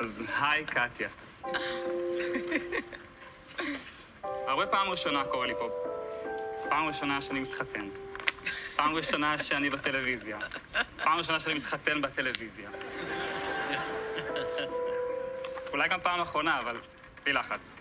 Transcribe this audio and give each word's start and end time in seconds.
אז 0.00 0.22
היי, 0.40 0.64
קטיה. 0.64 1.08
הרבה 4.46 4.66
פעם 4.66 4.88
ראשונה 4.88 5.24
קורה 5.24 5.46
לי 5.46 5.54
פה. 5.58 5.70
פעם 6.68 6.86
ראשונה 6.88 7.20
שאני 7.20 7.40
מתחתן. 7.40 7.88
פעם 8.76 8.94
ראשונה 8.94 9.38
שאני 9.38 9.70
בטלוויזיה. 9.70 10.38
פעם 11.04 11.18
ראשונה 11.18 11.40
שאני 11.40 11.54
מתחתן 11.54 12.02
בטלוויזיה. 12.02 12.70
אולי 15.72 15.88
גם 15.88 16.00
פעם 16.02 16.20
אחרונה, 16.20 16.60
אבל 16.60 16.76
בלי 17.24 17.32
לחץ. 17.32 17.78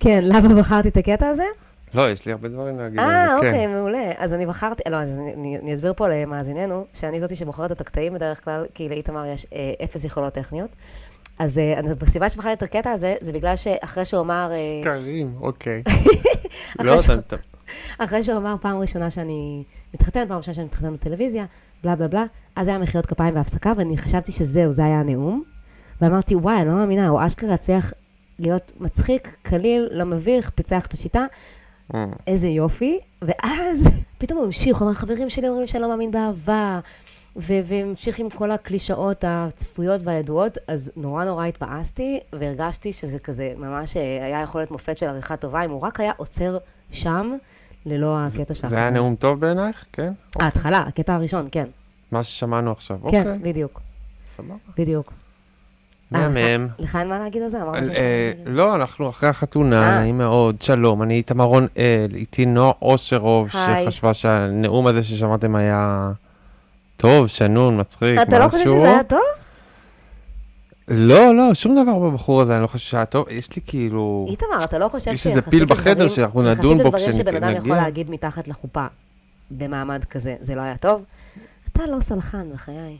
כן, 0.00 0.20
למה 0.22 0.60
בחרתי 0.60 0.88
את 0.88 0.96
הקטע 0.96 1.28
הזה? 1.28 1.44
לא, 1.94 2.10
יש 2.10 2.26
לי 2.26 2.32
הרבה 2.32 2.48
דברים 2.48 2.78
להגיד 2.78 2.98
אה, 2.98 3.04
כן. 3.40 3.46
אוקיי, 3.46 3.66
מעולה. 3.66 4.12
אז 4.18 4.32
אני 4.32 4.46
בחרתי, 4.46 4.82
לא, 4.90 4.96
אז 4.96 5.08
אני- 5.36 5.58
אני 5.58 5.74
אסביר 5.74 5.92
פה 5.96 6.08
למאזיננו, 6.08 6.84
שאני 6.94 7.20
זאתי 7.20 7.34
שבוחרת 7.34 7.72
את 7.72 7.80
הקטעים 7.80 8.14
בדרך 8.14 8.44
כלל, 8.44 8.66
כי 8.74 8.88
לאיתמר 8.88 9.26
יש 9.26 9.46
אה, 9.54 9.84
אפס 9.84 10.04
יכולות 10.04 10.32
טכניות. 10.32 10.70
אז 11.38 11.58
אה, 11.58 11.74
הסיבה 12.06 12.28
שבחרתי 12.28 12.52
את 12.52 12.62
הקטע 12.62 12.90
הזה, 12.90 13.14
זה 13.20 13.32
בגלל 13.32 13.56
שאחרי 13.56 14.04
שהוא 14.04 14.20
אמר... 14.20 14.50
אה, 14.52 14.80
קרים, 14.84 15.34
אוקיי. 15.40 15.82
אחרי 16.80 16.90
לא, 16.90 17.00
שהוא- 17.02 17.14
אתה... 17.14 17.36
אחרי 17.98 18.22
שהוא 18.22 18.36
אמר 18.36 18.54
פעם 18.60 18.78
ראשונה 18.78 19.10
שאני 19.10 19.64
מתחתן, 19.94 20.24
פעם 20.28 20.36
ראשונה 20.36 20.54
שאני 20.54 20.66
מתחתן 20.66 20.92
בטלוויזיה, 20.94 21.44
בלה 21.84 21.96
בלה 21.96 22.08
בלה, 22.08 22.24
אז 22.56 22.68
היה 22.68 22.78
מחיאות 22.78 23.06
כפיים 23.06 23.34
והפסקה, 23.36 23.72
ואני 23.76 23.98
חשבתי 23.98 24.32
שזהו, 24.32 24.72
זה 24.72 24.84
היה 24.84 25.00
הנאום. 25.00 25.42
ואמרתי, 26.00 26.34
וואי, 26.34 26.56
אני 26.60 26.68
לא 26.68 26.74
מאמינה, 26.74 27.08
הוא 27.08 27.20
אשכרה 27.26 27.54
הצליח 27.54 27.92
להיות 28.38 28.72
מצחיק, 28.80 29.36
קליל, 29.42 29.88
לא 29.92 30.04
מביך, 30.04 30.50
פיצח 30.50 30.86
את 30.86 30.92
השיטה, 30.92 31.20
אה, 31.20 31.26
איזה 32.26 32.48
יופי. 32.48 32.98
ואז 33.22 33.88
פתאום 34.18 34.38
הוא 34.38 34.46
המשיך, 34.46 34.76
הוא 34.76 34.86
אמר, 34.86 34.94
חברים 34.94 35.30
שלי 35.30 35.48
אומרים 35.48 35.66
שאני 35.66 35.82
לא 35.82 35.88
מאמין 35.88 36.10
באהבה, 36.10 36.80
והמשיך 37.36 38.18
עם 38.18 38.30
כל 38.30 38.50
הקלישאות 38.50 39.24
הצפויות 39.26 40.00
והידועות, 40.04 40.58
אז 40.68 40.92
נורא 40.96 41.24
נורא 41.24 41.46
התבאסתי, 41.46 42.20
והרגשתי 42.32 42.92
שזה 42.92 43.18
כזה, 43.18 43.52
ממש 43.56 43.96
אה, 43.96 44.24
היה 44.24 44.42
יכול 44.42 44.60
להיות 44.60 44.70
מופת 44.70 44.98
של 44.98 45.06
עריכה 45.06 45.36
טובה, 45.36 45.64
אם 45.64 45.70
הוא 45.70 45.80
רק 45.80 46.00
היה 46.00 46.12
עוצר 46.16 46.58
שם, 46.90 47.32
ללא 47.86 48.18
הקטע 48.18 48.54
של 48.54 48.68
זה 48.68 48.76
היה 48.76 48.90
נאום 48.90 49.16
טוב 49.16 49.40
בעינייך? 49.40 49.84
כן? 49.92 50.12
ההתחלה, 50.40 50.78
הקטע 50.78 51.14
הראשון, 51.14 51.48
כן. 51.52 51.68
מה 52.12 52.22
ששמענו 52.24 52.72
עכשיו, 52.72 52.98
אוקיי. 53.02 53.24
כן, 53.24 53.42
בדיוק, 53.42 53.80
סבבה. 54.36 54.54
בדיוק. 54.78 55.12
אה, 56.14 56.28
מהמם. 56.28 56.68
לך 56.78 56.96
אין 56.96 57.08
מה 57.08 57.18
להגיד 57.18 57.42
על 57.42 57.48
זה? 57.48 57.62
אמרת 57.62 57.74
אה, 57.74 57.80
מה 57.80 57.86
להגיד. 57.88 57.96
לא, 58.56 58.74
אנחנו 58.74 59.10
אחרי 59.10 59.28
החתונה, 59.28 59.82
אה. 59.90 60.00
נעים 60.00 60.18
מאוד, 60.18 60.62
שלום, 60.62 61.02
אני 61.02 61.14
איתמר 61.14 61.44
רון-אל, 61.44 62.10
איתי 62.14 62.46
נועה 62.46 62.72
אושרוב. 62.82 63.48
שחשבה 63.48 64.14
שהנאום 64.14 64.86
הזה 64.86 65.02
ששמעתם 65.02 65.54
היה 65.56 66.10
טוב, 66.96 67.26
שנון, 67.26 67.80
מצחיק, 67.80 68.12
משהו. 68.18 68.22
אתה 68.28 68.38
לא 68.38 68.48
חושב 68.48 68.64
שזה 68.64 68.90
היה 68.90 69.04
טוב? 69.04 69.20
לא, 70.88 71.34
לא, 71.36 71.54
שום 71.54 71.82
דבר 71.82 71.98
בבחור 71.98 72.40
הזה, 72.42 72.54
אני 72.54 72.62
לא 72.62 72.66
חושב 72.66 72.90
שהיה 72.90 73.04
טוב. 73.04 73.26
יש 73.30 73.56
לי 73.56 73.62
כאילו... 73.66 74.26
איתמר, 74.30 74.64
אתה 74.64 74.78
לא 74.78 74.88
חושב 74.88 75.10
יש 75.12 75.22
שיחסית 75.22 75.38
איזה 75.38 75.50
פיל 75.50 75.64
בחדר 75.64 75.90
לדברים- 75.90 76.08
שאנחנו 76.08 76.42
נדון 76.42 76.52
יחסית 76.76 76.82
בו 76.82 76.96
לדברים 76.96 77.12
שבן 77.12 77.36
אדם 77.36 77.48
יכול 77.50 77.58
כשנגיע? 77.60 77.76
להגיד 77.76 78.10
מתחת 78.10 78.48
לחופה 78.48 78.86
במעמד 79.50 80.04
כזה, 80.04 80.34
זה 80.40 80.54
לא 80.54 80.60
היה 80.60 80.76
טוב? 80.76 81.02
אתה 81.72 81.82
לא 81.86 82.00
סלחן, 82.00 82.46
בחיי. 82.54 82.96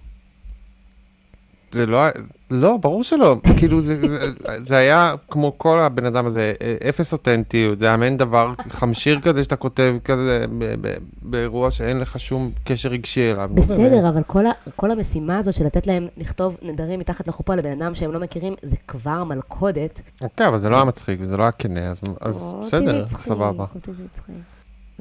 זה 1.72 1.86
לא, 1.86 2.02
לא, 2.50 2.76
ברור 2.76 3.04
שלא. 3.04 3.36
כאילו, 3.58 3.80
זה, 3.80 4.00
זה, 4.08 4.32
זה 4.66 4.76
היה 4.76 5.14
כמו 5.30 5.58
כל 5.58 5.80
הבן 5.80 6.06
אדם 6.06 6.26
הזה, 6.26 6.52
אפס 6.88 7.12
אותנטיות, 7.12 7.78
זה 7.78 7.86
היה 7.86 7.96
מעין 7.96 8.16
דבר 8.16 8.52
חמשיר 8.70 9.20
כזה 9.20 9.44
שאתה 9.44 9.56
כותב 9.56 9.94
כזה 10.04 10.44
ב- 10.58 10.74
ב- 10.86 10.96
באירוע 11.22 11.70
שאין 11.70 11.98
לך 12.00 12.20
שום 12.20 12.50
קשר 12.64 12.88
רגשי 12.88 13.30
אליו. 13.30 13.48
באמת. 13.54 13.58
בסדר, 13.66 14.08
אבל 14.08 14.22
כל, 14.22 14.46
ה, 14.46 14.50
כל 14.76 14.90
המשימה 14.90 15.38
הזו 15.38 15.52
של 15.52 15.64
לתת 15.66 15.86
להם 15.86 16.08
לכתוב 16.16 16.56
נדרים 16.62 17.00
מתחת 17.00 17.28
לחופה 17.28 17.54
לבן 17.54 17.82
אדם 17.82 17.94
שהם 17.94 18.12
לא 18.12 18.20
מכירים, 18.20 18.54
זה 18.62 18.76
כבר 18.88 19.24
מלכודת. 19.24 20.00
אוקיי, 20.20 20.46
אבל 20.46 20.60
זה 20.60 20.68
לא 20.68 20.76
היה 20.76 20.84
מצחיק 20.84 21.18
וזה 21.22 21.36
לא 21.36 21.42
היה 21.42 21.52
כנה, 21.52 21.90
אז, 21.90 21.98
אז 22.20 22.34
אותי 22.42 22.70
זה 22.70 22.76
בסדר, 22.84 23.02
הצחיק, 23.02 23.26
סבבה. 23.26 23.64
אותי 23.74 23.92
זה 23.92 24.02
הצחיק. 24.12 24.34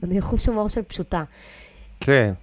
אני 0.04 0.22
חוש 0.22 0.46
הומור 0.48 0.68
של 0.70 0.82
פשוטה. 0.82 1.24
כן, 2.00 2.34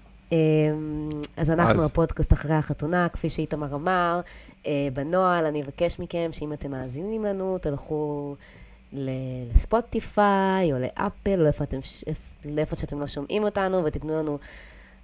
אז 1.36 1.50
אנחנו 1.50 1.80
אז- 1.82 1.90
הפודקאסט 1.90 2.32
אחרי 2.32 2.54
החתונה, 2.54 3.08
כפי 3.08 3.28
שאיתמר 3.28 3.74
אמר, 3.74 4.20
אה, 4.66 4.88
בנוהל 4.94 5.44
אני 5.46 5.62
אבקש 5.62 5.98
מכם 5.98 6.28
שאם 6.32 6.52
אתם 6.52 6.70
מאזינים 6.70 7.24
לנו, 7.24 7.58
תלכו 7.58 8.34
לספוטיפיי 8.92 10.72
או 10.72 10.78
לאפל, 10.78 11.46
או 11.46 11.62
אתם, 11.62 11.78
לאיפה 12.44 12.76
שאתם 12.76 13.00
לא 13.00 13.06
שומעים 13.06 13.42
אותנו, 13.44 13.84
ותיתנו 13.84 14.18
לנו 14.18 14.38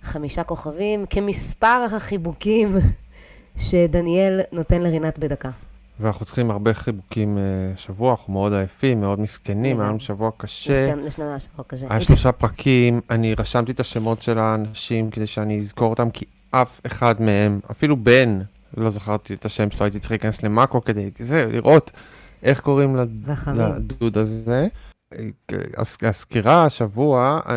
חמישה 0.03 0.45
כוכבים, 0.45 1.07
כמספר 1.11 1.87
החיבוקים 1.97 2.77
שדניאל 3.69 4.41
נותן 4.53 4.83
לרינת 4.83 5.19
בדקה. 5.19 5.51
ואנחנו 6.00 6.25
צריכים 6.25 6.50
הרבה 6.50 6.75
חיבוקים 6.75 7.38
אה, 7.38 7.43
שבוע, 7.77 8.10
אנחנו 8.10 8.32
מאוד 8.32 8.53
עייפים, 8.53 9.00
מאוד 9.00 9.21
מסכנים, 9.21 9.65
היה 9.65 9.88
לנו 9.88 9.99
לגמרי. 9.99 10.00
שבוע 10.00 10.28
יש 10.28 10.34
קשה. 10.38 10.87
כאן 10.87 10.99
לשנה 10.99 11.34
השבוע 11.34 11.65
כזה. 11.69 11.87
היה 11.91 12.00
שלושה 12.00 12.32
פרקים, 12.32 13.00
אני 13.10 13.34
רשמתי 13.34 13.72
את 13.72 13.81
השמות 13.81 14.22
של 14.22 14.38
האנשים 14.38 15.10
כדי 15.10 15.27
שאני 15.27 15.60
אזכור 15.60 15.91
אותם, 15.91 16.10
כי 16.10 16.25
אף 16.50 16.81
אחד 16.87 17.22
מהם, 17.22 17.60
אפילו 17.71 17.97
בן, 17.97 18.41
לא 18.77 18.91
זכרתי 18.91 19.34
את 19.34 19.44
השם 19.44 19.71
שלו, 19.71 19.84
הייתי 19.84 19.99
צריך 19.99 20.10
להיכנס 20.10 20.43
למאקו 20.43 20.84
כדי 20.84 21.10
זה, 21.19 21.47
לראות 21.47 21.91
איך 22.43 22.61
קוראים. 22.61 22.97
לדוד 23.56 24.19
הזה. 24.19 24.69
הס- 25.76 25.97
הסקירה 26.03 26.65
השבוע, 26.65 27.41
אה, 27.49 27.56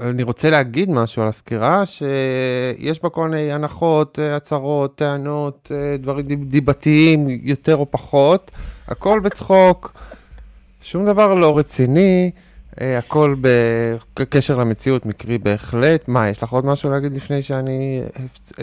אני 0.00 0.22
רוצה 0.22 0.50
להגיד 0.50 0.90
משהו 0.90 1.22
על 1.22 1.28
הסקירה, 1.28 1.86
שיש 1.86 3.02
בה 3.02 3.08
כל 3.08 3.28
מיני 3.28 3.52
הנחות, 3.52 4.18
אה, 4.18 4.36
הצהרות, 4.36 4.94
טענות, 4.96 5.68
אה, 5.74 5.96
דברים 5.96 6.26
דיב- 6.26 6.44
דיבתיים 6.50 7.26
יותר 7.42 7.76
או 7.76 7.86
פחות, 7.90 8.50
הכל 8.88 9.20
בצחוק, 9.24 9.92
שום 10.82 11.06
דבר 11.06 11.34
לא 11.34 11.58
רציני, 11.58 12.30
הכל 12.80 13.34
בקשר 14.16 14.56
למציאות 14.56 15.06
מקרי 15.06 15.38
בהחלט. 15.38 16.08
מה, 16.08 16.28
יש 16.28 16.42
לך 16.42 16.50
עוד 16.52 16.66
משהו 16.66 16.90
להגיד 16.90 17.12
לפני 17.14 17.42
שאני 17.42 18.02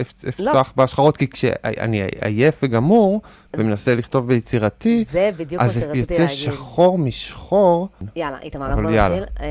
אפ- 0.28 0.40
לא. 0.40 0.50
אפצח 0.50 0.72
בהשחרות? 0.76 1.16
כי 1.16 1.28
כשאני 1.30 2.02
עייף 2.20 2.54
וגמור 2.62 3.20
ומנסה 3.56 3.94
לכתוב 3.94 4.26
ביצירתי, 4.28 5.04
זה 5.04 5.30
בדיוק 5.36 5.62
מה 5.62 5.68
אז 5.68 5.74
זה 5.74 5.80
שרציתי 5.80 5.98
יוצא 6.00 6.14
להגיד. 6.14 6.36
שחור 6.36 6.98
משחור. 6.98 7.88
יאללה, 8.16 8.38
איתמר, 8.42 8.72
אז 8.72 8.80
בוא. 8.80 8.90
נתחיל. 8.90 9.24
אה, 9.40 9.46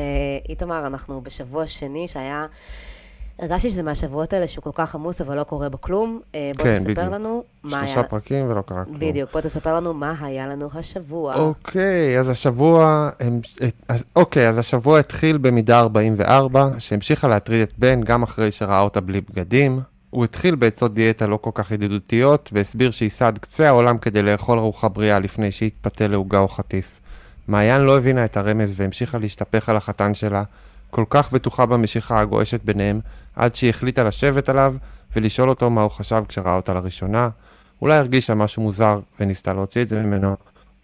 איתמר, 0.49 0.87
אנחנו 0.87 1.21
בשבוע 1.21 1.67
שני 1.67 2.07
שהיה... 2.07 2.45
הרגשתי 3.39 3.69
שזה 3.69 3.83
מהשבועות 3.83 4.33
האלה 4.33 4.47
שהוא 4.47 4.63
כל 4.63 4.69
כך 4.73 4.95
עמוס, 4.95 5.21
אבל 5.21 5.37
לא 5.37 5.43
קורה 5.43 5.69
בו 5.69 5.81
כלום. 5.81 6.19
אה, 6.35 6.51
בוא 6.57 6.63
כן, 6.63 6.75
תספר 6.75 6.83
בדיוק. 6.89 6.99
לנו 7.13 7.43
מה 7.63 7.79
היה... 7.81 7.93
שלושה 7.93 8.07
פרקים 8.07 8.49
ולא 8.49 8.61
קרה 8.61 8.85
כלום. 8.85 8.99
בדיוק, 8.99 9.31
בוא 9.33 9.41
תספר 9.41 9.75
לנו 9.75 9.93
מה 9.93 10.13
היה 10.21 10.47
לנו 10.47 10.69
השבוע. 10.73 11.33
אוקיי, 11.35 12.19
אז 12.19 12.29
השבוע, 12.29 13.09
הם- 13.19 13.39
אז, 13.87 14.03
אוקיי, 14.15 14.49
אז 14.49 14.57
השבוע 14.57 14.99
התחיל 14.99 15.37
במידה 15.37 15.79
44, 15.79 16.67
שהמשיכה 16.79 17.27
להטריד 17.27 17.61
את 17.61 17.73
בן 17.77 18.01
גם 18.01 18.23
אחרי 18.23 18.51
שראה 18.51 18.79
אותה 18.79 19.01
בלי 19.01 19.21
בגדים. 19.21 19.79
הוא 20.09 20.23
התחיל 20.23 20.55
בעצות 20.55 20.93
דיאטה 20.93 21.27
לא 21.27 21.37
כל 21.41 21.51
כך 21.53 21.71
ידידותיות, 21.71 22.49
והסביר 22.53 22.91
שייסע 22.91 23.27
עד 23.27 23.37
קצה 23.37 23.67
העולם 23.67 23.97
כדי 23.97 24.21
לאכול 24.21 24.59
ארוחה 24.59 24.89
בריאה 24.89 25.19
לפני 25.19 25.51
שיתפתה 25.51 26.07
לעוגה 26.07 26.39
או 26.39 26.47
חטיף. 26.47 26.85
מעיין 27.47 27.81
לא 27.81 27.97
הבינה 27.97 28.25
את 28.25 28.37
הרמז 28.37 28.73
והמשיכה 28.75 29.17
להשתפך 29.17 29.69
על 29.69 29.77
החתן 29.77 30.13
שלה, 30.13 30.43
כל 30.91 31.03
כך 31.09 31.33
בטוחה 31.33 31.65
במשיכה 31.65 32.19
הגועשת 32.19 32.63
ביניהם, 32.63 32.99
עד 33.35 33.55
שהיא 33.55 33.69
החליטה 33.69 34.03
לשבת 34.03 34.49
עליו 34.49 34.75
ולשאול 35.15 35.49
אותו 35.49 35.69
מה 35.69 35.81
הוא 35.81 35.91
חשב 35.91 36.23
כשראה 36.27 36.55
אותה 36.55 36.73
לראשונה. 36.73 37.29
אולי 37.81 37.97
הרגישה 37.97 38.33
משהו 38.33 38.63
מוזר 38.63 38.99
וניסתה 39.19 39.53
להוציא 39.53 39.81
את 39.81 39.89
זה 39.89 40.01
ממנו, 40.01 40.35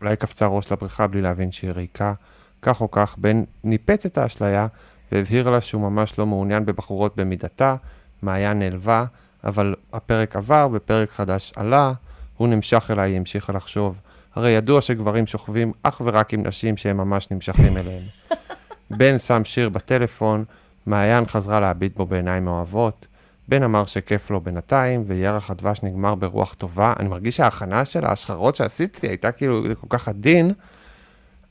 אולי 0.02 0.16
קפצה 0.16 0.48
ראש 0.48 0.72
לבריכה 0.72 1.08
בלי 1.08 1.22
להבין 1.22 1.52
שהיא 1.52 1.72
ריקה. 1.72 2.14
כך 2.62 2.82
או 2.82 2.92
כך, 2.92 3.16
בן 3.18 3.44
ניפץ 3.64 4.06
את 4.06 4.18
האשליה 4.18 4.68
והבהיר 5.12 5.50
לה 5.50 5.62
שהוא 5.62 5.82
ממש 5.82 6.20
לא 6.20 6.26
מעוניין 6.26 6.66
בבחורות 6.66 7.16
במידתה, 7.16 7.76
מעיין 8.22 8.60
נעלבה, 8.60 9.06
אבל 9.44 9.76
הפרק 9.94 10.36
עבר 10.36 10.70
ופרק 10.74 11.12
חדש 11.12 11.54
עלה, 11.56 11.94
הוא 12.38 12.48
נמשך 12.48 12.88
אליי, 12.92 13.12
היא 13.12 13.18
המשיכה 13.18 13.54
לחשוב. 13.54 14.00
הרי 14.36 14.50
ידוע 14.50 14.82
שגברים 14.82 15.28
שוכבים 15.28 15.72
אך 15.84 16.02
ורק 16.06 16.34
עם 16.34 16.44
נשים 16.48 16.78
שהם 16.78 16.98
ממש 16.98 17.32
נמשכים 17.32 17.78
אליהם. 17.78 18.04
בן 18.92 19.18
שם 19.18 19.42
שיר 19.46 19.70
בטלפון, 19.70 20.44
מעיין 20.86 21.26
חזרה 21.26 21.60
להביט 21.60 21.96
בו 21.96 22.06
בעיניים 22.06 22.48
אוהבות. 22.48 23.08
בן 23.48 23.64
אמר 23.64 23.86
שכיף 23.86 24.32
לו 24.32 24.42
בינתיים, 24.42 25.04
וירח 25.08 25.52
הדבש 25.52 25.80
נגמר 25.84 26.16
ברוח 26.16 26.54
טובה. 26.54 26.94
אני 27.00 27.10
מרגיש 27.10 27.38
שההכנה 27.38 27.86
של 27.86 28.06
ההשחרות 28.06 28.56
שעשיתי 28.56 29.08
הייתה 29.08 29.32
כאילו, 29.32 29.68
זה 29.68 29.76
כל 29.76 29.88
כך 29.90 30.08
עדין, 30.08 30.52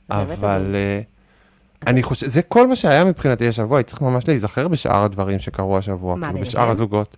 אבל. 0.09 0.75
אה, 0.75 1.01
אני 1.87 2.03
חושב, 2.03 2.29
זה 2.29 2.41
כל 2.41 2.67
מה 2.67 2.75
שהיה 2.75 3.05
מבחינתי 3.05 3.47
השבוע, 3.47 3.77
הייתי 3.77 3.89
צריך 3.89 4.01
ממש 4.01 4.27
להיזכר 4.27 4.67
בשאר 4.67 5.03
הדברים 5.03 5.39
שקרו 5.39 5.77
השבוע, 5.77 6.15
מה, 6.15 6.27
כאילו? 6.27 6.45
בשאר 6.45 6.69
הזוגות. 6.69 7.17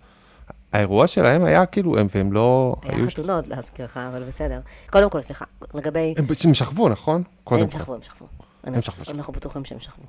האירוע 0.73 1.07
שלהם 1.07 1.43
היה 1.43 1.65
כאילו, 1.65 1.97
הם, 1.97 2.07
והם 2.15 2.33
לא... 2.33 2.75
היה 2.83 3.07
חתונות, 3.07 3.47
להזכירך, 3.47 3.97
אבל 3.97 4.23
בסדר. 4.23 4.59
קודם 4.89 5.09
כל, 5.09 5.21
סליחה, 5.21 5.45
לגבי... 5.73 6.13
הם 6.17 6.25
הם 6.43 6.53
שכבו, 6.53 6.89
נכון? 6.89 7.23
קודם 7.43 7.61
הם 7.61 7.67
כל. 7.67 7.79
שכבו, 7.79 7.95
הם 7.95 8.01
שכבו. 8.01 8.27
הם 8.75 8.81
שכבו, 8.81 9.11
אנחנו 9.11 9.33
בטוחים 9.33 9.65
שהם 9.65 9.79
שכבו. 9.79 10.03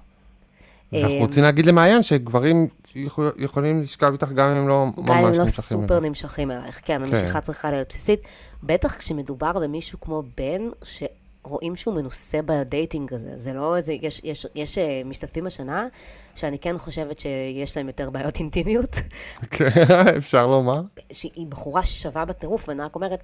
ואנחנו 0.93 1.15
אה, 1.15 1.21
רוצים 1.21 1.43
להגיד 1.43 1.67
למעיין 1.67 2.03
שגברים 2.03 2.69
יכול- 2.95 3.33
יכולים 3.39 3.83
לשכב 3.83 4.13
איתך 4.13 4.29
גם 4.29 4.49
אם 4.51 4.57
הם 4.57 4.69
לא 4.69 4.87
גם 5.05 5.17
אם 5.19 5.25
ממש 5.25 5.37
לא 5.39 5.45
נמשכים 5.45 5.81
סופר. 5.81 6.01
נמשכים 6.01 6.51
אלייך, 6.51 6.81
כן, 6.85 7.03
המשיכה 7.03 7.41
צריכה 7.41 7.71
להיות 7.71 7.89
בסיסית. 7.89 8.21
בטח 8.63 8.97
כשמדובר 8.97 9.53
במישהו 9.59 10.01
כמו 10.01 10.23
בן, 10.37 10.69
שרואים 10.83 11.77
שהוא 11.77 11.95
מנוסה 11.95 12.39
בדייטינג 12.45 13.15
הזה. 13.15 13.31
זה 13.37 13.53
לא 13.53 13.77
איזה, 13.77 13.93
יש, 13.93 14.21
יש, 14.25 14.47
יש 14.55 14.79
אה, 14.79 15.03
משתתפים 15.05 15.47
השנה, 15.47 15.87
שאני 16.35 16.59
כן 16.59 16.79
חושבת 16.79 17.21
שיש 17.21 17.77
להם 17.77 17.87
יותר 17.87 18.11
בעיות 18.11 18.39
אינטימיות, 18.39 18.97
כן, 19.51 19.71
אפשר 20.17 20.47
לומר. 20.47 20.81
שהיא 21.13 21.47
בחורה 21.47 21.85
שווה 21.85 22.25
בטירוף, 22.25 22.69
ואני 22.69 22.83
רק 22.83 22.95
אומרת, 22.95 23.21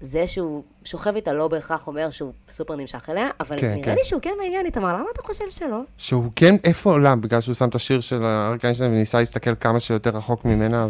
זה 0.00 0.26
שהוא 0.26 0.62
שוכב 0.84 1.14
איתה 1.14 1.32
לא 1.32 1.48
בהכרח 1.48 1.86
אומר 1.86 2.10
שהוא 2.10 2.32
סופר 2.48 2.76
נמשך 2.76 3.10
אליה, 3.10 3.28
אבל 3.40 3.56
כן, 3.58 3.72
נראה 3.72 3.84
כן. 3.84 3.94
לי 3.94 4.04
שהוא 4.04 4.22
כן 4.22 4.30
מעניין, 4.42 4.66
איתמר, 4.66 4.88
למה 4.88 5.04
אתה 5.12 5.22
חושב 5.22 5.44
שלא? 5.50 5.80
שהוא 5.96 6.30
כן, 6.36 6.54
איפה 6.64 6.90
עולם? 6.90 7.20
בגלל 7.20 7.40
שהוא 7.40 7.54
שם 7.54 7.68
את 7.68 7.74
השיר 7.74 8.00
של 8.00 8.24
אריק 8.24 8.64
איינשטיין 8.64 8.90
וניסה 8.90 9.18
להסתכל 9.18 9.54
כמה 9.54 9.80
שיותר 9.80 10.10
רחוק 10.10 10.44
ממנה 10.44 10.88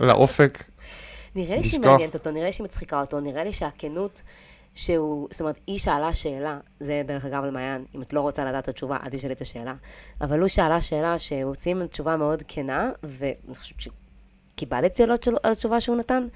ולאופק. 0.00 0.64
נראה 1.36 1.56
לי 1.56 1.64
שהיא. 1.64 1.80
מעניינת 1.80 2.14
אותו, 2.14 2.30
נראה 2.30 2.44
לי 2.44 2.52
שהיא 2.52 2.64
מצחיקה 2.64 3.00
אותו, 3.00 3.20
נראה 3.20 3.44
לי 3.44 3.52
שהכנות 3.52 4.22
שהוא, 4.74 5.28
זאת 5.30 5.40
אומרת, 5.40 5.58
היא 5.66 5.78
שאלה 5.78 6.14
שאלה, 6.14 6.58
זה 6.80 7.02
דרך 7.06 7.24
אגב 7.24 7.44
על 7.44 7.50
מעיין, 7.50 7.84
אם 7.94 8.02
את 8.02 8.12
לא 8.12 8.20
רוצה 8.20 8.44
לדעת 8.44 8.64
את 8.64 8.68
התשובה, 8.68 8.96
אל 9.04 9.10
תשאלי 9.10 9.32
את 9.32 9.40
השאלה, 9.40 9.74
אבל 10.20 10.40
הוא 10.40 10.48
שאלה 10.48 10.80
שאלה 10.80 11.18
שהוצאים 11.18 11.86
תשובה 11.86 12.16
מאוד 12.16 12.42
כנה, 12.48 12.90
ואני 13.02 13.54
חושבת 13.58 13.80
שקיבלתי 13.80 15.02
על 15.02 15.10
התשובה 15.44 15.80
שהוא 15.80 15.96
נתן, 15.96 16.26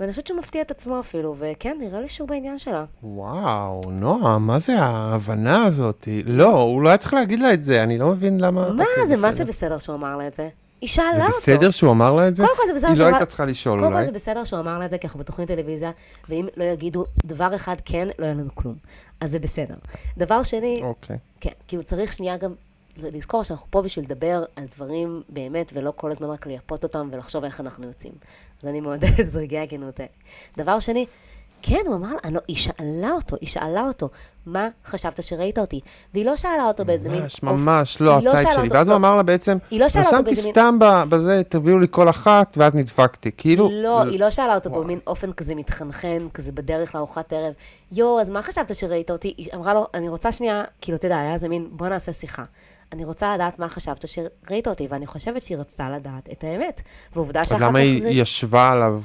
ואני 0.00 0.10
חושבת 0.10 0.26
שהוא 0.26 0.38
מפתיע 0.38 0.62
את 0.62 0.70
עצמו 0.70 1.00
אפילו, 1.00 1.34
וכן, 1.38 1.76
נראה 1.80 2.00
לי 2.00 2.08
שהוא 2.08 2.28
בעניין 2.28 2.58
שלה. 2.58 2.84
וואו, 3.02 3.80
נועה, 3.90 4.38
מה 4.38 4.58
זה 4.58 4.78
ההבנה 4.78 5.64
הזאת? 5.64 6.08
לא, 6.24 6.60
הוא 6.60 6.82
לא 6.82 6.88
היה 6.88 6.98
צריך 6.98 7.14
להגיד 7.14 7.40
לה 7.40 7.52
את 7.52 7.64
זה, 7.64 7.82
אני 7.82 7.98
לא 7.98 8.08
מבין 8.08 8.40
למה... 8.40 8.72
מה 8.72 8.84
אוקיי, 8.90 9.06
זה, 9.06 9.16
מה. 9.16 9.32
זה 9.32 9.44
בסדר 9.44 9.78
שהוא 9.78 9.96
אמר 9.96 10.16
לה 10.16 10.26
את 10.26 10.34
זה? 10.34 10.48
היא 10.80 10.88
שאלה 10.88 11.12
זה 11.16 11.22
אותו. 11.24 11.36
בסדר 11.36 11.70
שהוא 11.70 11.90
אמר 11.90 12.12
לה 12.14 12.28
את 12.28 12.36
זה? 12.36 12.42
קודם 12.42 12.56
כל 12.56 12.62
זה 12.66 12.74
בסדר 12.74 12.88
היא 12.88 12.94
שהוא 12.96 13.04
לא 13.04 13.08
אמר- 13.08 13.16
הייתה 13.16 13.26
צריכה 13.26 13.44
לשאול 13.44 13.78
קודם 13.78 13.90
כל 13.90 13.94
אולי. 13.96 14.04
זה 14.06 14.12
בסדר 14.12 14.44
שהוא 14.44 14.60
אמר 14.60 14.78
לה 14.78 14.84
את 14.84 14.90
זה, 14.90 14.98
כי 14.98 15.06
אנחנו 15.06 15.20
בתוכנית 15.20 15.48
טלוויזיה, 15.48 15.90
ואם 16.28 16.46
לא 16.56 16.64
יגידו 16.64 17.04
דבר 17.24 17.54
אחד 17.54 17.76
כן, 17.84 18.08
לא 18.18 18.24
יהיה 18.24 18.34
לנו 18.34 18.48
כלום. 18.54 18.74
אז 19.20 19.30
זה 19.30 19.38
בסדר. 19.38 19.74
דבר 20.18 20.42
שני, 20.42 20.80
אוקיי. 20.82 21.16
כן, 21.40 21.50
כאילו 21.68 21.82
צריך 21.84 22.12
שנייה 22.12 22.36
גם 22.36 22.52
לזכור 23.02 23.42
שאנחנו 23.42 23.66
פה 23.70 23.82
בשביל 23.82 24.04
לדבר 24.04 24.44
על 24.56 24.64
דברים 24.76 25.22
באמת, 25.28 25.72
ולא 25.74 25.92
כל 25.96 26.10
הזמן 26.10 26.28
רק 26.30 26.46
לייפות 26.46 26.84
אותם 26.84 27.08
ולחשוב 27.12 27.44
איך 27.44 27.60
אנחנו 27.60 27.86
יוצאים. 27.86 28.12
אז 28.62 28.68
אני 28.68 28.80
מעודדת 28.80 29.20
את 29.20 29.34
רגעי 29.34 29.60
הכנות 29.62 30.00
האלה. 30.00 30.10
דבר 30.56 30.78
שני, 30.78 31.06
כן, 31.62 31.80
הוא 31.86 31.94
אמר, 31.94 32.12
אני 32.24 32.34
לא, 32.34 32.40
היא 32.48 32.56
שאלה 32.56 33.10
אותו, 33.10 33.36
היא 33.40 33.48
שאלה 33.48 33.82
אותו, 33.86 34.08
מה 34.46 34.68
חשבת 34.86 35.22
שראית 35.22 35.58
אותי? 35.58 35.80
והיא 36.14 36.24
לא 36.26 36.36
שאלה 36.36 36.64
אותו 36.64 36.84
באיזה 36.84 37.08
מין... 37.08 37.20
ממש, 37.22 37.42
ממש, 37.42 38.00
לא, 38.00 38.18
לא 38.22 38.30
הטייפ 38.30 38.48
שלי. 38.54 38.68
ואז 38.70 38.86
הוא 38.86 38.90
לא. 38.92 38.96
אמר 38.96 39.16
לה 39.16 39.22
בעצם, 39.22 39.58
היא 39.70 39.80
לא 39.80 39.88
שאלה 39.88 40.04
אותו 40.06 40.22
באיזה 40.22 40.42
מין- 40.42 40.52
סתם 40.52 40.78
בזה, 41.08 41.42
תביאו 41.48 41.78
לי 41.78 41.86
כל 41.90 42.08
אחת, 42.08 42.54
ואז 42.56 42.74
נדפקתי. 42.74 43.30
כאילו... 43.36 43.68
לא, 43.72 44.02
היא 44.02 44.20
לא 44.20 44.30
שאלה 44.30 44.54
אותו. 44.54 44.70
במין 44.70 44.98
אופן 45.06 45.32
כזה 45.32 45.54
מתחנחן, 45.54 46.28
כזה 46.34 46.52
בדרך 46.52 46.94
לארוחת 46.94 47.32
ערב. 47.32 47.52
יואו, 47.92 48.20
אז 48.20 48.30
מה 48.30 48.42
חשבת 48.42 48.74
שראית 48.74 49.10
אותי? 49.10 49.34
היא 49.36 49.48
אמרה 49.54 49.74
לו, 49.74 49.86
אני 49.94 50.08
רוצה 50.08 50.32
שנייה, 50.32 50.64
כאילו, 50.80 50.96
אתה 50.98 51.06
יודע, 51.06 51.18
היה 51.18 51.34
איזה 51.34 51.48
מין, 51.48 51.68
בוא 51.70 51.88
נעשה 51.88 52.12
שיחה. 52.12 52.44
אני 52.92 53.04
רוצה 53.04 53.34
לדעת 53.34 53.58
מה 53.58 53.68
חשבת 53.68 54.04
שראית 54.08 54.68
אותי, 54.68 54.86
ואני 54.90 55.06
חושבת 55.06 55.42
שהיא 55.42 55.58
רצתה 55.58 55.90
לדעת 55.90 56.28
את 56.32 56.44
האמת. 56.44 56.82
ועובדה 57.12 57.44
שאחר 57.44 57.58
כך 57.60 57.66
למה 57.66 57.78
היא 57.78 58.02
זה... 58.02 58.08
היא 58.08 58.22
ישבה 58.22 58.70
עליו 58.70 59.00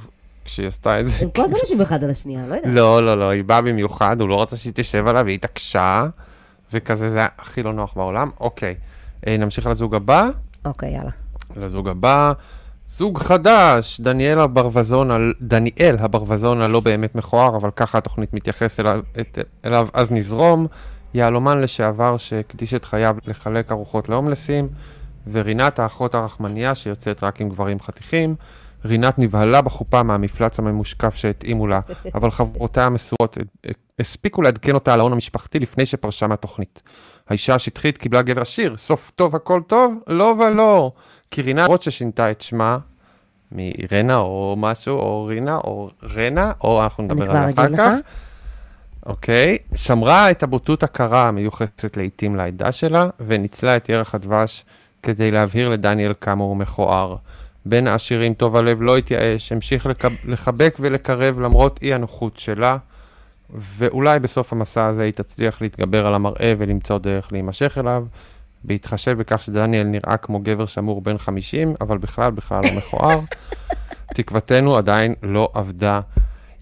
כשהיא 0.45 0.68
עשתה 0.68 1.00
את 1.00 1.07
זה? 1.07 1.13
הם 1.19 1.30
כל 1.30 1.44
הזמן 1.44 1.57
יושבים 1.57 1.81
אחד 1.81 2.04
על 2.04 2.10
השנייה, 2.10 2.48
לא 2.48 2.56
יודעת. 2.56 2.74
לא, 2.74 3.06
לא, 3.06 3.18
לא, 3.18 3.30
היא 3.30 3.44
באה 3.44 3.62
במיוחד, 3.62 4.22
הוא 4.22 4.30
לא 4.30 4.42
רצה 4.42 4.57
שהיא 4.57 4.74
תשב 4.75 5.07
עליו, 5.07 5.25
והיא 5.25 5.36
התעקשה, 5.36 6.06
וכזה 6.74 7.10
זה 7.10 7.18
היה 7.18 7.28
הכי 7.38 7.63
לא 7.63 7.74
נוח 7.74 7.94
בעולם. 7.95 8.30
אוקיי, 8.39 8.75
אה, 9.28 9.38
נמשיך 9.38 9.66
לזוג 9.66 9.95
הבא. 9.95 10.30
אוקיי, 10.66 10.89
יאללה. 10.89 11.12
לזוג 11.56 11.88
הבא, 11.88 12.31
זוג 12.88 13.18
חדש, 13.18 14.01
דניאל 14.01 14.39
הברווזון, 14.39 15.34
דניאל 15.42 15.95
הברווזון 16.00 16.62
הלא 16.62 16.80
באמת 16.80 17.16
מכוער, 17.16 17.56
אבל 17.56 17.69
ככה 17.75 17.98
התוכנית 17.98 18.34
מתייחסת 18.34 18.80
אליו, 18.80 19.01
אליו, 19.66 19.88
אז 19.94 20.12
נזרום. 20.12 20.68
יהלומן 21.13 21.62
לשעבר 21.62 22.18
שהקדיש 22.18 22.74
את 22.74 22.86
חייו 22.86 23.16
לחלק 23.28 23.72
ארוחות 23.72 24.10
להומלסים, 24.10 24.69
ורינת 25.31 25.80
האחות 25.80 26.16
הרחמניה 26.16 26.75
שיוצאת 26.75 27.24
רק 27.24 27.42
עם 27.42 27.50
גברים 27.50 27.80
חתיכים. 27.80 28.36
רינת 28.86 29.19
נבהלה 29.19 29.62
בחופה 29.62 30.04
מהמפלץ 30.04 30.60
הממושקף 30.60 31.16
שהתאימו 31.16 31.68
לה, 31.68 31.80
אבל 32.16 32.31
חברותיה 32.31 32.86
המסורות 32.86 33.38
הספיקו 34.00 34.42
לעדכן 34.42 34.74
אותה 34.74 34.94
על 34.94 35.00
ההון 35.00 35.13
המשפחתי 35.13 35.60
לפני 35.60 35.86
שפרשה 35.86 36.28
מהתוכנית. 36.28 36.81
האישה 37.30 37.56
השטחית 37.56 37.98
קיבלה 37.98 38.22
גבר 38.22 38.42
עשיר, 38.42 38.78
סוף 38.78 39.12
טוב 39.16 39.36
הכל 39.36 39.62
טוב? 39.68 39.96
לא 40.08 40.36
ולא. 40.40 40.92
כי 41.31 41.42
רינה, 41.42 41.63
למרות 41.63 41.84
ששינתה 41.84 42.31
את 42.31 42.42
שמה 42.42 42.78
מאירנה 43.52 44.18
או 44.18 44.56
משהו, 44.58 44.96
או 44.98 45.25
רינה, 45.25 45.58
או 45.58 45.90
רנה, 46.16 46.52
או 46.63 46.84
אנחנו 46.84 47.04
אני 47.04 47.13
נדבר 47.13 47.25
כבר 47.25 47.38
עליה 47.38 47.50
אחר 47.50 47.66
אגיד 47.66 47.78
כך. 47.78 47.94
אוקיי, 49.06 49.57
שמרה 49.75 50.31
את 50.31 50.44
הבוטות 50.44 50.83
הקרה 50.83 51.27
המיוחסת 51.27 51.98
לעיתים 51.98 52.36
לעדה 52.36 52.71
שלה, 52.71 53.09
וניצלה 53.19 53.77
את 53.77 53.89
ירח 53.89 54.15
הדבש 54.15 54.65
כדי 55.03 55.31
להבהיר 55.31 55.69
לדניאל 55.69 56.13
כמה 56.21 56.44
הוא 56.44 56.57
מכוער. 56.57 57.15
בין 57.65 57.88
העשירים 57.88 58.33
טוב 58.33 58.56
הלב 58.56 58.81
לא 58.81 58.98
התייאש, 58.98 59.51
המשיך. 59.51 59.88
לחבק 60.25 60.77
ולקרב 60.80 61.39
למרות 61.39 61.80
אי 61.81 61.94
הנוחות 61.94 62.39
שלה, 62.39 62.77
ואולי 63.77 64.19
בסוף 64.19 64.53
המסע 64.53 64.86
הזה 64.86 65.03
היא 65.03 65.13
תצליח 65.13 65.62
להתגבר 65.62 66.07
על 66.07 66.15
המראה 66.15 66.53
ולמצוא 66.57 66.98
דרך 66.98 67.31
להימשך 67.31 67.77
אליו, 67.77 68.06
בהתחשב 68.63 69.18
בכך 69.18 69.44
שדניאל 69.44 69.88
נראה 69.88 70.18
כמו 70.18 70.39
גבר 70.39 70.65
שמור 70.65 71.01
בן 71.01 71.18
50, 71.18 71.74
אבל 71.81 71.98
בכלל 71.98 72.31
בכלל 72.31 72.63
לא 72.63 72.71
מכוער. 72.77 73.19
תקוותנו 74.15 74.77
עדיין 74.77 75.13
לא 75.24 75.50
עבדה. 75.53 76.01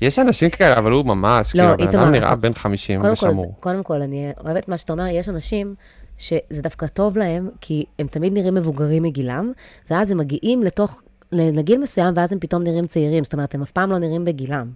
יש 0.02 0.20
אנשים 0.20 0.50
כאלה, 0.50 0.78
אבל 0.78 0.92
הוא 0.92 1.06
ממש, 1.06 1.56
לא, 1.56 1.62
כאילו, 1.62 1.74
הבן 1.90 2.00
אדם 2.00 2.12
נראה 2.12 2.36
בן 2.36 2.54
50 2.54 3.02
קודם 3.02 3.16
כל, 3.16 3.22
זה- 3.26 3.28
ושמור. 3.32 3.56
קודם 3.60 3.84
כל, 3.84 4.02
אני 4.02 4.32
אוהבת 4.46 4.68
מה 4.70 4.78
שאתה 4.78 4.94
אומר, 4.94 5.06
יש 5.08 5.30
אנשים 5.30 5.76
שזה 6.18 6.38
דווקא 6.62 6.88
טוב 6.88 7.18
להם, 7.18 7.50
כי 7.62 7.86
הם 8.00 8.08
תמיד 8.08 8.34
נראים 8.34 8.56
מבוגרים 8.56 9.04
מגילם, 9.04 9.52
ואז 9.90 10.12
הם 10.12 10.18
מגיעים 10.18 10.64
לתוך, 10.64 11.02
לגיל 11.32 11.82
מסוים, 11.82 12.14
ואז 12.18 12.34
הם 12.34 12.40
פתאום 12.40 12.64
נראים 12.64 12.88
צעירים. 12.88 13.24
זאת 13.24 13.34
אומרת, 13.34 13.56
הם 13.56 13.62
אף 13.62 13.72
פעם 13.72 13.92
לא 13.92 13.98
נראים 13.98 14.26
בגילם. 14.26 14.68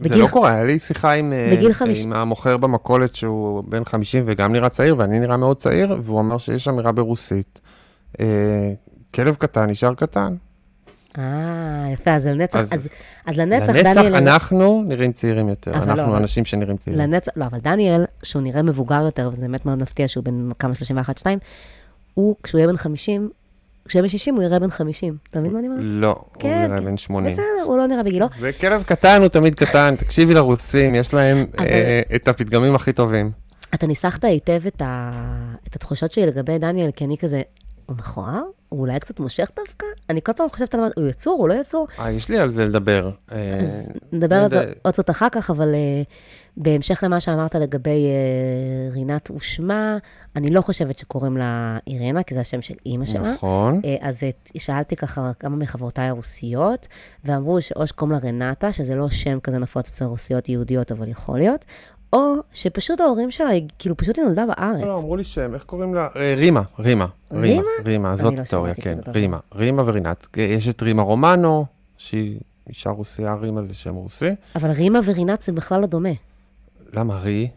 זה 0.00 0.08
בגיל- 0.08 0.22
לא 0.22 0.26
קורה, 0.28 0.52
היה 0.52 0.64
לי 0.64 0.78
שיחה 0.78 1.12
עם, 1.12 1.32
אה, 1.32 1.72
חמיש- 1.72 2.04
עם 2.04 2.12
המוכר 2.12 2.56
במכולת 2.56 3.14
שהוא 3.16 3.64
בן 3.68 3.84
50 3.84 4.24
וגם 4.26 4.52
נראה 4.52 4.68
צעיר, 4.68 4.94
ואני 4.98 5.20
נראה 5.20 5.36
מאוד 5.36 5.56
צעיר, 5.56 5.96
והוא 6.02 6.20
אמר 6.20 6.38
שיש 6.38 6.68
אמירה 6.68 6.92
ברוסית. 6.92 7.60
אה, 8.20 8.72
כלב 9.14 9.34
קטן 9.34 9.70
נשאר 9.70 9.94
קטן. 9.94 10.34
אה, 11.18 11.22
יפה, 11.92 12.14
אז 12.14 12.26
לנצח, 12.26 12.58
אז- 12.60 12.68
אז, 12.72 12.88
אז 13.26 13.38
לנצח 13.38 13.68
לנצח 13.68 14.00
דניאל... 14.00 14.14
אנחנו 14.14 14.82
נראים 14.86 15.12
צעירים 15.12 15.48
יותר, 15.48 15.70
לא, 15.72 15.76
אנחנו 15.76 16.02
אבל- 16.04 16.16
אנשים 16.16 16.44
שנראים 16.44 16.76
צעירים. 16.76 17.00
לנצח, 17.10 17.32
לא, 17.36 17.44
אבל 17.44 17.58
דניאל, 17.58 18.04
שהוא 18.22 18.42
נראה 18.42 18.62
מבוגר 18.62 19.02
יותר, 19.04 19.30
וזה 19.32 19.40
באמת 19.42 19.66
מאוד 19.66 19.78
מפתיע 19.78 20.08
שהוא 20.08 20.24
בן 20.24 20.50
כמה 20.58 20.72
31-2, 21.22 21.26
הוא, 22.14 22.36
כשהוא 22.42 22.58
יהיה 22.58 22.68
בן 22.68 22.76
50, 22.76 23.30
כשהוא 23.88 23.98
יהיה 23.98 24.02
בן 24.02 24.08
60, 24.08 24.34
הוא 24.34 24.42
יראה 24.44 24.58
בן 24.58 24.70
50. 24.70 25.16
אתה 25.30 25.40
מבין 25.40 25.52
מה 25.52 25.58
אני 25.58 25.68
אומרת? 25.68 25.80
לא, 25.84 26.08
הוא 26.32 26.40
כן, 26.42 26.48
נראה 26.66 26.78
כן. 26.78 26.84
בן 26.84 26.96
80. 26.96 27.32
בסדר, 27.32 27.44
הוא 27.64 27.76
לא 27.78 27.86
נראה 27.86 28.02
בגילו. 28.02 28.26
וכלב 28.40 28.82
קטן 28.82 29.20
הוא 29.20 29.28
תמיד 29.28 29.54
קטן, 29.54 29.94
תקשיבי 29.98 30.34
לרוסים, 30.34 30.94
יש 30.94 31.14
להם 31.14 31.46
אבל- 31.58 31.66
אה, 31.66 32.00
את 32.14 32.28
הפתגמים 32.28 32.74
הכי 32.74 32.92
טובים. 32.92 33.30
אתה 33.74 33.86
ניסחת 33.86 34.24
היטב 34.24 34.60
את, 34.66 34.82
ה... 34.84 35.10
את 35.68 35.76
התחושות 35.76 36.12
שלי 36.12 36.26
לגבי 36.26 36.58
דניאל, 36.58 36.90
כי 36.96 37.04
אני 37.04 37.18
כזה, 37.18 37.42
הוא 37.86 37.96
מכוער? 37.96 38.42
הוא 38.68 38.80
אולי 38.80 39.00
קצת 39.00 39.20
מושך 39.20 39.50
דווקא? 39.56 39.86
אני 40.10 40.22
כל 40.22 40.32
פעם 40.32 40.48
חושבת 40.48 40.74
על 40.74 40.80
מה, 40.80 40.88
הוא 40.96 41.08
יצור, 41.08 41.38
הוא 41.38 41.48
לא 41.48 41.54
יצור? 41.54 41.86
אה, 41.98 42.10
יש 42.10 42.28
לי 42.28 42.38
על 42.38 42.50
זה 42.50 42.64
לדבר. 42.64 43.10
אה, 43.32 43.60
אז 43.60 43.88
נדבר 44.12 44.36
על 44.36 44.50
זה. 44.50 44.72
עוד 44.82 44.94
קצת 44.94 45.10
אחר 45.10 45.28
כך, 45.32 45.50
אבל 45.50 45.74
uh, 45.74 46.06
בהמשך 46.56 47.00
למה 47.02 47.20
שאמרת 47.20 47.54
לגבי 47.54 48.06
uh, 48.90 48.94
רינת 48.94 49.30
ושמה, 49.30 49.98
אני 50.36 50.50
לא 50.50 50.60
חושבת 50.60 50.98
שקוראים 50.98 51.36
לה 51.36 51.78
אירנה, 51.86 52.22
כי 52.22 52.34
זה 52.34 52.40
השם 52.40 52.62
של 52.62 52.74
אימא 52.86 53.06
שלה. 53.06 53.32
נכון. 53.32 53.80
אה, 53.84 53.96
אז 54.00 54.20
שאלתי 54.56 54.96
ככה 54.96 55.30
כמה 55.38 55.56
מחברותיי 55.56 56.08
הרוסיות, 56.08 56.86
ואמרו 57.24 57.62
שאו 57.62 57.86
שקוראים 57.86 58.12
לה 58.12 58.28
רנטה, 58.28 58.72
שזה 58.72 58.94
לא 58.94 59.10
שם 59.10 59.40
כזה 59.40 59.58
נפוץ 59.58 59.88
אצל 59.88 60.04
רוסיות 60.04 60.48
יהודיות, 60.48 60.92
אבל 60.92 61.08
יכול 61.08 61.38
להיות, 61.38 61.64
או 62.12 62.34
שפשוט 62.52 63.00
ההורים 63.00 63.30
שלה, 63.30 63.48
כאילו 63.78 63.96
פשוט 63.96 64.18
היא 64.18 64.24
נולדה 64.24 64.44
בארץ. 64.46 64.84
לא, 64.84 64.98
אמרו 64.98 65.16
לי 65.16 65.24
שם, 65.24 65.54
איך 65.54 65.62
קוראים 65.62 65.94
לה? 65.94 66.08
אה, 66.16 66.34
רימה, 66.36 66.62
רימה. 66.78 67.06
רימה, 67.32 67.62
רימה? 67.84 68.08
אני 68.08 68.16
זאת 68.16 68.34
לא 68.34 68.40
התיאוריה, 68.40 68.74
כן. 68.74 68.98
רימה, 69.06 69.38
רימה 69.54 69.82
ורינת. 69.86 70.26
יש 70.36 70.68
את 70.68 70.82
רימה 70.82 71.02
רומנו, 71.02 71.66
שהיא 71.96 72.38
אישה 72.68 72.90
רוסייה, 72.90 73.34
רימה 73.34 73.62
זה 73.62 73.74
שם 73.74 73.94
רוסי. 73.94 74.28
אבל 74.56 74.70
רימה 74.70 74.98
ורינת 75.04 75.42
זה 75.42 75.52
בכלל 75.52 75.80
לא 75.80 75.86
דומה. 75.86 76.08
למה 76.94 77.18
רי? 77.18 77.48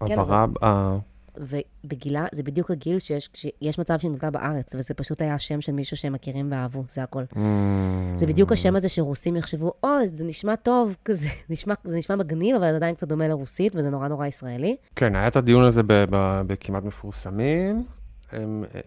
והעברה, 0.00 0.46
ה- 0.62 0.96
ובגילה, 1.40 2.26
זה 2.32 2.42
בדיוק 2.42 2.70
הגיל 2.70 2.98
שיש, 2.98 3.30
שיש 3.34 3.78
מצב 3.78 3.98
שהיא 3.98 4.10
נולדה 4.10 4.30
בארץ, 4.30 4.74
וזה 4.74 4.94
פשוט 4.94 5.22
היה 5.22 5.34
השם 5.34 5.60
של 5.60 5.72
מישהו 5.72 5.96
שהם 5.96 6.12
מכירים 6.12 6.52
ואהבו, 6.52 6.84
זה 6.88 7.02
הכל. 7.02 7.22
Mm, 7.34 7.38
זה 8.16 8.26
בדיוק 8.26 8.52
השם 8.52 8.76
הזה 8.76 8.88
שרוסים 8.88 9.36
יחשבו, 9.36 9.72
או, 9.82 9.88
זה 10.06 10.24
נשמע 10.24 10.56
טוב, 10.56 10.96
כזה, 11.04 11.28
נשמע, 11.50 11.74
זה 11.84 11.96
נשמע 11.96 12.16
מגניב, 12.16 12.56
אבל 12.56 12.70
זה 12.70 12.76
עדיין 12.76 12.94
קצת 12.94 13.08
דומה 13.08 13.28
לרוסית, 13.28 13.76
וזה 13.76 13.90
נורא 13.90 14.08
נורא 14.08 14.26
ישראלי. 14.26 14.76
כן, 14.96 15.16
היה 15.16 15.28
את 15.28 15.36
הדיון 15.36 15.64
הזה 15.64 15.82
בכמעט 16.46 16.84
מפורסמים. 16.84 17.84
הם, 18.32 18.64
אה, 18.74 18.80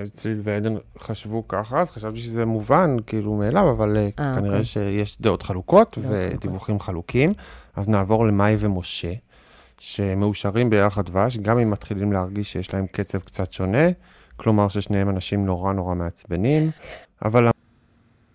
אה, 0.00 0.06
צליל 0.08 0.40
ועדן 0.42 0.74
חשבו 0.98 1.48
ככה, 1.48 1.80
אז 1.80 1.90
חשבתי 1.90 2.20
שזה 2.20 2.44
מובן, 2.44 2.96
כאילו, 3.06 3.36
מאליו, 3.36 3.70
אבל 3.70 3.96
אה, 3.96 4.02
אה, 4.02 4.36
כנראה 4.36 4.48
אוקיי. 4.48 4.64
שיש 4.64 5.20
דעות 5.20 5.42
חלוקות. 5.42 5.98
ודיווחים 6.02 6.80
חלוקים. 6.80 7.32
אז 7.76 7.88
נעבור 7.88 8.26
למאי 8.26 8.56
ומשה, 8.58 9.12
שמאושרים 9.80 10.70
בירח 10.70 10.98
הדבש, 10.98 11.36
גם 11.38 11.58
אם 11.58 11.70
מתחילים 11.70 12.12
להרגיש 12.12 12.52
שיש 12.52 12.74
להם 12.74 12.86
קצב 12.92 13.18
קצת 13.18 13.52
שונה, 13.52 13.88
כלומר 14.36 14.68
ששניהם 14.68 15.08
אנשים 15.08 15.46
נורא 15.46 15.72
נורא 15.72 15.94
מעצבנים, 15.94 16.70
אבל 17.24 17.48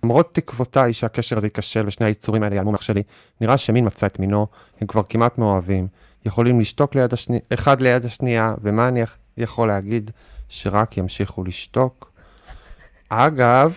למרות 0.04 0.30
תקוותיי 0.36 0.94
שהקשר 0.94 1.38
הזה 1.38 1.48
ייכשל 1.48 1.88
ושני 1.88 2.06
היצורים 2.06 2.44
האלה 2.44 2.56
ייעלמו 2.56 2.72
מאח 2.72 2.82
שלי, 2.82 3.04
נראה 3.42 3.58
שמין 3.58 3.86
מצא 3.86 4.06
את 4.06 4.20
מינו, 4.20 4.48
הם 4.82 4.88
כבר 4.88 5.02
כמעט 5.10 5.38
מאוהבים, 5.38 5.88
יכולים 6.26 6.60
לשתוק 6.60 6.96
ליד 6.96 7.14
השני, 7.14 7.40
אחד 7.54 7.82
ליד 7.82 8.06
השנייה, 8.06 8.54
ומה 8.62 8.88
אני 8.88 9.02
יכ- 9.02 9.18
יכול 9.38 9.68
להגיד? 9.68 10.12
שרק 10.50 10.98
ימשיכו 10.98 11.44
לשתוק. 11.44 12.12
אגב, 13.10 13.74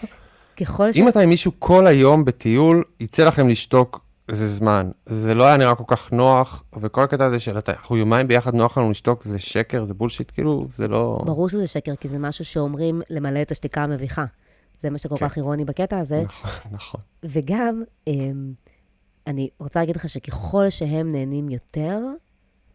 ככל 0.61 0.93
ש... 0.93 0.97
אם 0.97 1.09
אתה 1.09 1.21
עם 1.21 1.29
מישהו 1.29 1.53
כל 1.59 1.87
היום 1.87 2.25
בטיול, 2.25 2.85
יצא 3.01 3.25
לכם 3.25 3.49
לשתוק 3.49 4.01
זה 4.31 4.49
זמן. 4.49 4.91
זה 5.07 5.35
לא 5.35 5.45
היה 5.47 5.57
נראה 5.57 5.75
כל 5.75 5.85
כך 5.87 6.13
נוח, 6.13 6.65
וכל 6.81 7.03
הקטע 7.03 7.25
הזה 7.25 7.41
של 7.41 7.59
אנחנו 7.69 7.97
יומיים 7.97 8.29
ביחד 8.29 8.55
נוח 8.55 8.79
לנו 8.79 8.91
לשתוק, 8.91 9.25
זה 9.25 9.39
שקר, 9.39 9.85
זה 9.85 9.95
בולשיט, 9.95 10.31
כאילו, 10.31 10.67
זה 10.75 10.89
לא... 10.89 11.23
ברור 11.27 11.49
שזה 11.49 11.67
שקר, 11.67 11.97
כי 11.97 12.09
זה 12.09 12.19
משהו 12.19 12.45
שאומרים 12.45 13.03
למלא 13.11 13.43
את 13.43 13.51
השתיקה 13.51 13.83
המביכה. 13.83 14.25
זה 14.81 14.91
מה 14.91 14.99
שכל 14.99 15.17
כן. 15.17 15.29
כך 15.29 15.37
אירוני 15.37 15.65
בקטע 15.65 15.99
הזה. 15.99 16.23
נכון, 16.23 16.51
נכון. 16.71 17.01
וגם, 17.25 17.83
אמ, 18.07 18.53
אני 19.27 19.49
רוצה 19.59 19.81
להגיד 19.81 19.97
לך 19.97 20.09
שככל 20.09 20.71
שהם 20.71 21.13
נהנים 21.13 21.49
יותר, 21.49 21.99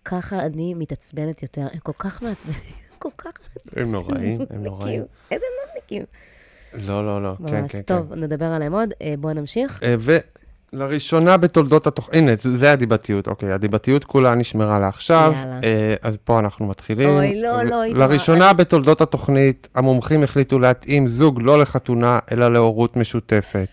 ככה 0.05 0.39
אני 0.45 0.73
מתעצבנת 0.73 1.43
יותר. 1.43 1.67
הם 1.73 1.79
כל 1.79 1.91
כך 1.97 2.23
מעצבנים, 2.23 2.73
כל 2.99 3.09
כך 3.17 3.31
הם 3.75 3.91
נוראים, 3.91 4.41
הם. 4.49 4.63
נוראים. 4.63 5.03
איזה 5.31 5.45
נודניקים. 5.65 6.03
לא, 6.73 7.05
לא, 7.05 7.23
לא, 7.23 7.35
כן. 7.37 7.47
כן, 7.47 7.67
כן. 7.67 7.81
טוב, 7.81 8.13
נדבר 8.13 8.45
עליהם 8.45 8.73
עוד. 8.73 8.89
אה, 9.01 9.13
בואו 9.19 9.33
נמשיך. 9.33 9.83
אה, 9.83 9.95
ולראשונה 10.73 11.37
בתולדות 11.37 11.87
התוכנית, 11.87 12.23
הנה, 12.45 12.57
זה- 12.57 12.71
הדיבתיות, 12.71 13.27
אוקיי, 13.27 13.51
הדיבתיות 13.51 14.03
כולה 14.03 14.35
נשמרה 14.35 14.79
לעכשיו, 14.79 15.33
יאללה. 15.35 15.59
אה, 15.63 15.95
אז 16.01 16.17
פה 16.23 16.39
אנחנו 16.39 16.67
מתחילים. 16.67 17.09
אוי, 17.09 17.41
לא, 17.41 17.63
לא, 17.63 17.83
איתמר, 17.83 17.99
לראשונה 18.07 18.53
בתולדות 18.53 19.01
התוכנית, 19.01 19.67
המומחים 19.75 20.23
החליטו 20.23 20.59
להתאים 20.59 21.07
זוג 21.07 21.39
לא 21.41 21.59
לחתונה, 21.61 22.19
אלא 22.31 22.53
להורות 22.53 22.95
משותפת. 22.97 23.67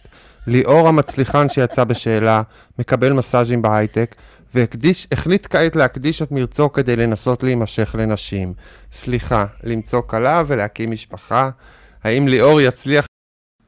ליאור 0.46 0.88
המצליחן 0.88 1.48
שיצא 1.48 1.84
בשאלה, 1.84 2.42
מקבל 2.78 3.12
מסאז'ים 3.12 3.62
בהייטק, 3.62 4.14
והקדיש, 4.54 5.08
החליט 5.12 5.46
כעת 5.50 5.76
להקדיש 5.76 6.22
את 6.22 6.32
מרצו 6.32 6.72
כדי 6.72 6.96
לנסות 6.96 7.42
להימשך 7.42 7.94
לנשים. 7.98 8.52
סליחה, 8.92 9.44
למצוא 9.64 10.00
כלה 10.06 10.42
ולהקים 10.46 10.90
משפחה. 10.90 11.50
האם 12.04 12.28
ליאור 12.28 12.60
יצליח 12.60 13.04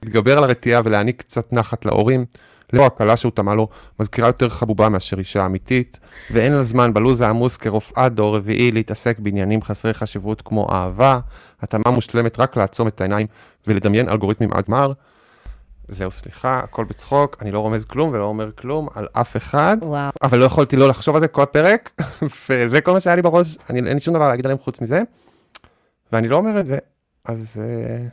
להתגבר 0.03 0.39
על 0.39 0.45
הרתיעה 0.45 0.81
ולהעניק 0.85 1.23
קצת 1.23 1.53
נחת 1.53 1.85
להורים? 1.85 2.25
לא 2.73 2.87
הכלה 2.87 3.17
שהוא 3.17 3.33
טמא 3.35 3.50
לו 3.50 3.69
מזכירה 4.00 4.29
יותר 4.29 4.49
חבובה 4.49 4.88
מאשר 4.88 5.19
אישה 5.19 5.47
אמיתית, 5.47 5.99
ואין 6.31 6.52
לה 6.52 6.62
זמן 6.62 6.95
בלו"ז 6.95 7.21
העמוס 7.21 7.57
כרופאת 7.57 8.14
דור 8.14 8.37
רביעי 8.37 8.73
להתעסק 8.73 9.19
בעניינים 9.19 9.62
חסרי 9.62 9.95
חשיבות 9.95 10.43
כמו 10.43 10.67
אהבה, 10.73 11.19
התאמה 11.61 11.91
מושלמת 11.91 12.41
רק 12.41 12.57
לעצום 12.57 12.88
את 12.88 13.00
העיניים 13.00 13.26
ולדמיין 13.67 14.09
אלגוריתמים 14.09 14.52
עד 14.52 14.64
גמר. 14.69 14.93
זהו, 15.88 16.11
סליחה, 16.11 16.59
הכל 16.59 16.85
בצחוק, 16.85 17.37
אני 17.41 17.50
לא 17.50 17.59
רומז 17.59 17.85
כלום 17.85 18.11
ולא 18.12 18.25
אומר 18.25 18.50
כלום 18.52 18.88
על 18.95 19.09
אף 19.12 19.37
אחד, 19.37 19.76
וואו. 19.83 20.11
אבל 20.23 20.38
לא 20.38 20.45
יכולתי 20.45 20.76
לא 20.76 20.88
לחשוב 20.88 21.14
על 21.14 21.21
זה 21.21 21.29
כל 21.29 21.43
הפרק, 21.43 22.00
וזה 22.49 22.81
כל 22.81 22.93
מה 22.93 23.00
שהיה 23.00 23.17
לי 23.17 23.23
בראש, 23.23 23.59
אני, 23.71 23.79
אין 23.79 23.95
לי 23.95 24.00
שום 24.00 24.14
דבר 24.14 24.29
להגיד 24.29 24.47
עליהם 24.47 24.59
חוץ 24.59 24.81
מזה, 24.81 25.02
ואני 26.12 26.29
לא 26.29 26.37
אומר 26.37 26.61
את 26.61 26.67
זה, 26.67 26.79
אז, 27.25 27.61
אה, 27.61 28.07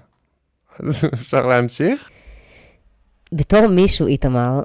אז 0.89 1.06
אפשר 1.13 1.46
להמשיך? 1.46 2.10
בתור 3.31 3.67
מישהו, 3.67 4.07
איתמר, 4.07 4.62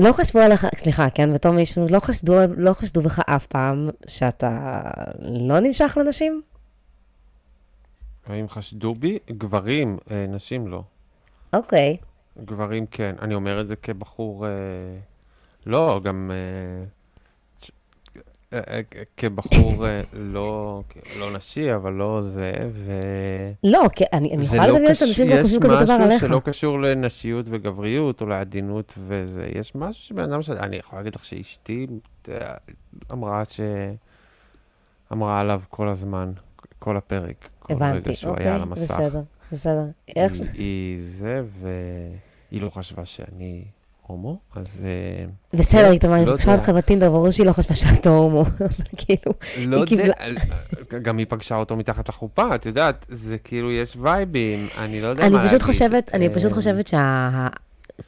לא 0.00 0.12
חשבו 0.12 0.40
עליך, 0.40 0.66
סליחה, 0.76 1.10
כן, 1.10 1.34
בתור 1.34 1.52
מישהו, 1.52 1.86
לא 1.90 2.00
חשדו, 2.00 2.34
לא 2.56 2.72
חשדו 2.72 3.02
בך 3.02 3.20
אף 3.26 3.46
פעם 3.46 3.90
שאתה 4.06 4.80
לא 5.22 5.60
נמשך 5.60 5.98
לנשים? 6.00 6.42
האם 8.26 8.48
חשדו 8.48 8.94
בי? 8.94 9.18
גברים, 9.30 9.98
אה, 10.10 10.26
נשים 10.28 10.68
לא. 10.68 10.82
אוקיי. 11.52 11.96
גברים 12.44 12.86
כן. 12.86 13.14
אני 13.22 13.34
אומר 13.34 13.60
את 13.60 13.66
זה 13.66 13.76
כבחור... 13.76 14.46
אה, 14.46 14.50
לא, 15.66 16.00
גם... 16.04 16.30
אה, 16.34 16.84
כבחור 19.16 19.86
אה, 19.86 20.00
לא, 20.12 20.82
לא 21.18 21.32
נשי, 21.36 21.74
אבל 21.74 21.92
לא 21.92 22.22
זה, 22.22 22.52
ו... 22.72 22.92
לא, 23.64 23.82
כי 23.96 24.04
אני, 24.12 24.34
אני 24.34 24.44
יכולה 24.44 24.66
לא 24.66 24.72
לדמיין 24.74 24.92
קש- 24.92 24.98
שאנשים 24.98 25.28
לא 25.28 25.42
חושבים 25.42 25.60
כזה 25.60 25.74
דבר 25.74 25.82
יש 25.84 25.90
עליך. 25.90 26.06
משהו 26.16 26.28
שלא 26.28 26.40
קשור 26.44 26.80
לנשיות 26.80 27.46
וגבריות 27.48 28.20
או 28.20 28.26
לעדינות 28.26 28.94
וזה. 29.06 29.46
יש 29.54 29.74
משהו 29.74 30.04
שבן 30.04 30.22
אדם 30.32 30.42
ש... 30.42 30.50
אני 30.50 30.76
יכול 30.76 30.98
להגיד 30.98 31.14
לך 31.14 31.24
שאשתי 31.24 31.86
אה, 32.28 32.54
אמרה 33.12 33.42
ש... 33.44 33.60
אמרה 35.12 35.40
עליו 35.40 35.60
כל 35.68 35.88
הזמן, 35.88 36.32
כל 36.78 36.96
הפרק. 36.96 37.48
כל 37.58 37.72
הבנתי, 37.72 37.98
רגע 38.08 38.14
שהוא 38.14 38.34
היה 38.38 38.54
על 38.54 38.60
אוקיי, 38.62 38.82
המסך. 38.82 38.94
בסדר, 39.00 39.22
בסדר. 39.52 39.84
איך. 40.16 40.32
היא, 40.32 40.48
היא 40.54 40.98
זה, 41.02 41.42
והיא 41.60 42.62
לא 42.62 42.70
חשבה 42.70 43.04
שאני 43.04 43.64
הומו, 44.06 44.38
אז 44.56 44.80
אה, 44.84 45.24
בסדר, 45.58 45.82
לא 46.08 46.14
אני 46.16 46.26
פגשה 46.26 46.50
יודע. 46.50 46.54
אותך 46.60 46.68
בטינדר, 46.68 47.10
ברור 47.10 47.30
שהיא 47.30 47.46
לא 47.46 47.52
חשבה 47.52 47.74
שאתה 47.74 48.08
הומו, 48.08 48.40
אבל 48.60 48.66
כאילו, 48.96 49.32
לא 49.58 49.84
היא 49.90 50.00
יודע, 50.00 50.14
קיבלה- 50.14 50.98
גם 51.02 51.18
היא 51.18 51.26
פגשה 51.28 51.56
אותו 51.56 51.76
מתחת 51.76 52.08
לחופה, 52.08 52.54
את 52.54 52.66
יודעת, 52.66 53.06
זה 53.08 53.38
כאילו, 53.38 53.72
יש 53.72 53.96
וייבים, 54.00 54.66
אני 54.78 55.00
לא 55.00 55.06
יודע 55.06 55.20
מה 55.20 55.26
אני 55.26 55.34
להגיד. 55.36 55.48
פשוט 55.50 55.62
חושבת, 55.62 56.10
אני 56.14 56.28
פשוט 56.28 56.50
אה, 56.50 56.54
חושבת 56.56 56.86
שה... 56.86 57.48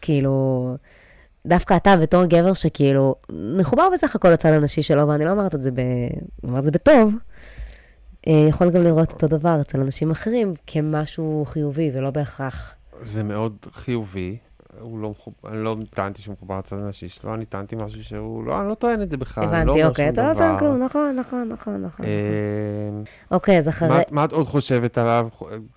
כאילו, 0.01 0.75
דווקא 1.47 1.77
אתה 1.77 1.97
בתור 1.97 2.25
גבר 2.25 2.53
שכאילו, 2.53 3.15
מחובר 3.59 3.89
בסך 3.95 4.15
הכל 4.17 4.29
לצד 4.29 4.53
הנשי 4.53 4.83
שלו, 4.83 5.09
ואני 5.09 5.25
לא 5.25 5.31
אומרת 5.31 5.55
את 5.55 5.63
זה 5.63 5.71
ב... 5.71 5.79
אני 5.79 6.11
אומרת 6.51 6.65
זה 6.65 6.71
בטוב, 6.71 7.15
אה, 8.29 8.47
יכול 8.49 8.71
גם 8.71 8.85
לראות 8.85 9.13
אותו 9.13 9.29
דבר 9.29 9.61
אצל 9.61 9.81
אנשים 9.81 10.11
אחרים 10.11 10.55
כמשהו 10.67 11.45
חיובי 11.47 11.91
ולא 11.95 12.11
בהכרח. 12.11 12.73
זה 13.03 13.23
מאוד 13.23 13.57
חיובי. 13.73 14.37
הוא 14.81 14.99
לא 14.99 15.11
מחובר, 15.11 15.37
אני 15.49 15.65
לא 15.65 15.77
טענתי 15.91 16.23
שהוא 16.23 16.33
מחובר 16.33 16.59
לצד 16.59 16.77
הנשי 16.77 17.09
שלו, 17.09 17.35
אני 17.35 17.45
טענתי 17.47 17.77
משהו 17.77 18.05
שהוא, 18.05 18.45
לא, 18.45 18.61
אני 18.61 18.69
לא 18.69 18.75
טוען 18.75 19.03
את 19.03 19.11
זה 19.11 19.17
בכלל, 19.17 19.45
לא 19.45 19.49
הבנתי, 19.49 19.71
אומר 19.71 19.89
אוקיי, 19.89 20.09
אתה 20.09 20.29
לא. 20.33 20.35
טוען 20.39 20.59
כלום, 20.59 20.83
נכון, 20.85 21.17
נכון, 21.21 21.49
נכון, 21.53 21.83
נכון. 21.83 22.07
אה, 22.07 22.11
אוקיי, 23.31 23.59
אז 23.59 23.69
אחרי... 23.69 23.89
מה- 24.11 24.25
את 24.25 24.33
עוד 24.33 24.47
חושבת 24.47 24.99
עליו, 24.99 25.29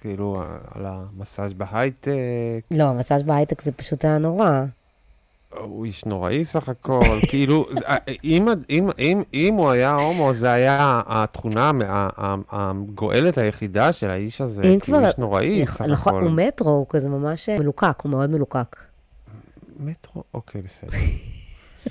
כאילו, 0.01 0.43
על 0.75 0.85
המסאז' 0.85 1.53
בהייטק? 1.53 2.11
לא, 2.71 2.83
המסאז' 2.83 3.23
בהייטק 3.23 3.61
זה 3.61 3.71
פשוט 3.71 4.05
היה 4.05 4.17
נורא. 4.17 4.63
הוא 5.57 5.85
איש 5.85 6.05
נוראי 6.05 6.45
סך 6.45 6.69
הכל, 6.69 6.99
כאילו, 7.29 7.65
זה- 7.73 7.85
אם, 8.23 8.47
אם, 8.69 8.89
אם, 8.99 9.21
אם 9.33 9.53
הוא 9.53 9.69
היה 9.69 9.93
הומו, 9.95 10.33
זה 10.33 10.51
היה 10.51 11.01
התכונה 11.07 11.71
הגואלת 12.51 13.37
היחידה 13.37 13.93
של 13.93 14.09
האיש 14.09 14.41
הזה, 14.41 14.61
כאילו 14.81 14.99
איש 15.07 15.17
נוראי 15.17 15.65
סך 15.67 15.81
נכון, 15.81 16.15
הכל. 16.15 16.23
הוא 16.23 16.31
מטרו, 16.31 16.69
הוא 16.69 16.85
כזה 16.89 17.09
ממש 17.09 17.49
אה, 17.49 17.59
מלוקק, 17.59 17.93
הוא 18.03 18.09
מאוד 18.09 18.29
מלוקק. 18.29 18.75
מטרו, 19.81 20.23
אוקיי, 20.33 20.61
בסדר. 20.61 20.97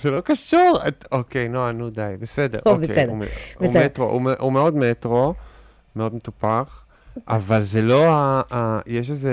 זה 0.02 0.11
לא 0.11 0.20
קשור, 0.20 0.78
אוקיי, 1.12 1.49
נועה, 1.49 1.73
נו 1.73 1.90
די, 1.90 2.14
בסדר. 2.20 2.61
טוב, 2.61 2.80
אוקיי, 2.82 2.88
בסדר, 2.88 3.11
הוא. 3.11 3.85
מטרו, 3.85 4.04
הוא 4.38 4.52
מאוד 4.52 4.76
מטרו, 4.76 5.35
מאוד 5.97 6.14
מטופח, 6.14 6.85
אבל 7.28 7.62
זה 7.62 7.82
לא, 7.82 8.09
ה- 8.11 8.42
ה- 8.54 8.80
יש 8.87 9.11
איזו 9.11 9.28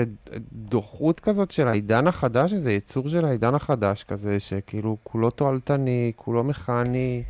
דוחות 0.52 1.20
כזאת 1.20 1.50
של 1.50 1.68
העידן 1.68 2.06
החדש, 2.06 2.52
איזה 2.52 2.72
יצור 2.72 3.08
של 3.08 3.24
העידן 3.24 3.54
החדש 3.54 4.04
כזה, 4.04 4.40
שכאילו 4.40 4.96
כולו 5.02 5.30
תועלתני, 5.30 6.12
כולו 6.16 6.44
מכני. 6.44 7.22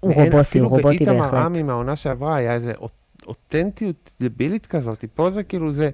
הוא 0.00 0.12
רובוטי, 0.14 0.40
אפילו 0.40 0.64
הוא 0.64 0.76
רובוטי 0.76 0.96
באיתמר 1.04 1.22
בהחלט. 1.22 1.34
עמי 1.44 1.62
מהעונה 1.62 1.96
שעברה 1.96 2.36
היה 2.36 2.52
איזה 2.54 2.72
אוט- 2.78 2.92
אותנטיות 3.26 4.10
דבילית 4.20 4.66
כזאת, 4.66 5.04
פה 5.14 5.30
זה 5.30 5.42
כאילו 5.42 5.72
זה 5.72 5.90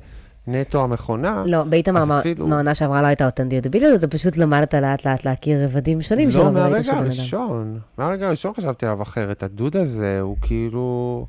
נטו 0.47 0.85
המכונה. 0.85 1.43
לא, 1.47 1.63
באיתמר 1.63 2.19
אפילו- 2.21 2.47
מהעונה 2.47 2.75
שעברה 2.75 3.03
לא 3.03 3.07
הייתה 3.07 3.27
אותנטיות 3.27 3.67
דביליות, 3.67 3.99
אתה 3.99 4.09
פשוט 4.09 4.37
למדת 4.37 4.75
לאט 4.75 5.07
לאט 5.07 5.25
להכיר 5.25 5.65
רבדים 5.65 6.03
שונים 6.03 6.31
שלו, 6.31 6.45
לא, 6.45 6.51
מהרגע. 6.51 6.93
הראשון. 6.93 7.79
מהרגע 7.99 8.27
הראשון 8.27 8.53
חשבתי 8.55 8.87
עליו 8.87 9.03
אחרת. 9.03 9.43
הדוד 9.43 9.77
הזה 9.77 10.21
הוא 10.21 10.37
כאילו... 10.43 11.27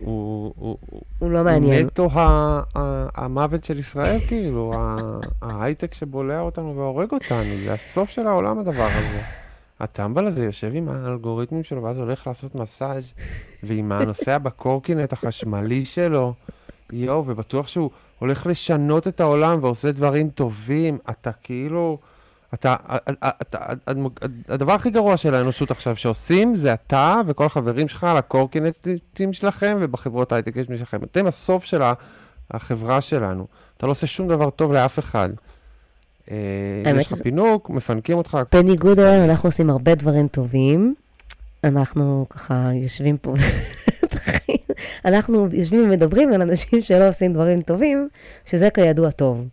הוא, 0.00 0.52
הוא, 0.56 0.76
הוא 1.18 1.30
לא 1.30 1.44
מעניין. 1.44 1.86
נטו 1.86 2.08
ה, 2.12 2.20
ה, 2.20 3.06
המוות 3.14 3.64
של 3.64 3.78
ישראל, 3.78 4.20
כאילו, 4.28 4.72
ההייטק 5.42 5.94
שבולע 5.94 6.40
אותנו 6.40 6.76
והורג 6.76 7.12
אותנו, 7.12 7.44
זה 7.64 7.72
הסוף 7.72 8.10
של 8.10 8.26
העולם 8.26 8.58
הדבר 8.58 8.88
הזה. 8.96 9.20
הטמבל 9.80 10.26
הזה 10.26 10.44
יושב 10.44 10.70
עם 10.74 10.88
האלגוריתמים 10.88 11.64
שלו, 11.64 11.82
ואז 11.82 11.98
הולך 11.98 12.26
לעשות 12.26 12.54
מסאז' 12.54 13.12
ועם 13.62 13.92
הנוסע 13.92 14.38
בקורקינט 14.38 15.12
החשמלי 15.12 15.84
שלו, 15.84 16.34
יואו, 16.92 17.24
ובטוח 17.26 17.68
שהוא 17.68 17.90
הולך 18.18 18.46
לשנות 18.46 19.08
את 19.08 19.20
העולם 19.20 19.58
ועושה 19.62 19.92
דברים 19.92 20.30
טובים. 20.30 20.98
אתה 21.10 21.30
כאילו, 21.42 21.98
אתה, 22.54 22.76
אתה, 23.42 23.58
הדבר 24.48 24.72
הכי 24.72 24.90
גרוע 24.90 25.16
של 25.16 25.34
האנושות 25.34 25.70
עכשיו 25.70 25.96
שעושים, 25.96 26.56
זה 26.56 26.74
אתה 26.74 27.20
וכל 27.26 27.44
החברים 27.44 27.88
שלך 27.88 28.04
על 28.04 28.16
הקורקינטים 28.16 29.32
שלכם 29.32 29.76
ובחברות 29.80 30.32
הייטק 30.32 30.52
שלכם. 30.78 31.04
אתם 31.04 31.26
הסוף 31.26 31.64
של 31.64 31.82
החברה 32.50 33.00
שלנו. 33.00 33.46
אתה 33.76 33.86
לא 33.86 33.90
עושה 33.90 34.06
שום 34.06 34.28
דבר 34.28 34.50
טוב 34.50 34.72
לאף 34.72 34.98
אחד. 34.98 35.28
אה, 36.30 36.36
יש 37.00 37.12
לך 37.12 37.18
פינוק, 37.22 37.70
מפנקים 37.70 38.18
אותך. 38.18 38.38
בניגוד 38.52 38.98
אלינו, 38.98 39.24
אנחנו 39.24 39.48
עושים 39.48 39.70
הרבה 39.70 39.94
דברים 39.94 40.28
טובים. 40.28 40.94
אנחנו 41.64 42.26
ככה 42.30 42.70
יושבים 42.74 43.16
פה, 43.18 43.34
אנחנו 45.04 45.48
יושבים 45.52 45.84
ומדברים 45.84 46.32
על 46.32 46.42
אנשים 46.42 46.80
שלא 46.80 47.08
עושים 47.08 47.32
דברים 47.32 47.62
טובים, 47.62 48.08
שזה 48.44 48.70
כידוע 48.70 49.10
טוב. 49.10 49.48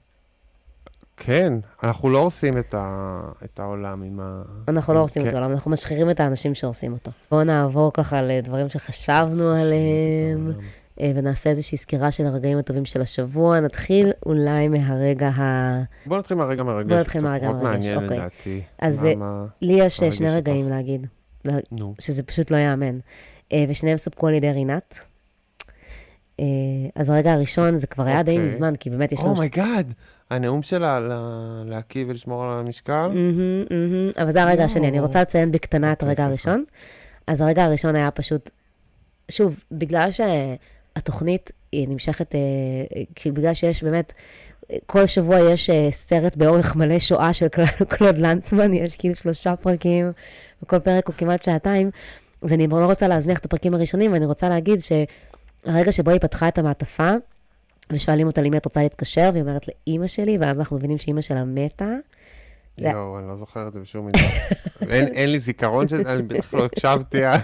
כן, 1.18 1.54
אנחנו 1.84 2.10
לא 2.10 2.20
עושים 2.20 2.58
את, 2.58 2.74
ה... 2.78 3.20
את 3.46 3.60
העולם 3.60 4.04
עם 4.04 4.20
ה... 4.20 4.42
אנחנו 4.68 4.94
לא 4.94 5.00
עושים 5.00 5.24
כן. 5.24 5.30
את 5.30 5.34
העולם, 5.34 5.52
אנחנו 5.52 5.72
משחירים 5.72 6.10
את 6.10 6.20
האנשים 6.20 6.54
שעושים 6.54 6.94
אותו. 6.94 7.12
בואו 7.32 7.44
נעבור 7.44 7.92
ככה 7.94 8.22
לדברים 8.22 8.70
שחשבנו 8.70 9.50
עליהם, 9.50 10.52
אה, 11.02 11.12
ונעשה 11.16 11.50
איזושהי 11.50 11.78
סקירה 11.78 12.12
של 12.12 12.26
הרגעים 12.26 12.58
הטובים 12.58 12.86
של 12.86 13.02
השבוע. 13.02 13.60
נתחיל 13.60 14.12
אולי 14.26 14.68
מהרגע 14.68 15.28
ה... 15.28 15.82
בואו 16.06 16.20
נתחיל 16.20 16.38
מהרגע 16.38 16.64
מרגש. 16.64 16.90
בואו 16.90 17.00
נתחיל 17.00 17.22
מהרגע 17.22 17.52
מרגש, 17.52 17.64
מעניין 17.64 18.04
אוקיי. 18.04 18.18
לדעתי. 18.18 18.62
אז 18.80 19.04
למה... 19.04 19.46
לי 19.62 19.74
יש 19.74 19.98
שני 19.98 20.30
רגעים. 20.30 20.70
להגיד, 20.70 21.08
נו. 21.72 21.94
שזה 22.00 22.24
פשוט 22.24 22.52
לא 22.52 22.58
ייאמן. 22.58 23.00
אה, 23.54 23.66
ושניהם 23.70 23.98
סופקו 23.98 24.28
על 24.28 24.34
ידי 24.34 24.52
רינת. 24.52 24.98
אה, 26.40 26.46
אז 26.96 27.10
הרגע 27.10 27.34
הראשון, 27.34 27.76
זה 27.76 27.88
כבר 27.88 28.04
היה 28.04 28.24
די 28.24 28.32
אוקיי. 28.32 28.46
מזמן, 28.46 28.76
כי 28.76 28.90
באמת 28.90 29.12
יש 29.12 29.20
לנו... 29.20 29.30
oh 29.30 29.46
my 29.46 29.62
god, 29.62 29.94
הנאום 30.30 30.62
שלה 30.62 31.00
להקיא 31.66 32.06
ולשמור 32.08 32.44
על 32.44 32.60
המשקל? 32.60 33.10
אבל 34.22 34.32
זה 34.32 34.44
הרגע 34.44 34.64
השני, 34.64 34.88
אני 34.88 35.00
רוצה 35.00 35.22
לציין 35.22 35.52
בקטנה 35.52 35.92
את 35.92 36.04
הרגע 36.04 36.26
הראשון. 36.26 36.64
אז 37.28 37.42
הרגע 37.42 37.64
הראשון 37.64 37.96
היה 37.96 38.12
פשוט, 38.12 38.50
שוב, 39.32 39.64
בגלל 39.72 40.10
שהתוכנית 40.12 41.52
היא 41.72 41.88
נמשכת, 41.88 42.36
אה, 42.36 42.40
כאילו 43.16 43.36
בגלל 43.36 43.54
שיש 43.54 43.84
באמת, 43.84 44.14
כל 44.86 45.06
שבוע 45.06 45.40
יש 45.40 45.70
סרט 45.92 46.36
באורך 46.36 46.76
מלא 46.76 47.00
שואה 47.00 47.34
של 47.34 47.48
קלוד 47.98 48.18
לנצמן, 48.18 48.74
יש 48.74 48.98
כאילו 48.98 49.16
שלושה 49.16 49.56
פרקים, 49.56 50.12
וכל 50.64 50.80
פרק 50.80 51.08
הוא 51.08 51.16
כמעט 51.18 51.44
שעתיים, 51.44 51.92
אז 52.44 52.54
אני 52.54 52.68
לא 52.68 52.86
רוצה 52.86 53.08
להזניח 53.08 53.38
את 53.38 53.46
הפרקים 53.46 53.74
הראשונים, 53.74 54.14
ואני 54.14 54.26
רוצה 54.26 54.50
להגיד 54.50 54.80
ש... 54.80 54.92
הרגע 55.66 55.92
שבו 55.92 56.12
היא 56.12 56.20
פתחה 56.20 56.48
את 56.48 56.58
המעטפה, 56.58 57.12
ושואלים 57.92 58.28
אותה 58.28 58.42
למי 58.42 58.58
את 58.58 58.66
רוצה 58.66 58.84
להתקשר, 58.84 59.30
והיא 59.34 59.44
אומרת 59.44 59.66
לאימא 59.68 60.08
שלי, 60.08 60.38
ואז 60.38 60.60
אנחנו 60.60 60.78
מבינים 60.78 60.98
שאימא 60.98 61.22
שלה 61.22 61.44
מתה. 61.44 61.90
יואו, 62.78 63.20
אני 63.20 63.28
לא 63.28 63.36
זוכר 63.36 63.68
את 63.68 63.74
זה 63.74 63.80
בשום 63.80 64.06
מידה. 64.06 64.20
אין 64.90 65.30
לי 65.30 65.40
זיכרון 65.40 65.88
של 65.88 66.08
אני 66.08 66.22
בטח 66.22 66.54
לא 66.54 66.66
הקשבתי 66.66 67.28
אז. 67.28 67.42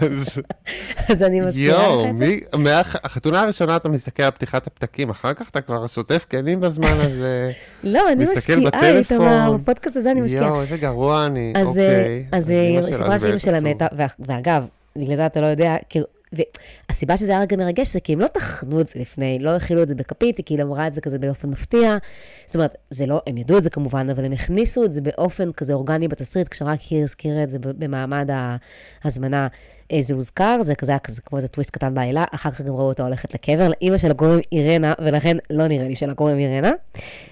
אז 1.10 1.24
אני 1.24 1.40
מזכירה 1.42 1.88
לך 1.88 2.10
את 2.10 2.18
זה. 2.18 2.26
יואו, 2.26 2.60
מהחתונה 2.60 3.42
הראשונה 3.42 3.76
אתה 3.76 3.90
מסתכל 3.90 4.24
על 4.24 4.32
פתיחת 4.32 4.68
הפתקים, 4.68 5.10
אחר 5.10 5.34
כך 5.34 5.50
אתה 5.50 5.62
כבר 5.62 5.88
שוטף 5.88 6.26
כלים 6.32 6.60
בזמן 6.60 6.94
הזה. 7.00 7.52
לא, 7.84 8.12
אני 8.12 8.26
משקיעה, 8.36 8.98
איתמר, 8.98 9.58
בפודקאסט 9.62 9.98
הזה 9.98 10.12
אני 10.12 10.22
משקיעה. 10.22 10.48
יואו, 10.48 10.62
איזה 10.62 10.78
גרוע 10.78 11.26
אני, 11.26 11.54
אוקיי. 11.64 12.26
אז 12.32 12.50
היא 12.50 12.82
סיפרה 12.82 13.20
שאימא 13.20 13.38
שלה 13.38 13.60
מתה, 13.60 13.88
ואגב, 14.20 14.66
בגלל 14.96 15.16
זה 15.16 15.26
אתה 15.26 15.42
לא 15.42 15.46
יודע, 15.46 15.76
והסיבה 16.34 17.18
שזה 17.18 17.32
היה 17.32 17.42
רגע 17.42 17.58
מרגש 17.58 17.94
זה 17.94 18.00
כי 18.00 18.14
הם 18.14 18.20
לא 18.20 18.28
טחנו 18.28 18.82
את 18.82 18.88
זה 18.88 18.94
לפני, 19.00 19.40
לא 19.40 19.56
הכילו 19.56 19.84
את 19.84 19.88
זה 19.88 19.96
בכפית, 19.96 20.38
היא 20.38 20.46
כאילו 20.46 20.64
אמרה 20.64 20.88
את 20.88 20.94
זה 20.94 21.02
כזה 21.02 21.20
באופן 21.20 21.50
מפתיע. 21.50 21.98
זאת 22.46 22.56
אומרת, 22.56 22.76
זה 22.90 23.06
לא, 23.06 23.22
הם 23.28 23.38
ידעו 23.38 23.58
את 23.58 23.64
זה 23.64 23.70
כמובן, 23.70 24.10
אבל 24.10 24.26
הם 24.26 24.32
הכניסו 24.32 24.86
את 24.86 24.94
זה 24.94 25.02
באופן 25.02 25.52
כזה 25.52 25.74
אורגני 25.74 26.08
בתסריט, 26.08 26.48
כשרק 26.48 26.80
היא 26.82 27.04
הזכירה 27.04 27.44
את 27.44 27.50
זה 27.50 27.58
במעמד 27.62 28.30
ההזמנה. 29.04 29.48
זה 30.02 30.14
הוזכר, 30.14 30.60
זה 30.64 30.76
כזה 30.76 30.98
כזה 31.04 31.22
כמו 31.22 31.38
איזה 31.38 31.48
טוויסט 31.48 31.72
קטן 31.72 31.94
בעילה, 31.94 32.24
אחר 32.32 32.52
כך 32.52 32.62
גם 32.62 32.74
ראו 32.74 32.88
אותה 32.88 33.04
הולכת 33.04 33.34
לקבר, 33.34 33.68
לאימא 33.70 33.98
שלה 33.98 34.14
קוראים 34.14 34.40
אירנה, 34.52 34.94
ולכן 35.00 35.38
לא 35.50 35.68
נראה 35.68 35.88
לי 35.88 35.96
שלה 35.96 36.14
קוראים 36.14 36.38
אירנה. 36.38 36.72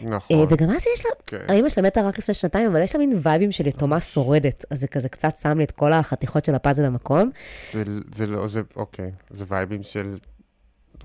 נכון. 0.03 0.45
וגם 0.49 0.69
אז 0.69 0.83
יש 0.93 1.05
לה, 1.05 1.11
כן. 1.27 1.37
האימא 1.47 1.69
שלה 1.69 1.83
מתה 1.83 2.01
רק 2.01 2.17
לפני 2.17 2.33
שנתיים, 2.33 2.67
אבל 2.67 2.81
יש 2.81 2.95
לה 2.95 2.99
מין 2.99 3.19
וייבים 3.21 3.51
של 3.51 3.67
יתומה 3.67 3.99
שורדת, 3.99 4.65
אז 4.69 4.79
זה 4.79 4.87
כזה 4.87 5.09
קצת 5.09 5.37
שם 5.37 5.57
לי 5.57 5.63
את 5.63 5.71
כל 5.71 5.93
החתיכות 5.93 6.45
של 6.45 6.55
הפאזל 6.55 6.85
במקום. 6.85 7.31
זה, 7.73 7.83
זה 8.15 8.27
לא, 8.27 8.47
זה, 8.47 8.61
אוקיי, 8.75 9.11
זה 9.31 9.45
וייבים 9.47 9.83
של 9.83 10.17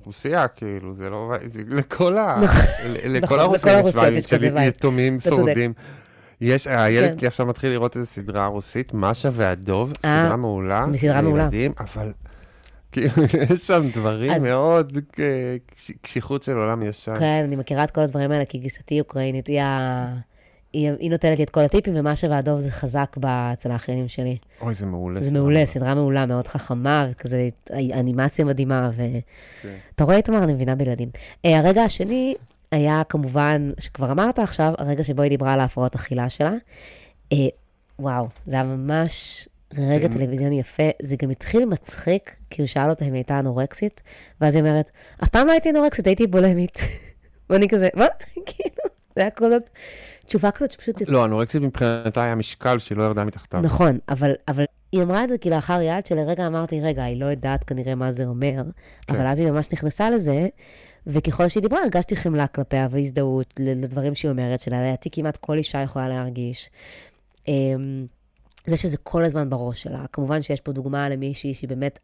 רוסיה, 0.04 0.48
כאילו, 0.48 0.94
זה 0.94 1.10
לא, 1.10 1.32
זה 1.46 1.60
לכל 1.68 2.18
ה... 2.18 2.40
נכון. 2.42 2.62
לכל 3.04 3.40
הרוסיה 3.40 3.80
יש 3.80 3.94
וייבים 3.94 4.22
של 4.22 4.56
יתומים 4.58 5.20
שורדים. 5.20 5.72
יש, 6.42 6.66
הילד 6.66 7.10
כן. 7.10 7.18
שלי 7.18 7.26
עכשיו 7.26 7.46
מתחיל 7.46 7.70
לראות 7.70 7.96
איזה 7.96 8.06
סדרה 8.06 8.46
רוסית, 8.46 8.90
משה 8.94 9.30
והדוב, 9.32 9.92
אה, 10.04 10.22
סדרה 10.24 10.36
מעולה. 10.36 10.86
סדרה 10.98 11.20
מעולה. 11.20 11.48
אבל 11.80 12.12
כאילו, 12.92 13.12
יש 13.50 13.66
שם 13.66 13.88
דברים 13.94 14.42
מאוד, 14.42 14.98
קשיחות 16.02 16.42
של 16.42 16.56
עולם 16.56 16.82
ישן. 16.82 17.14
כן, 17.18 17.42
אני 17.46 17.56
מכירה 17.56 17.84
את 17.84 17.90
כל 17.90 18.00
הדברים 18.00 18.30
האלה, 18.30 18.44
כי 18.44 18.58
גיסתי 18.58 19.00
אוקראינית, 19.00 19.46
היא 19.46 19.60
ה... 19.60 20.14
היא, 20.72 20.90
היא 20.98 21.10
נותנת 21.10 21.38
לי 21.38 21.44
את 21.44 21.50
כל 21.50 21.60
הטיפים, 21.60 21.96
ומה 21.96 22.12
והדוב 22.30 22.60
זה 22.60 22.70
חזק 22.70 23.16
אצל 23.52 23.70
האחיינים 23.70 24.08
שלי. 24.08 24.36
אוי, 24.60 24.74
זה 24.74 24.86
מעולה. 24.86 25.22
זה 25.22 25.32
מעולה, 25.32 25.66
סדרה 25.66 25.94
מעולה, 25.94 26.26
מאוד 26.26 26.48
חכמה, 26.48 27.06
וכזה 27.10 27.48
אנימציה 27.72 28.44
מדהימה, 28.44 28.90
ואתה 28.96 29.18
כן. 29.96 30.04
רואה, 30.04 30.16
איתמר, 30.16 30.44
אני 30.44 30.52
מבינה 30.52 30.74
בילדים. 30.74 31.08
Uh, 31.14 31.48
הרגע 31.48 31.82
השני, 31.82 32.34
היה 32.72 33.02
כמובן, 33.08 33.70
שכבר 33.80 34.12
אמרת 34.12 34.38
עכשיו, 34.38 34.72
הרגע 34.78 35.04
שבו 35.04 35.22
היא 35.22 35.30
דיברה 35.30 35.52
על 35.52 35.60
ההפרעות 35.60 35.94
אכילה 35.94 36.28
שלה. 36.28 36.52
אה, 37.32 37.36
וואו, 37.98 38.28
זה 38.46 38.56
היה 38.56 38.64
ממש 38.64 39.48
רגע 39.78 40.08
טלוויזיוני 40.08 40.60
יפה. 40.60 40.90
זה 41.02 41.16
גם 41.22 41.30
התחיל 41.30 41.64
מצחיק, 41.64 42.36
כי 42.50 42.62
הוא 42.62 42.66
שאל 42.66 42.90
אותה 42.90 43.04
אם 43.04 43.12
היא 43.12 43.18
הייתה 43.18 43.38
אנורקסית, 43.38 44.00
ואז 44.40 44.54
היא 44.54 44.62
אומרת, 44.62 44.90
אף 45.22 45.28
פעם 45.28 45.46
לא 45.46 45.52
הייתי 45.52 45.70
אנורקסית, 45.70 46.06
הייתי 46.06 46.26
בולמית. 46.26 46.78
ואני 47.50 47.68
כזה, 47.68 47.88
מה? 47.94 48.06
כאילו, 48.46 48.82
זה 49.16 49.20
היה 49.22 49.30
כזאת 49.30 49.70
תשובה 50.26 50.50
כזאת 50.50 50.72
שפשוט... 50.72 51.02
לא, 51.08 51.24
אנורקסית 51.24 51.62
מבחינתה 51.62 52.24
היה 52.24 52.34
משקל 52.34 52.78
שהיא 52.78 52.98
לא 52.98 53.02
ירדה 53.02 53.24
מתחתיו. 53.24 53.60
נכון, 53.60 53.98
אבל, 54.08 54.32
אבל 54.48 54.64
היא 54.92 55.02
אמרה 55.02 55.24
את 55.24 55.28
זה 55.28 55.38
כלאחר 55.38 55.80
יד, 55.82 56.06
שלרגע 56.06 56.46
אמרתי, 56.46 56.80
רגע, 56.80 57.04
היא 57.04 57.20
לא 57.20 57.26
יודעת 57.26 57.64
כנראה 57.64 57.94
מה 57.94 58.12
זה 58.12 58.24
אומר, 58.24 58.62
כן. 59.06 59.14
אבל 59.14 59.26
אז 59.26 59.38
היא 59.38 59.50
ממש 59.50 59.68
נכנסה 59.72 60.10
לזה, 60.10 60.48
וככל 61.06 61.48
שהיא 61.48 61.62
דיברה, 61.62 61.78
הרגשתי 61.82 62.16
חמלה 62.16 62.46
כלפיה 62.46 62.88
והזדהות 62.90 63.54
לדברים 63.58 64.14
שהיא 64.14 64.30
אומרת, 64.30 64.60
שלדעתי 64.60 65.10
כמעט 65.12 65.36
כל 65.36 65.56
אישה 65.56 65.82
יכולה 65.82 66.08
להרגיש. 66.08 66.70
אמ, 67.48 68.06
זה 68.66 68.76
שזה 68.76 68.96
כל 68.96 69.24
הזמן 69.24 69.50
בראש 69.50 69.82
שלה. 69.82 70.04
כמובן 70.12 70.42
שיש 70.42 70.60
פה 70.60 70.72
דוגמה 70.72 71.08
למישהי 71.08 71.54
שהיא 71.54 71.68
באמת, 71.68 71.98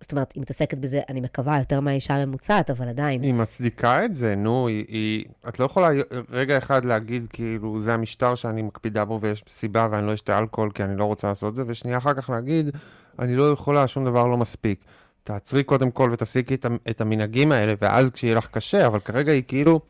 זאת 0.00 0.12
אומרת, 0.12 0.32
היא 0.32 0.42
מתעסקת 0.42 0.78
בזה, 0.78 1.00
אני 1.08 1.20
מקווה, 1.20 1.58
יותר 1.58 1.80
מהאישה 1.80 2.14
הממוצעת, 2.14 2.70
אבל 2.70 2.88
עדיין. 2.88 3.22
היא 3.22 3.34
מצדיקה 3.34 4.04
את 4.04 4.14
זה, 4.14 4.34
נו, 4.34 4.68
היא, 4.68 4.84
היא... 4.88 5.24
את 5.48 5.60
לא 5.60 5.64
יכולה 5.64 5.88
רגע 6.30 6.58
אחד 6.58 6.84
להגיד, 6.84 7.26
כאילו, 7.32 7.82
זה 7.82 7.94
המשטר 7.94 8.34
שאני 8.34 8.62
מקפידה 8.62 9.04
בו 9.04 9.20
ויש 9.20 9.44
סיבה 9.48 9.88
ואני 9.90 10.06
לא 10.06 10.14
אשתה 10.14 10.38
אלכוהול 10.38 10.70
כי 10.70 10.84
אני 10.84 10.96
לא 10.96 11.04
רוצה 11.04 11.28
לעשות 11.28 11.56
זה, 11.56 11.62
ושנייה 11.66 11.98
אחר 11.98 12.14
כך 12.14 12.30
להגיד, 12.30 12.70
אני 13.18 13.36
לא 13.36 13.50
יכולה, 13.50 13.88
שום 13.88 14.04
דבר 14.04 14.26
לא 14.26 14.36
מספיק. 14.36 14.84
תעצרי 15.24 15.62
קודם 15.62 15.90
כל 15.90 16.10
ותפסיקי 16.12 16.56
את 16.90 17.00
המנהגים 17.00 17.52
האלה, 17.52 17.74
ואז 17.82 18.10
כשיהיה 18.10 18.34
לך 18.34 18.48
קשה, 18.50 18.86
אבל 18.86 19.00
כרגע 19.00 19.32
היא 19.32 19.42
כאילו... 19.48 19.80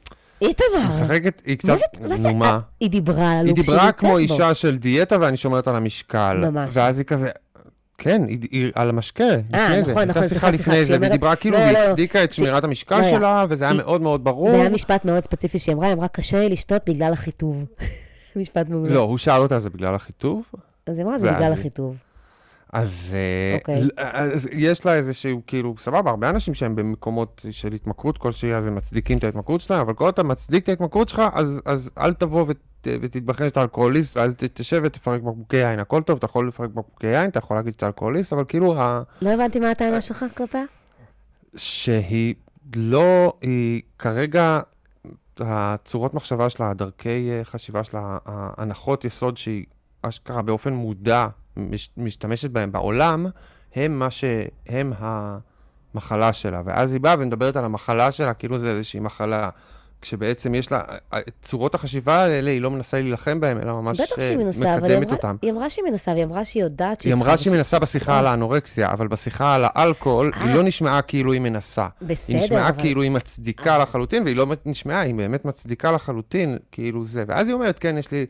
איתמר. 0.41 1.03
משחקת, 1.03 1.43
היא 1.45 1.59
קצת, 1.59 1.79
נו 2.01 2.35
מה? 2.35 2.61
היא 2.81 2.91
דיברה 2.91 3.33
על 3.33 3.47
היא 3.47 3.55
דיברה 3.55 3.93
כמו 3.93 4.19
אישה 4.19 4.55
של 4.55 4.79
דיאטה 4.79 5.17
ואני 5.21 5.37
שומרת 5.37 5.69
על 5.69 5.77
המשקל. 5.77 6.37
ממש. 6.51 6.71
ואז 6.73 6.99
היא 6.99 7.05
כזה, 7.05 7.31
כן, 7.99 8.23
היא 8.29 8.73
על 8.75 8.89
המשקה, 8.89 9.25
לפני 9.25 9.83
זה. 9.85 9.91
אה, 9.91 9.93
נכון, 9.93 10.09
נכון, 10.09 10.29
סליחה, 10.29 10.51
לפני 10.51 10.85
זה, 10.85 10.97
והיא 11.01 11.13
דיברה 11.13 11.37
כאילו, 11.37 11.59
והיא 11.59 11.79
הצדיקה 11.79 12.25
את 12.25 12.33
שמירת 12.33 12.65
המשקל 12.65 13.11
שלה, 13.11 13.47
וזה 13.49 13.65
היה 13.65 13.75
מאוד 13.75 14.01
מאוד 14.01 14.25
ברור. 14.25 14.51
זה 14.51 14.57
היה 14.57 14.71
משפט 14.71 15.05
מאוד 15.05 15.23
ספציפי 15.23 15.59
שהיא 15.59 15.75
אמרה, 15.75 15.87
היא 15.87 15.95
אמרה, 15.95 16.09
קשה 16.09 16.39
לי 16.39 16.49
לשתות 16.49 16.83
בגלל 16.87 17.13
החיטוב. 17.13 17.65
משפט 18.37 18.69
מעולה. 18.69 18.95
לא, 18.95 19.01
הוא 19.01 19.19
שאל 19.19 19.41
אותה, 19.41 19.61
זה 19.61 19.71
בגלל 19.71 19.95
החיטוב? 19.95 20.43
אז 20.87 20.99
היא 20.99 21.05
אמרה, 21.07 21.19
זה 21.19 21.33
בגלל 21.33 21.53
החיטוב. 21.53 21.97
אז, 22.75 22.89
okay. 22.91 23.61
אוקיי. 23.61 23.89
אז 23.97 24.49
יש 24.53 24.87
לה 24.87 24.95
איזשהו, 24.95 25.43
כאילו, 25.47 25.75
סבבה, 25.79 26.11
הרבה 26.11 26.31
אנשים 26.31 26.55
שהם 26.55 26.77
במקומות 26.77 27.47
של 27.51 27.73
התמכרות 27.73 28.19
כלשהי, 28.19 28.55
אז 28.55 28.67
הם 28.67 28.75
מצדיקים 28.75 29.19
את 29.19 29.25
ההתמכרות 29.25 29.61
שלהם, 29.61 29.81
אבל 29.81 29.95
כל 29.95 30.09
אתה 30.09 30.23
מצדיק 30.23 30.65
את 30.65 30.69
ההתמכרות 30.69 31.09
שלך, 31.09 31.23
אז, 31.33 31.61
אז 31.65 31.91
אל 31.99 32.15
תבוא 32.15 32.45
ות, 32.49 32.57
ותתבחן 32.87 33.45
שאתה 33.45 33.63
אלכוהוליסט, 33.63 34.17
ואז 34.17 34.35
תשב 34.39 34.81
ותפרק 34.85 35.21
בקבוקי 35.21 35.57
יין, 35.57 35.79
הכל 35.79 36.03
טוב, 36.03 36.17
אתה 36.17 36.25
יכול 36.25 36.49
לפרק 36.49 36.71
בקבוקי 36.71 37.07
יין, 37.07 37.31
אתה 37.31 37.39
יכול 37.39 37.57
להגיד 37.57 37.75
שאתה 37.75 37.87
אלכוהוליסט, 37.87 38.33
אבל 38.33 38.45
כאילו 38.49 38.81
ה... 38.81 39.03
לא 39.23 39.31
הבנתי 39.31 39.61
מה 39.61 39.71
הטענה 39.71 40.01
שלך 40.01 40.25
כלפיה. 40.37 40.65
שהיא 41.57 42.35
לא, 42.77 43.33
היא 43.41 43.83
כרגע, 43.99 44.61
הצורות 45.41 46.15
מחשבה 46.15 46.51
שלה, 46.51 46.71
הדרכי 46.71 47.31
אה, 47.31 47.45
חשיבה 47.45 47.85
שלה, 47.85 48.19
ההנחות 48.27 49.05
יסוד 49.05 49.37
שהיא 49.37 49.65
אשכרה 50.03 50.43
באופן 50.43 50.73
מודע 50.73 51.27
משתמשת 51.97 52.51
בהם 52.51 52.73
בעולם, 52.73 53.27
הם 53.75 53.99
מה 53.99 54.11
ש... 54.11 54.25
הם 54.69 54.93
המחלה 54.99 56.33
שלה. 56.33 56.63
ואז 56.65 56.93
היא 56.93 57.01
באה 57.01 57.15
ומדברת 57.19 57.57
על 57.57 57.65
המחלה 57.65 58.13
שלה 58.13 58.35
כאילו 58.35 58.59
זה 58.59 58.71
איזושהי 58.71 59.01
מחלה. 59.01 59.51
כשבעצם 60.01 60.55
יש 60.55 60.73
לה, 60.73 60.83
צורות 61.43 61.75
החשיבה 61.75 62.17
האלה, 62.25 62.51
היא 62.51 62.61
לא 62.61 62.71
מנסה 62.71 63.01
להילחם 63.01 63.41
בהן, 63.41 63.59
אלא 63.61 63.73
ממש 63.73 64.01
בטח 64.01 64.19
אה, 64.19 64.27
שהיא 64.27 64.39
מנסה, 64.39 64.75
אבל 64.75 64.85
היא 64.91 64.99
מקדמת 64.99 65.07
אמרה, 65.07 65.17
אותם. 65.17 65.37
היא 65.43 65.51
אמרה 65.51 65.71
שהיא 65.71 65.85
מנסה, 65.91 66.11
והיא 66.11 66.25
אמרה 66.25 66.45
שהיא 66.45 66.63
יודעת 66.63 67.01
שהיא 67.01 67.15
היא 67.15 67.23
אמרה 67.23 67.37
שהיא 67.37 67.53
מנסה 67.53 67.79
בשיחה 67.79 68.19
על 68.19 68.27
האנורקסיה, 68.27 68.93
אבל 68.93 69.09
בשיחה 69.09 69.55
על 69.55 69.65
האלכוהול, 69.65 70.33
היא 70.35 70.51
אה. 70.51 70.55
לא 70.55 70.63
נשמעה 70.63 71.03
כאילו 71.03 71.33
היא 71.33 71.41
מנסה. 71.41 71.89
בסדר, 72.03 72.37
היא 72.37 72.45
נשמעה 72.45 72.69
אבל- 72.69 72.79
כאילו 72.81 73.03
היא 73.03 73.11
מצדיקה 73.11 73.79
לחלוטין, 73.79 74.23
והיא 74.23 74.37
לא 74.37 74.47
נשמעה, 74.67 75.01
היא 75.01 75.15
באמת 75.15 75.45
מצדיקה 75.45 75.93
לחלוטין, 75.93 76.59
כאילו 76.73 77.05
זה. 77.07 77.25
ואז 77.29 77.47
היא 77.47 77.55
אומרת, 77.55 77.79
כן, 77.79 77.99
יש 77.99 78.11
לי 78.13 78.27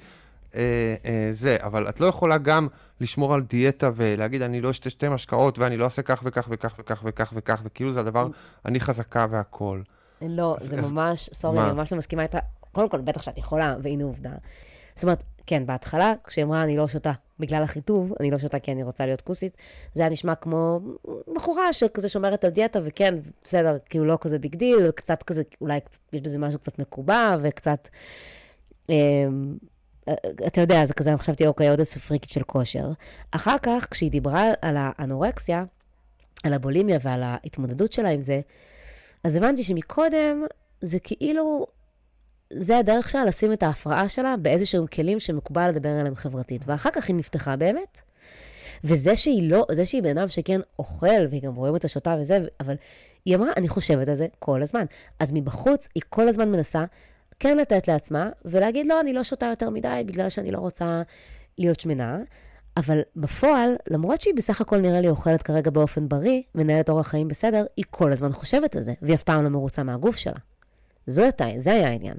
אה, 0.57 0.61
אה, 1.05 1.29
זה, 1.33 1.57
אבל 1.61 1.89
את 1.89 2.01
לא 2.01 2.07
יכולה 2.07 2.39
גם 2.39 2.69
לשמור 3.01 3.35
על 3.35 3.43
דיאטה 3.43 3.91
ולהגיד, 3.95 4.43
אני 4.43 4.61
לא 4.61 4.71
אשתה 4.71 4.91
שתי 4.91 5.09
משקאות, 5.09 5.59
ואני 5.59 5.77
לא 5.77 5.85
אעשה 5.85 6.03
כך 6.03 6.23
וכך 6.25 6.49
וכך 6.51 6.77
וכך 6.79 7.03
וכך 7.07 7.33
וכך, 7.37 7.61
וכאילו 7.65 7.93
זה 7.93 8.01
הדבר, 8.01 8.29
אני 8.65 8.81
חזקה 8.81 9.27
והכול. 9.31 9.83
לא, 10.23 10.57
זה 10.61 10.79
אז- 10.79 10.93
ממש, 10.93 11.31
sorry? 11.33 11.61
אני 11.65 11.73
ממש 11.73 11.93
לא 11.93 11.99
מסכימה 11.99 12.23
איתה. 12.23 12.39
קודם 12.73 12.89
כל, 12.89 13.01
בטח 13.01 13.23
שאת 13.23 13.39
יכולה, 13.39 13.77
והנה 13.83 14.05
עובדה. 14.05 14.31
זאת 14.95 15.03
אומרת, 15.05 15.23
כן, 15.47 15.67
בהתחלה, 15.67 16.13
כשהיא 16.25 16.45
אמרה, 16.45 16.63
אני 16.63 16.77
לא 16.77 16.89
שותה 16.89 17.13
בגלל 17.39 17.63
החיטוב, 17.63 18.13
אני 18.21 18.31
לא 18.31 18.39
שותה 18.39 18.59
כי 18.59 18.73
אני 18.73 18.83
רוצה 18.83 19.07
להיות 19.07 19.21
כוסית, 19.21 19.57
זה 19.95 20.03
היה 20.03 20.11
נשמע 20.11 20.35
כמו 20.35 20.81
בחורה 21.35 21.73
שכזה 21.73 22.09
שומרת 22.09 22.45
על 22.45 22.51
דיאטה, 22.51 22.79
וכן, 22.85 23.15
בסדר, 23.45 23.77
כאילו 23.91 24.05
לא 24.05 24.19
כזה 24.21 24.39
big 24.39 24.57
deal, 24.57 24.91
קצת 24.91 25.23
כזה, 25.23 25.43
אולי 25.61 25.81
קצת, 25.81 25.99
יש 26.13 26.21
בזה 26.21 26.39
משהו 26.39 26.59
קצת 26.59 26.79
מקובע, 26.79 27.37
וקצת... 27.43 27.89
אמ, 28.89 29.57
אתה 30.47 30.61
יודע, 30.61 30.87
זה 30.87 30.95
כזה, 30.95 31.17
חשבתי, 31.17 31.47
אוקיי, 31.47 31.69
עוד 31.69 31.79
איזה 31.79 31.93
פריקית 31.93 32.31
של 32.31 32.43
כושר. 32.43 32.89
אחר 33.31 33.57
כך, 33.63 33.87
כשהיא 33.91 34.11
דיברה 34.11 34.45
על 34.63 34.77
האנורקסיה, 34.79 35.65
על 36.45 36.53
הבולימיה 36.53 36.99
ועל 37.03 37.23
ההתמודדות 37.23 37.93
שלה 37.93 38.09
עם 38.09 38.23
זה, 38.23 38.41
אז 39.25 39.37
הבנתי 39.37 39.63
שמקודם 39.63 40.45
זה 40.81 40.99
כאילו, 40.99 41.67
זה 42.53 42.79
הדרך 42.79 43.09
שלה 43.09 43.25
לשים 43.25 43.53
את 43.53 43.63
ההפרעה 43.63 44.09
שלה 44.09 44.35
באיזשהם 44.37 44.87
כלים 44.87 45.21
שמקובל 45.21 45.69
לדבר 45.69 45.89
עליהם 45.89 46.17
חברתית. 46.17 46.63
ואחר 46.67 46.91
כך 46.91 47.09
היא 47.09 47.17
נפתחה 47.17 47.57
באמת. 47.57 48.01
וזה 48.85 49.17
שהיא 49.17 49.51
לא, 49.51 49.67
זה 49.73 49.87
שהיא 49.87 50.03
בן 50.03 50.19
אדם 50.19 50.29
שכן 50.29 50.61
אוכל, 50.79 51.27
והיא 51.31 51.43
גם 51.43 51.55
רואים 51.55 51.75
אותה 51.75 51.89
שותה 51.89 52.17
וזה, 52.21 52.39
אבל 52.61 52.75
היא 53.25 53.37
אמרה, 53.37 53.51
אני 53.57 53.69
חושבת 53.69 54.09
על 54.09 54.15
זה 54.15 54.27
כל 54.39 54.63
הזמן. 54.63 54.85
אז 55.19 55.33
מבחוץ 55.33 55.89
היא 55.95 56.03
כל 56.09 56.29
הזמן 56.29 56.53
מנסה 56.53 56.85
כן 57.41 57.57
לתת 57.57 57.89
לעצמה, 57.89 58.31
ולהגיד, 58.45 58.87
לא, 58.87 59.01
אני 59.01 59.13
לא 59.13 59.23
שותה 59.23 59.47
יותר 59.47 59.71
מדי, 59.71 60.03
בגלל 60.07 60.29
שאני 60.29 60.51
לא 60.51 60.59
רוצה 60.59 61.03
להיות 61.59 61.81
שמנה. 61.81 62.19
אבל 62.77 63.01
בפועל, 63.17 63.77
למרות 63.91 64.23
שהיא 64.23 64.35
בסך 64.35 64.61
הכל 64.61 64.79
נראה 64.79 65.01
לי 65.01 65.09
אוכלת 65.09 65.43
כרגע 65.43 65.71
באופן 65.71 66.09
בריא, 66.09 66.43
מנהלת 66.55 66.89
אורח 66.89 67.07
חיים 67.07 67.29
בסדר, 67.29 67.65
היא 67.77 67.85
כל 67.91 68.13
הזמן 68.13 68.33
חושבת 68.33 68.77
על 68.77 68.83
זה, 68.83 68.95
והיא 69.03 69.15
אף 69.15 69.23
פעם 69.23 69.45
לא 69.45 69.49
מרוצה 69.49 69.83
מהגוף 69.83 70.17
שלה. 70.17 70.39
זו 71.07 71.23
הייתה, 71.23 71.47
זה 71.59 71.73
היה 71.73 71.89
העניין. 71.89 72.17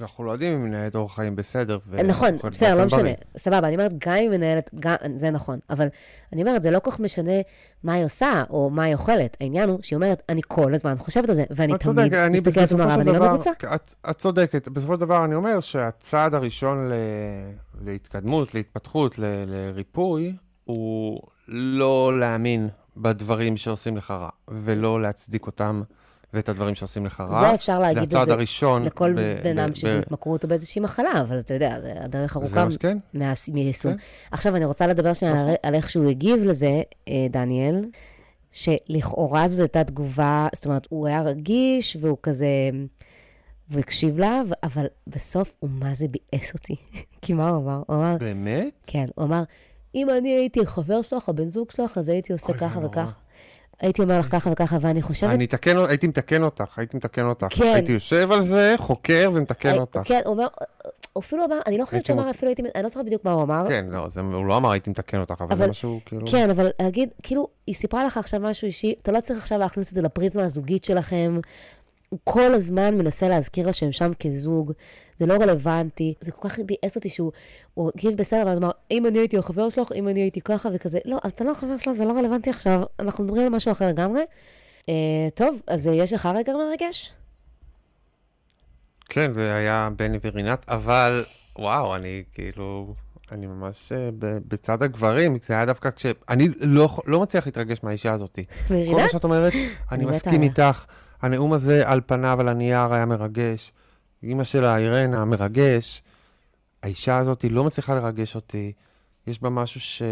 אנחנו 0.00 0.24
לא 0.24 0.32
יודעים 0.32 0.52
אם 0.52 0.62
מנהלת 0.64 0.94
אורח 0.94 1.14
חיים 1.16 1.36
בסדר. 1.36 1.78
נכון, 2.04 2.36
בסדר, 2.50 2.74
לא 2.74 2.84
משנה. 2.86 3.10
סבבה, 3.36 3.66
אני 3.68 3.76
אומרת, 3.76 3.92
גם 3.98 4.12
אם 4.14 4.30
מנהלת, 4.30 4.70
גם, 4.80 4.96
זה 5.16 5.30
נכון, 5.30 5.58
אבל 5.70 5.86
אני 6.32 6.42
אומרת, 6.42 6.62
זה 6.62 6.70
לא 6.70 6.78
כל 6.78 6.90
כך 6.90 7.00
משנה 7.00 7.32
מה 7.84 7.92
היא 7.92 8.04
עושה, 8.04 8.44
או 8.50 8.70
מה 8.70 8.82
היא 8.82 8.94
אוכלת. 8.94 9.36
העניין 9.40 9.68
הוא 9.68 9.78
שהיא 9.82 9.96
אומרת, 9.96 10.22
אני 10.28 10.40
כל 10.48 10.74
הזמן 10.74 10.94
חושבת 10.98 11.28
על 11.28 11.34
זה, 11.34 11.44
ואני 11.50 11.72
תמיד 11.78 12.12
מסתכלת 12.30 12.72
במראה 12.72 12.98
ואני 12.98 13.12
לא 13.12 13.18
דבר- 13.18 13.32
מרוצה. 13.32 13.50
את, 14.10 14.16
צודקת, 14.18 14.68
בסופו 14.68 14.94
של 14.94 15.00
דבר 15.00 15.24
אני 15.24 15.34
אומר 15.34 15.60
שהצעד 15.60 16.34
הראשון 16.34 16.90
להתקדמות, 17.80 18.54
להתפתחות, 18.54 19.18
לריפוי, 19.46 20.36
הוא 20.64 21.20
לא 21.48 22.18
להאמין 22.20 22.68
בדברים 22.96 23.56
שעושים 23.56 23.96
לך 23.96 24.10
רע, 24.10 24.28
ולא 24.48 25.02
להצדיק 25.02 25.46
אותם 25.46 25.82
ואת 26.34 26.48
הדברים 26.48 26.74
שעושים 26.74 27.06
לך 27.06 27.20
רע. 27.20 27.40
זה 27.48 27.54
אפשר 27.54 27.78
להגיד 27.78 27.98
זה 27.98 28.04
את 28.04 28.12
הצעד 28.12 28.28
זה 28.28 28.32
הראשון. 28.34 28.84
לכל 28.84 29.14
בן 29.44 29.58
אדם 29.58 29.74
שבהתמכרות 29.74 30.44
או 30.44 30.48
באיזושהי 30.48 30.80
מחלה, 30.80 31.20
אבל 31.20 31.38
אתה 31.38 31.54
יודע, 31.54 31.80
זה 31.80 31.92
הדרך 32.00 32.34
זה 32.34 32.40
ארוכה 32.40 32.70
שכן. 32.70 32.98
מה- 33.14 33.32
מיישום. 33.52 33.92
כן. 33.92 33.98
עכשיו, 34.30 34.56
אני 34.56 34.64
רוצה 34.64 34.86
לדבר 34.86 35.12
שנייה 35.12 35.34
נכון. 35.34 35.54
על- 35.62 35.74
איך 35.74 35.90
שהוא 35.90 36.08
הגיב 36.10 36.42
לזה, 36.44 36.82
אה, 37.08 37.26
דניאל, 37.30 37.84
שלכאורה 38.52 39.48
זו 39.48 39.62
הייתה 39.62 39.84
תגובה, 39.84 40.48
זאת 40.54 40.64
אומרת, 40.66 40.86
הוא 40.90 41.06
היה 41.06 41.22
רגיש, 41.22 41.96
והוא 42.00 42.18
כזה, 42.22 42.46
והוא 43.70 43.80
הקשיב 43.80 44.18
לה, 44.18 44.40
אבל 44.62 44.86
בסוף 45.06 45.56
הוא 45.58 45.70
מה 45.72 45.94
זה 45.94 46.06
ביאס 46.08 46.54
אותי. 46.54 46.76
כי 47.22 47.32
מה 47.32 47.48
הוא 47.48 47.58
אמר? 47.64 47.82
הוא 47.86 47.96
אמר, 47.96 48.16
באמת? 48.20 48.72
כן, 48.86 49.06
הוא 49.14 49.24
אמר, 49.24 49.42
אם 49.94 50.10
אני 50.10 50.28
הייתי 50.28 50.66
חבר 50.66 51.02
שלך, 51.02 51.28
הבן 51.28 51.44
זוג 51.46 51.70
שלך, 51.70 51.98
אז 51.98 52.08
הייתי 52.08 52.32
עושה 52.32 52.52
זה 52.52 52.58
ככה. 52.58 52.80
וככה. 52.86 53.10
הייתי 53.80 54.02
אומר 54.02 54.18
לך 54.18 54.26
ככה 54.32 54.50
וככה, 54.52 54.76
ואני 54.80 55.02
חושבת... 55.02 55.30
אני 55.30 55.44
אתקן, 55.44 55.76
הייתי 55.88 56.06
מתקן 56.06 56.42
אותך, 56.42 56.78
הייתי 56.78 56.96
מתקן 56.96 57.26
אותך. 57.26 57.46
כן. 57.50 57.64
הייתי 57.74 57.92
יושב 57.92 58.32
על 58.32 58.44
זה, 58.44 58.74
חוקר 58.78 59.30
ומתקן 59.34 59.74
אה, 59.74 59.78
אותך. 59.80 60.00
כן, 60.04 60.20
הוא 60.24 60.32
אומר, 60.32 60.46
אפילו 61.18 61.44
אמר, 61.44 61.58
אני 61.66 61.78
לא 61.78 61.84
חושבת 61.84 62.06
שהוא 62.06 62.20
אמר 62.20 62.30
אפילו 62.30 62.48
הייתי, 62.50 62.62
אני 62.74 62.82
לא 62.82 62.88
זוכרת 62.88 63.06
בדיוק 63.06 63.24
מה 63.24 63.32
הוא 63.32 63.42
אמר. 63.42 63.64
כן, 63.68 63.86
לא, 63.90 64.08
זה- 64.08 64.20
הוא 64.20 64.46
לא 64.46 64.56
אמר 64.56 64.70
הייתי 64.70 64.90
מתקן 64.90 65.20
אותך, 65.20 65.40
אבל 65.40 65.56
זה 65.56 65.62
אבל- 65.62 65.70
משהו 65.70 66.00
כאילו... 66.06 66.26
כן, 66.26 66.50
אבל 66.50 66.70
להגיד, 66.82 67.08
כאילו, 67.22 67.48
היא 67.66 67.74
סיפרה 67.74 68.04
לך 68.04 68.16
עכשיו 68.16 68.40
משהו 68.40 68.66
אישי, 68.66 68.94
אתה 69.02 69.12
לא 69.12 69.20
צריך 69.20 69.38
עכשיו 69.38 69.58
להכניס 69.58 69.88
את 69.88 69.94
זה 69.94 70.02
לפריזמה 70.02 70.44
הזוגית 70.44 70.84
שלכם. 70.84 71.40
הוא 72.08 72.18
כל 72.24 72.54
הזמן 72.54 72.94
מנסה 72.94 73.28
להזכיר 73.28 73.66
לה 73.66 73.72
שהם 73.72 73.92
שם 73.92 74.10
כזוג, 74.20 74.72
זה 75.18 75.26
לא 75.26 75.34
רלוונטי. 75.34 76.14
זה 76.20 76.32
כל 76.32 76.48
כך 76.48 76.58
ביאס 76.58 76.96
אותי 76.96 77.08
שהוא 77.08 77.32
הוא 77.74 77.90
הגיב 77.94 78.16
בסדר, 78.16 78.46
ואז 78.46 78.58
אמר, 78.58 78.70
אם 78.90 79.06
אני 79.06 79.18
הייתי 79.18 79.38
החבר 79.38 79.68
שלך, 79.68 79.92
אם 79.94 80.08
אני 80.08 80.20
הייתי 80.20 80.40
ככה 80.40 80.68
וכזה. 80.74 80.98
לא, 81.04 81.18
אתה 81.26 81.44
לא 81.44 81.50
החבר 81.50 81.76
שלה, 81.76 81.92
זה 81.92 82.04
לא 82.04 82.12
רלוונטי 82.12 82.50
עכשיו, 82.50 82.82
אנחנו 82.98 83.24
מדברים 83.24 83.42
על 83.42 83.48
משהו 83.48 83.72
אחר 83.72 83.88
לגמרי. 83.88 84.22
אה, 84.88 84.94
טוב, 85.34 85.60
אז 85.66 85.88
אה, 85.88 85.94
יש 85.94 86.12
לך 86.12 86.28
רגע 86.34 86.52
מרגש? 86.52 87.12
כן, 89.08 89.32
זה 89.32 89.54
היה 89.54 89.90
בני 89.96 90.18
ורינת, 90.24 90.64
אבל 90.68 91.24
וואו, 91.58 91.96
אני 91.96 92.22
כאילו, 92.32 92.94
אני 93.32 93.46
ממש 93.46 93.92
אה, 93.92 94.10
בצד 94.48 94.82
הגברים, 94.82 95.36
זה 95.46 95.54
היה 95.54 95.66
דווקא 95.66 95.90
כש... 95.90 96.06
אני 96.28 96.48
לא, 96.60 96.88
לא 97.06 97.20
מצליח 97.20 97.46
להתרגש 97.46 97.78
מהאישה 97.82 98.12
הזאת. 98.12 98.38
כל 98.68 98.74
מרינה? 98.74 99.02
מה 99.02 99.08
שאת 99.12 99.24
אומרת, 99.24 99.52
אני 99.92 100.04
מסכים. 100.04 100.42
איתך. 100.42 100.84
הנאום 101.22 101.52
הזה 101.52 101.88
על 101.88 102.00
פניו, 102.06 102.40
על 102.40 102.48
הנייר, 102.48 102.94
היה 102.94 103.06
מרגש. 103.06 103.72
אימא 104.22 104.44
שלה, 104.44 104.76
אירנה, 104.78 105.24
מרגש. 105.24 106.02
האישה 106.82 107.18
הזאת 107.18 107.44
לא 107.50 107.64
מצליחה 107.64 107.94
לרגש 107.94 108.34
אותי. 108.34 108.72
יש 109.26 109.42
בה 109.42 109.50
משהו 109.50 109.80
ש... 109.80 110.02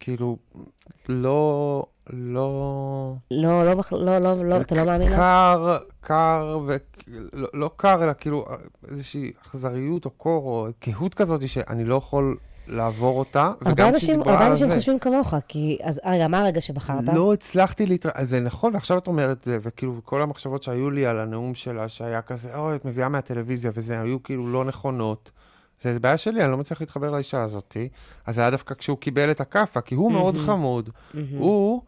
כאילו, 0.00 0.36
לא... 1.08 1.86
לא... 2.10 3.14
לא, 3.30 3.64
לא, 3.64 3.74
לא, 3.92 4.18
לא, 4.18 4.44
לא, 4.44 4.60
אתה 4.60 4.74
לא 4.74 4.84
מאמין 4.84 5.08
לה? 5.08 5.16
קר, 5.16 5.78
קר, 6.00 6.60
ולא 6.66 7.48
לא 7.54 7.70
קר, 7.76 8.04
אלא 8.04 8.12
כאילו 8.20 8.46
איזושהי 8.88 9.32
אכזריות 9.42 10.04
או 10.04 10.10
קור 10.10 10.44
או 10.44 10.72
קהות 10.78 11.14
כזאת 11.14 11.48
שאני 11.48 11.84
לא 11.84 11.94
יכול 11.94 12.36
לעבור 12.66 13.18
אותה. 13.18 13.42
הרבה 13.42 13.70
וגם 13.70 13.88
אנשים, 13.88 14.20
כשדיברה 14.20 14.34
הרבה 14.34 14.46
אנשים 14.46 14.74
חושבים 14.74 14.98
כמוך, 14.98 15.34
כי, 15.48 15.78
אז 15.82 16.00
רגע, 16.06 16.28
מה 16.28 16.40
הרגע 16.40 16.60
שבחרת? 16.60 17.04
לא 17.14 17.32
הצלחתי 17.32 17.86
להתר... 17.86 18.08
אז 18.14 18.28
זה 18.28 18.40
נכון, 18.40 18.74
ועכשיו 18.74 18.98
את 18.98 19.06
אומרת 19.06 19.44
זה, 19.44 19.58
וכאילו 19.62 20.00
כל 20.04 20.22
המחשבות 20.22 20.62
שהיו 20.62 20.90
לי 20.90 21.06
על 21.06 21.18
הנאום 21.18 21.54
שלה, 21.54 21.88
שהיה 21.88 22.22
כזה, 22.22 22.56
אוי, 22.56 22.76
את 22.76 22.84
מביאה 22.84 23.08
מהטלוויזיה, 23.08 23.70
וזה 23.74 24.00
היו 24.00 24.22
כאילו 24.22 24.52
לא 24.52 24.64
נכונות. 24.64 25.30
זה 25.82 26.00
בעיה 26.00 26.16
שלי, 26.16 26.42
אני 26.42 26.50
לא 26.50 26.56
מצליח 26.56 26.80
להתחבר 26.80 27.10
לאישה 27.10 27.42
הזאתי. 27.42 27.88
אז 28.26 28.34
זה 28.34 28.40
היה 28.40 28.50
דווקא 28.50 28.74
כשהוא 28.74 28.98
קיבל 28.98 29.30
את 29.30 29.40
הכאפה, 29.40 29.80
כי 29.80 29.94
הוא 29.94 30.12
מאוד 30.12 30.36
חמוד. 30.36 30.90
הוא, 31.38 31.82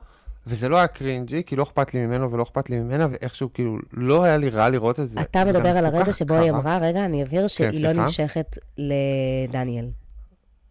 וזה 0.46 0.68
לא 0.68 0.76
היה 0.76 0.86
קרינג'י, 0.86 1.42
כי 1.46 1.56
לא 1.56 1.62
אכפת 1.62 1.94
לי 1.94 2.06
ממנו 2.06 2.32
ולא 2.32 2.42
אכפת 2.42 2.70
לי 2.70 2.80
ממנה, 2.80 3.06
ואיכשהו 3.10 3.52
כאילו 3.54 3.78
לא 3.92 4.24
היה 4.24 4.36
לי 4.36 4.50
רע 4.50 4.68
לראות 4.68 5.00
את 5.00 5.10
זה. 5.10 5.20
אתה 5.20 5.44
מדבר 5.44 5.76
על 5.76 5.86
הרגע 5.86 6.12
שבו 6.12 6.34
היא. 6.34 6.50
אמרה, 6.50 6.78
רגע, 6.78 7.04
אני 7.04 7.22
אבהיר 7.22 7.46
שהיא 7.46 7.66
לא 7.84 7.88
סליחה? 7.88 8.02
נמשכת 8.02 8.58
לדניאל. 8.78 9.86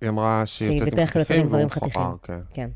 היא 0.05 0.09
אמרה 0.09 0.45
שהיא 0.45 0.71
יוצאת 0.71 0.87
עם 0.87 0.93
בדרך 0.93 1.13
כלל 1.13 1.19
יוצאת 1.19 1.37
עם 1.37 1.43
חתיכים 1.43 1.47
גברים 1.47 1.67
והוא 1.67 1.71
חתיכים. 1.71 2.01
מכוער, 2.01 2.15
כן. 2.23 2.39
כן, 2.53 2.69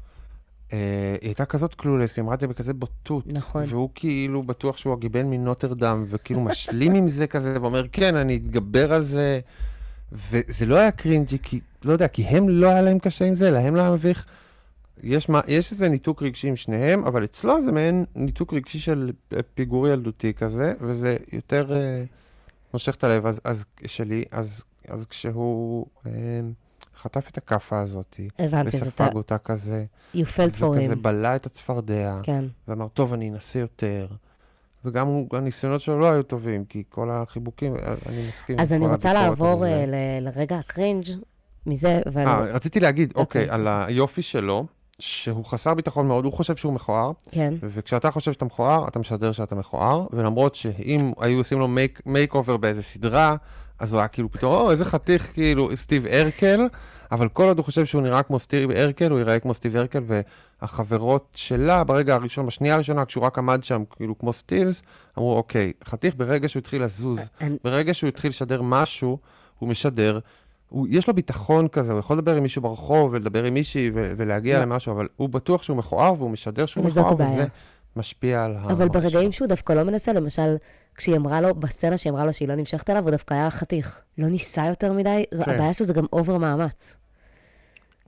אה, 0.73 1.15
היא 1.21 1.27
הייתה 1.29 1.45
כזאת 1.45 1.75
קלולס, 1.75 2.17
היא 2.17 2.23
אמרה 2.23 2.35
את 2.35 2.39
זה 2.39 2.47
בכזה 2.47 2.73
בוטות. 2.73 3.23
נכון. 3.27 3.63
והוא 3.69 3.89
כאילו 3.95 4.43
בטוח 4.43 4.77
שהוא 4.77 4.93
הגיבן 4.93 5.29
מנוטרדם, 5.29 6.05
וכאילו 6.07 6.41
משלים 6.41 6.95
עם 6.95 7.09
זה 7.09 7.27
כזה, 7.27 7.61
ואומר, 7.61 7.85
כן, 7.91 8.15
אני 8.15 8.35
אתגבר 8.35 8.93
על 8.93 9.03
זה. 9.03 9.39
וזה 10.11 10.65
לא 10.65 10.77
היה 10.77 10.91
קרינג'י, 10.91 11.37
כי, 11.43 11.59
לא 11.83 11.91
יודע, 11.91 12.07
כי 12.07 12.23
הם 12.23 12.49
לא 12.49 12.67
היה 12.67 12.81
להם 12.81 12.99
קשה 12.99 13.25
עם 13.25 13.35
זה, 13.35 13.51
להם 13.51 13.75
לא 13.75 13.81
היה 13.81 13.91
מביך. 13.91 14.25
יש, 15.03 15.29
מה, 15.29 15.41
יש 15.47 15.71
איזה 15.71 15.89
ניתוק 15.89 16.23
רגשי 16.23 16.47
עם 16.47 16.55
שניהם, 16.55 17.03
אבל 17.03 17.23
אצלו 17.23 17.61
זה 17.61 17.71
מעין 17.71 18.05
ניתוק 18.15 18.53
רגשי 18.53 18.79
של 18.79 19.11
פיגור 19.53 19.87
ילדותי 19.87 20.33
כזה, 20.33 20.73
וזה 20.81 21.17
יותר 21.33 21.73
אה, 21.73 22.03
מושך 22.73 22.95
את 22.95 23.03
הלב 23.03 23.25
אז, 23.25 23.39
אז, 23.43 23.65
שלי. 23.85 24.23
אז, 24.31 24.63
אז 24.87 25.05
כשהוא 25.09 25.85
אה, 26.05 26.11
חטף 27.01 27.29
את 27.29 27.38
הכאפה 27.38 27.79
הזאת, 27.81 28.19
הבנתי, 28.39 28.77
וספג 28.77 29.09
אותה 29.15 29.38
כזה, 29.38 29.85
you 30.15 30.19
felt 30.19 30.59
for 30.62 30.63
וכזה 30.65 30.93
him. 30.93 30.95
בלע 30.95 31.35
את 31.35 31.45
הצפרדע, 31.45 32.19
כן. 32.23 32.45
ואמר, 32.67 32.88
טוב, 32.88 33.13
אני 33.13 33.29
אנסה 33.29 33.59
יותר. 33.59 34.07
וגם 34.85 35.07
הוא- 35.07 35.27
הניסיונות 35.31 35.81
שלו 35.81 35.99
לא 35.99 36.12
היו 36.12 36.23
טובים, 36.23 36.65
כי 36.65 36.83
כל 36.89 37.09
החיבוקים, 37.12 37.75
אה, 37.75 37.93
אני 38.05 38.27
מסכים. 38.29 38.59
אז 38.59 38.73
אני 38.73 38.88
רוצה 38.88 39.13
לעבור. 39.13 39.65
אה, 39.65 39.85
ל- 39.88 39.93
לרגע 40.27 40.57
ה 40.57 40.64
cringe 40.64 41.05
מזה, 41.65 42.01
ואני... 42.13 42.29
אה, 42.29 42.39
רציתי 42.41 42.79
להגיד, 42.79 43.13
אוקיי. 43.15 43.41
אוקיי, 43.43 43.53
על 43.55 43.67
היופי 43.67 44.21
שלו, 44.21 44.65
שהוא 44.99 45.45
חסר 45.45 45.73
ביטחון 45.73 46.07
מאוד, 46.07 46.25
הוא 46.25 46.33
חושב 46.33 46.55
שהוא 46.55 46.73
מכוער, 46.73 47.12
כן. 47.31 47.53
וכשאתה 47.62 48.12
חושב 48.12 48.33
שאתה 48.33 48.45
מכוער, 48.45 48.88
אתה 48.88 48.99
משדר 48.99 49.31
שאתה 49.31 49.55
מכוער, 49.55 50.07
ולמרות 50.13 50.55
שאם 50.55 51.12
היו 51.19 51.38
עושים 51.38 51.59
לו 51.59 51.67
makeover 52.05 52.57
באיזה 52.57 52.83
סדרה, 52.83 53.35
אז 53.79 53.93
הוא 53.93 53.99
היה 53.99 54.07
כאילו 54.07 54.31
פתאום, 54.31 54.53
או, 54.53 54.71
איזה 54.71 54.85
חתיך, 54.85 55.33
כאילו, 55.33 55.69
סטיב 55.77 56.05
ארקל, 56.05 56.61
אבל 57.11 57.29
כל 57.29 57.43
עוד 57.43 57.57
הוא 57.57 57.65
חושב 57.65 57.85
שהוא 57.85 58.01
נראה 58.01 58.23
כמו 58.23 58.39
סטיב 58.39 58.71
ארקל, 58.71 59.11
הוא 59.11 59.19
ייראה 59.19 59.39
כמו 59.39 59.53
סטיב 59.53 59.75
ארקל, 59.75 60.03
והחברות 60.61 61.27
שלה, 61.35 61.83
ברגע 61.83 62.15
הראשון, 62.15 62.45
בשנייה 62.45 62.75
הראשונה, 62.75 63.05
כשהוא 63.05 63.23
רק 63.23 63.37
עמד 63.37 63.63
שם, 63.63 63.83
כאילו, 63.95 64.17
כמו 64.17 64.33
סטילס, 64.33 64.81
אמרו, 65.17 65.35
אוקיי, 65.37 65.71
חתיך, 65.85 66.15
ברגע 66.17 66.49
שהוא 66.49 66.59
התחיל 66.59 66.83
לזוז, 66.83 67.19
אני- 67.41 67.57
ברגע 67.63 67.93
שהוא 67.93 68.07
התחיל 68.07 68.29
לשדר 68.29 68.61
משהו, 68.61 69.17
הוא 69.59 69.69
משדר. 69.69 70.19
הוא, 70.69 70.87
יש 70.89 71.07
לו 71.07 71.13
ביטחון 71.13 71.67
כזה, 71.67 71.91
הוא 71.91 71.99
יכול 71.99 72.17
לדבר 72.17 72.35
עם 72.35 72.43
מישהו 72.43 72.61
ברחוב 72.61 73.13
ולדבר 73.13 73.43
עם 73.43 73.53
מישהי 73.53 73.91
ו- 73.93 74.13
ולהגיע 74.17 74.57
לא. 74.57 74.63
למשהו, 74.65 74.91
אבל 74.93 75.07
הוא 75.15 75.29
בטוח 75.29 75.63
שהוא 75.63 75.77
מכוער 75.77 76.13
והוא 76.17 76.29
משדר 76.31 76.65
שהוא 76.65 76.85
מכוער. 76.85 77.13
וזה 77.13 77.45
משפיע 77.95 78.45
על 78.45 78.55
ה... 78.57 78.63
אבל 78.63 78.87
ברגעים 78.87 79.31
שהוא 79.31 79.47
דווקא 79.47 79.73
לא 79.73 79.83
מנסה, 79.83 80.13
למשל, 80.13 80.55
כשהיא 80.99 81.15
אמרה 81.15 81.41
לו, 81.41 81.55
בסצנה 81.55 81.97
שהיא 81.97 82.12
אמרה 82.12 82.25
לו 82.25 82.33
שהיא 82.33 82.47
לא 82.47 82.55
נמשכת 82.55 82.89
אליו, 82.89 83.03
הוא 83.03 83.12
דווקא 83.12 83.33
היה 83.33 83.49
חתיך. 83.49 84.01
לא 84.17 84.27
ניסה 84.27 84.65
יותר 84.65 84.93
מדי, 84.93 85.23
כן. 85.31 85.51
הבעיה 85.51 85.73
שלו 85.73 85.85
זה 85.85 85.93
גם 85.93 86.05
אובר 86.13 86.38
מאמץ. 86.38 86.95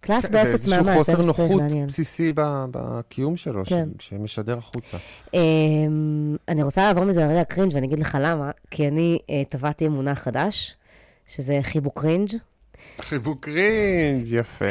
קלאס 0.02 0.26
כן, 0.26 0.32
באפס 0.32 0.68
מאמץ, 0.68 0.86
זה 0.86 0.94
חוסר 0.94 1.18
מה 1.18 1.24
שצריך 1.24 1.26
נוחות 1.40 1.50
לעניין. 1.62 1.88
בסיסי 1.88 2.34
ב- 2.36 2.66
בקיום 2.72 3.38
שלו, 3.38 3.64
כן. 3.66 3.90
ש- 4.00 4.10
שמשדר 4.10 4.58
החוצה. 4.58 4.98
אמ, 5.34 6.36
אני 6.48 6.64
רוצה 6.64 6.82
לעבור 6.88 7.04
מזה 7.06 7.26
לרגע 7.26 7.44
cringe 7.44 7.74
ואני 7.76 7.88
אגיד 7.88 8.00
לך 8.00 8.18
למה, 8.22 8.52
כי 8.72 8.88
אני 8.88 9.20
אה, 9.30 9.42
טבעתי 9.50 9.88
מונח 9.88 10.20
חדש, 10.20 10.76
שזה 11.28 11.60
חיבוק 11.62 12.02
cringe, 12.02 12.30
חיבוק 13.02 13.46
cringe, 13.46 14.26
יפה. 14.28 14.66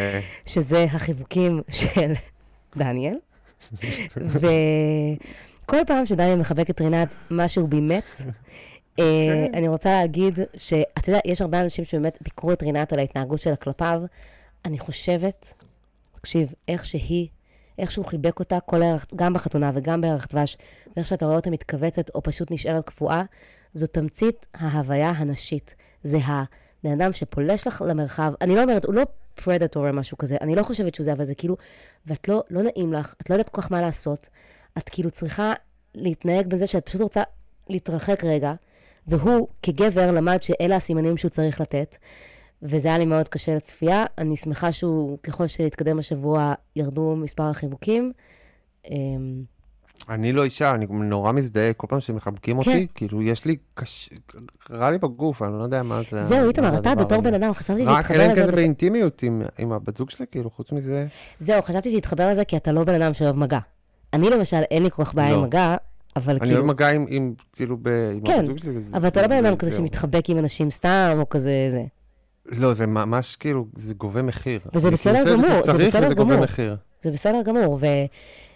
שזה 0.47 0.85
החיבוקים 0.85 1.61
של 1.71 2.13
דניאל. 2.77 3.15
וכל 5.71 5.85
פעם 5.87 6.07
שדניאל 6.07 6.39
מחבק 6.39 6.71
את 6.71 6.81
רינת, 6.81 7.09
משהו 7.31 7.67
בי 7.67 7.81
מת. 7.81 8.17
אה, 8.99 9.47
אני 9.55 9.69
רוצה 9.69 9.93
להגיד 9.93 10.39
שאתה 10.57 11.11
יודע, 11.11 11.21
יש 11.25 11.43
הרבה 11.43 11.61
אנשים 11.61 11.85
שבאמת 11.85 12.19
ביקרו 12.21 12.53
את 12.53 12.63
רינת 12.63 12.93
על 12.93 12.99
ההתנהגות 12.99 13.41
שלה 13.41 13.57
כלפיו. 13.57 14.03
אני 14.65 14.79
חושבת, 14.79 15.55
תקשיב, 16.21 16.53
איך 16.69 16.85
שהיא, 16.85 17.29
איך 17.79 17.91
שהוא 17.91 18.05
חיבק 18.05 18.39
אותה, 18.39 18.61
כל 18.61 18.83
הערך, 18.83 19.07
גם 19.17 19.33
בחתונה 19.33 19.71
וגם 19.75 20.01
בערך 20.01 20.27
דבש, 20.31 20.57
ואיך 20.97 21.07
שאתה 21.07 21.25
רואה 21.25 21.37
אותה 21.37 21.51
מתכווצת 21.51 22.11
או 22.15 22.23
פשוט 22.23 22.51
נשארת 22.51 22.85
קפואה, 22.85 23.23
זו 23.75 23.87
תמצית 23.87 24.47
ההוויה 24.55 25.11
הנשית. 25.11 25.75
זה 26.03 26.19
הבן 26.25 26.93
אדם 26.93 27.13
שפולש 27.13 27.67
לך 27.67 27.85
למרחב. 27.87 28.33
אני 28.41 28.55
לא 28.55 28.63
אומרת, 28.63 28.85
הוא 28.85 28.95
לא 28.95 29.03
פרדטור 29.35 29.89
או 29.89 29.93
משהו 29.93 30.19
כזה, 30.19 30.37
אני 30.41 30.55
לא 30.55 30.63
חושבת 30.63 30.95
שהוא 30.95 31.05
זה, 31.05 31.13
אבל 31.13 31.25
זה 31.25 31.35
כאילו, 31.35 31.57
ואת 32.07 32.29
לא, 32.29 32.43
לא 32.51 32.63
נעים 32.63 32.93
לך, 32.93 33.15
את 33.23 33.31
לא 33.31 33.35
יודעת 33.35 33.49
כל 33.49 33.63
כך 33.63 33.73
מה 33.73 33.81
לעשות, 33.81 34.29
את 34.79 34.89
כאילו 34.89 35.11
צריכה 35.11 35.53
להתנהג 35.95 36.47
בזה 36.47 36.67
שאת 36.67 36.87
פשוט 36.87 37.01
רוצה 37.01 37.23
להתרחק 37.69 38.25
רגע, 38.25 38.53
והוא 39.07 39.49
כגבר 39.63 40.11
למד 40.11 40.43
שאלה 40.43 40.77
הסימנים 40.77 41.17
שהוא 41.17 41.29
צריך 41.31 41.61
לתת, 41.61 41.97
וזה 42.63 42.89
היה 42.89 42.99
לי 42.99 43.07
מאוד 43.07 43.29
קשה 43.29 43.55
לצפייה. 43.55 44.05
אני 44.19 44.37
שמחה 44.37 44.73
שהוא, 44.73 45.19
ככל 45.23 45.47
שהתקדם 45.47 45.99
השבוע, 45.99 46.55
ירדו 46.77 47.17
מספר 47.17 47.43
החיבוקים. 47.43 48.13
אמ, 48.91 49.43
אני 50.09 50.33
לא 50.33 50.45
אישה, 50.45 50.71
אני 50.75 50.87
נורא 50.91 51.33
מזדהה 51.33 51.73
כל 51.73 51.87
פעם 51.91 52.01
שמחבקים 52.01 52.63
כן. 52.63 52.71
אותי, 52.71 52.87
כאילו, 52.95 53.23
יש 53.23 53.45
לי 53.45 53.57
קש... 53.75 54.11
רע 54.71 54.91
לי 54.91 54.99
בגוף, 54.99 55.43
אני 55.43 55.59
לא 55.59 55.63
יודע 55.63 55.83
מה 55.83 56.01
זה... 56.11 56.25
זהו, 56.25 56.49
איתמר, 56.49 56.79
אתה 56.79 56.95
בתור. 56.95 57.21
בן 57.21 57.35
אדם, 57.35 57.53
חשבתי 57.53 57.83
רק 57.85 57.97
שהתחבר 57.97 58.15
אלא 58.15 58.25
אם 58.25 58.31
לזה... 58.31 58.41
כן 58.41 58.47
זה 58.47 58.53
בד- 58.53 58.57
באינטימיות 58.57 59.23
עם, 59.23 59.43
עם 59.59 59.73
הבת 59.73 59.97
זוג 59.97 60.11
שלי, 60.11 60.27
כאילו, 60.31 60.51
חוץ 60.51 60.73
מזה... 60.73 61.07
זהו, 61.41 61.63
חשבתי 61.63 61.91
שהתחבר 61.91 62.31
לזה 62.31 62.45
כי 62.45 62.57
אתה 62.57 62.73
לא 62.73 62.85
בן 62.85 63.03
אדם 63.03 63.15
שאוהב 63.15 63.37
מגע. 63.37 63.59
אני 64.13 64.31
למשל, 64.31 64.63
אין 64.71 64.83
לי 64.83 64.91
כל 64.91 65.05
כך 65.05 65.15
בעיה 65.15 65.31
לא. 65.31 65.37
עם 65.37 65.43
מגע, 65.43 65.77
אבל 66.17 66.33
אני 66.33 66.41
כאילו... 66.41 66.57
אוהב 66.57 66.67
מגע 66.67 66.89
עם, 66.91 67.07
עם 67.09 67.35
כאילו, 67.53 67.77
ב, 67.83 67.89
עם 68.15 68.21
כן, 68.21 68.33
הבת 68.39 68.47
זוג 68.47 68.59
שלי. 68.59 68.77
וזה- 68.77 68.97
אבל 68.97 69.09
אתה 69.09 69.23
לא 69.23 69.29
בן 69.29 69.45
אדם 69.45 69.57
כזה. 69.57 69.71
שמתחבק 69.77 70.31
עם 70.31 70.39
אנשים 70.39 70.71
סתם, 70.71 71.17
או 71.21 71.29
כזה 71.29 71.51
זה. 71.71 71.83
לא, 72.47 72.75
זה 72.75 72.87
ממש 72.87 73.37
כאילו, 73.37 73.67
זה 73.77 73.95
גובה 73.95 74.23
מחיר. 74.23 74.61
וזה 74.75 74.89
אני 74.89 74.95
בסדר 74.95 75.25
כאילו 75.25 75.37
גמור, 75.43 75.63
זה 75.65 75.73
בסדר 75.73 76.13
גמור. 76.13 76.45
זה 77.03 77.11
בסדר 77.11 77.43
גמור, 77.43 77.79
ו... 77.81 77.87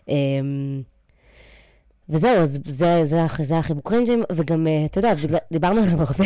אמ, 0.08 0.82
וזהו, 2.08 2.36
אז 2.36 2.58
זה, 2.64 3.00
זה, 3.04 3.24
הח- 3.24 3.42
זה 3.42 3.58
החיבוק 3.58 3.88
קרינג'ים, 3.88 4.22
וגם, 4.32 4.66
אה, 4.66 4.84
אתה 4.84 4.98
יודע, 4.98 5.12
דיברנו 5.52 5.80
עליהם 5.82 6.00
הרבה. 6.00 6.24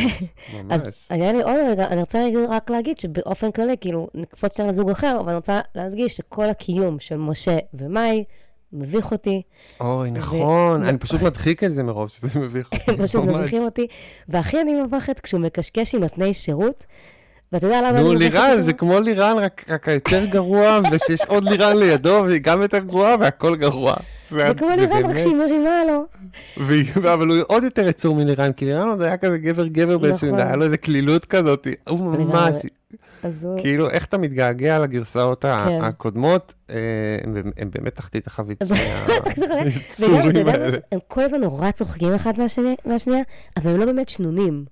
אז 0.70 0.82
ממש. 0.86 1.06
היה 1.10 1.32
לי 1.32 1.42
עוד 1.42 1.54
רגע, 1.70 1.86
אני 1.86 2.00
רוצה 2.00 2.18
רק 2.48 2.70
להגיד 2.70 2.98
שבאופן 3.00 3.50
כללי, 3.50 3.74
כאילו, 3.80 4.08
נקפוץ 4.14 4.56
שם 4.58 4.66
לזוג 4.66 4.90
אחר, 4.90 5.16
אבל 5.20 5.28
אני 5.28 5.36
רוצה 5.36 5.60
להדגיש 5.74 6.16
שכל 6.16 6.44
הקיום 6.44 6.98
של 7.00 7.16
משה 7.16 7.58
ומאי 7.74 8.24
מביך 8.72 9.12
אותי, 9.12 9.42
אוי, 9.80 10.10
נכון, 10.10 10.82
ו- 10.82 10.88
אני 10.88 10.98
פשוט 10.98 11.22
מדחיק 11.22 11.64
את 11.64 11.74
זה 11.74 11.82
מרוב 11.82 12.08
שזה 12.08 12.40
מביך 12.40 12.68
אותי. 12.72 12.90
הם 12.90 13.06
פשוט. 13.06 13.24
מביכים 13.24 13.62
אותי, 13.62 13.86
והכי 14.28 14.60
אני 14.60 14.82
מבכת 14.82 15.20
כשהוא 15.20 15.40
מקשקש 15.40 15.94
עם 15.94 16.00
נותני 16.00 16.34
שירות, 16.34 16.84
ואתה 17.52 17.66
יודע 17.66 17.78
למה 17.80 17.90
אני 17.90 18.02
נו, 18.02 18.12
מבכת 18.12 18.20
לירן? 18.20 18.62
זה 18.62 18.72
כמו 18.72 19.00
לירן, 19.00 19.36
רק 19.38 19.64
רק 19.68 19.88
היותר 19.88 20.24
גרוע, 20.24 20.78
ושיש 20.92 21.20
עוד 21.26 21.44
לירן 21.44 21.76
לידו, 21.76 22.22
והיא 22.26 22.40
גם 22.40 22.62
יותר 22.62 22.78
גרועה, 22.78 23.14
והכל 23.20 23.56
גרוע. 23.56 23.94
זה 24.30 24.54
כמו 24.56 24.68
לירן, 24.76 25.04
רק 25.10 25.18
שהיא 25.18 25.34
מרימה 25.36 25.82
לו. 25.88 26.04
אבל 27.12 27.28
הוא 27.28 27.36
עוד 27.46 27.62
יותר 27.64 27.88
יצור 27.88 28.14
מלירן, 28.14 28.52
כי 28.52 28.64
לירן 28.64 28.88
עוד 28.88 29.02
היה 29.02 29.16
כזה 29.16 29.38
גבר 29.38 29.66
גבר 29.66 29.98
באיזשהו, 29.98 30.26
נכון. 30.28 30.40
היה 30.40 30.56
לו 30.56 30.64
איזה 30.64 30.76
קלילות 30.76 31.24
כזאת, 31.24 31.66
הוא 31.88 32.00
ממש. 32.00 32.56
כאילו, 33.58 33.90
איך 33.90 34.04
אתה 34.04 34.18
מתגעגע 34.18 34.78
לגרסאות 34.78 35.42
כן. 35.42 35.78
הקודמות, 35.82 36.54
אה, 36.70 36.76
הם 37.58 37.70
באמת 37.74 37.96
תחתית 37.96 38.26
החבית. 38.26 38.62
הם 40.92 40.98
כל 41.08 41.22
הזמן 41.22 41.40
נורא 41.40 41.70
צוחקים 41.70 42.14
אחד 42.14 42.32
מהשני- 42.38 42.76
מהשנייה, 42.84 43.22
אבל 43.56 43.70
הם 43.70 43.76
לא 43.80 43.86
באמת 43.86 44.08
שנונים. 44.08 44.64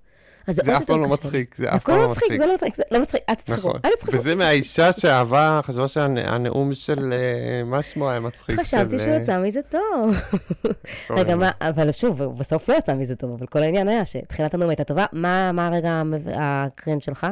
אז 0.47 0.61
זה 0.65 0.77
אף 0.77 0.85
פעם 0.85 1.01
לא 1.01 1.07
קשה. 1.07 1.15
מצחיק, 1.15 1.55
זה 1.59 1.75
אף 1.75 1.85
פעם 1.85 1.97
לא 1.97 2.03
לא 2.03 2.11
מצחיק. 2.11 2.41
זה 2.41 2.47
לא 2.47 2.55
מצחיק, 2.55 2.77
זה 2.77 2.83
לא 2.91 3.03
מצחיק, 3.03 3.21
אל 3.29 3.35
תצחקו, 3.35 3.59
נכון, 3.69 3.81
אל 3.85 3.91
תצחקו. 3.99 4.17
וזה 4.19 4.35
מהאישה 4.35 4.93
שאהבה, 4.93 5.61
חשבה 5.63 5.89
שהנאום 5.89 6.75
של, 6.75 7.13
אה, 7.13 7.65
מה 7.65 7.83
שמו 7.83 8.11
היה 8.11 8.21
מצחיק. 8.21 8.61
חשבתי 8.61 8.99
שהוא 8.99 9.15
יצא 9.15 9.39
מזה 9.39 9.61
טוב. 9.63 10.15
רגע. 11.11 11.37
מה, 11.37 11.51
אבל 11.61 11.93
שוב, 11.93 12.23
בסוף 12.25 12.69
לא 12.69 12.75
יצא 12.75 12.95
מזה 12.95 13.17
טוב, 13.17 13.31
אבל 13.39 13.47
כל 13.47 13.63
העניין 13.63 13.89
היה 13.89 14.05
שתחילת 14.05 14.55
הנאום 14.55 14.71
הייתה 14.71 14.85
טובה. 14.85 15.05
מה 15.13 15.67
הרגע 15.67 16.03
הקרן 16.35 17.01
שלך? 17.01 17.27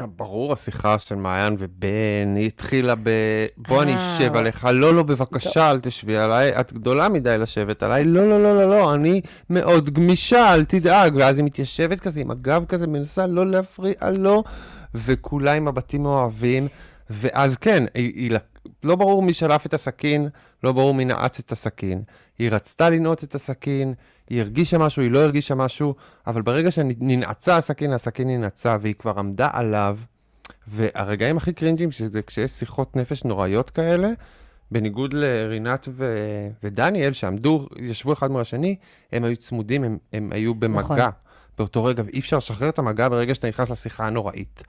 ברור, 0.00 0.52
השיחה 0.52 0.98
של 0.98 1.14
מעיין 1.14 1.56
ובן, 1.58 2.36
היא 2.36 2.46
התחילה 2.46 2.94
ב... 3.02 3.10
בוא 3.56 3.82
אני 3.82 3.94
אה. 3.94 4.16
אשב 4.16 4.36
עליך, 4.36 4.68
לא, 4.72 4.94
לא, 4.94 5.02
בבקשה, 5.02 5.70
אל 5.70 5.80
תשבי 5.80 6.16
עליי, 6.16 6.60
את 6.60 6.72
גדולה 6.72 7.08
מדי 7.08 7.38
לשבת 7.38 7.82
עליי, 7.82 8.04
לא, 8.04 8.28
לא, 8.28 8.42
לא, 8.42 8.56
לא, 8.56 8.70
לא, 8.70 8.94
אני 8.94 9.20
מאוד 9.50 9.90
גמישה, 9.90 10.54
אל 10.54 10.64
תדאג, 10.64 11.14
ואז 11.16 11.36
היא 11.36 11.44
מתיישבת 11.44 12.00
כזה 12.00 12.20
עם 12.20 12.30
הגב 12.30 12.64
כזה, 12.68 12.86
מנסה 12.86 13.26
לא 13.26 13.46
להפריע 13.46 14.10
לו, 14.18 14.44
וכולה 14.94 15.52
עם 15.52 15.64
מבטים 15.64 16.06
אוהבים, 16.06 16.68
ואז 17.10 17.56
כן, 17.56 17.84
היא, 17.94 18.12
היא, 18.14 18.38
לא 18.84 18.96
ברור 18.96 19.22
מי 19.22 19.34
שלף 19.34 19.66
את 19.66 19.74
הסכין, 19.74 20.28
לא 20.64 20.72
ברור 20.72 20.94
מי 20.94 21.04
נעץ 21.04 21.38
את 21.38 21.52
הסכין. 21.52 22.02
היא 22.38 22.50
רצתה 22.50 22.90
לנעוץ 22.90 23.22
את 23.22 23.34
הסכין, 23.34 23.94
היא 24.30 24.40
הרגישה 24.40 24.78
משהו, 24.78 25.02
היא 25.02 25.10
לא 25.10 25.18
הרגישה 25.18 25.54
משהו, 25.54 25.94
אבל 26.26 26.42
ברגע 26.42 26.70
שננעצה 26.70 27.56
הסכין, 27.56 27.92
הסכין 27.92 28.28
ננעצה, 28.28 28.76
והיא 28.80 28.94
כבר 28.94 29.18
עמדה 29.18 29.48
עליו, 29.52 29.98
והרגעים 30.68 31.36
הכי 31.36 31.52
קרינג'ים, 31.52 31.92
שזה 31.92 32.22
כשיש 32.22 32.50
שיחות 32.50 32.96
נפש 32.96 33.24
נוראיות 33.24 33.70
כאלה, 33.70 34.10
בניגוד 34.70 35.14
לרינת 35.14 35.88
ו... 35.90 36.16
ודניאל, 36.62 37.12
שעמדו, 37.12 37.68
ישבו 37.78 38.12
אחד 38.12 38.30
מול 38.30 38.40
השני, 38.40 38.76
הם 39.12 39.24
היו 39.24 39.36
צמודים, 39.36 39.84
הם, 39.84 39.98
הם 40.12 40.30
היו 40.32 40.54
במגע 40.54 40.78
נכון. 40.78 40.96
באותו 41.58 41.84
רגע, 41.84 42.02
ואי 42.06 42.20
אפשר 42.20 42.36
לשחרר 42.36 42.68
את 42.68 42.78
המגע 42.78 43.08
ברגע 43.08 43.34
שאתה 43.34 43.48
נכנס 43.48 43.70
לשיחה 43.70 44.06
הנוראית. 44.06 44.62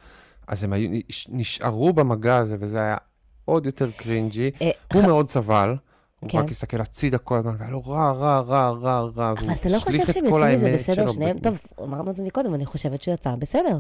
אז 0.48 0.64
הם 0.64 0.74
היו, 0.74 1.00
נשארו 1.30 1.94
במגע 1.94 2.38
הזה, 2.38 2.56
וזה 2.60 2.78
היה 2.78 2.98
עוד 3.46 3.66
יותר 3.66 3.92
קרינג'י. 3.92 4.52
אה, 4.62 4.70
הוא 4.94 5.02
מאוד 5.04 5.30
סבל, 5.30 5.76
הוא 6.20 6.30
כן. 6.30 6.38
רק 6.38 6.50
הסתכל 6.52 6.82
הצידה 6.82 7.18
כל 7.18 7.38
הזמן, 7.38 7.56
והיה 7.60 7.72
לו 7.72 7.82
רע, 7.88 8.12
רע, 8.12 8.40
רע, 8.40 8.70
רע, 8.70 9.00
רע, 9.16 9.32
אבל 9.32 9.52
אתה 9.54 9.70
לא 9.70 9.80
חושב 9.80 10.12
שהם 10.12 10.26
יצאו 10.26 10.38
מזה 10.54 10.74
בסדר 10.74 11.12
שניהם? 11.12 11.40
טוב, 11.40 11.58
אמרנו 11.84 12.12
את 12.12 12.16
זה 12.16 12.24
מקודם, 12.24 12.54
אני 12.56 12.66
חושבת 12.66 13.02
שהוא 13.02 13.14
יצא 13.14 13.36
בסדר. 13.36 13.78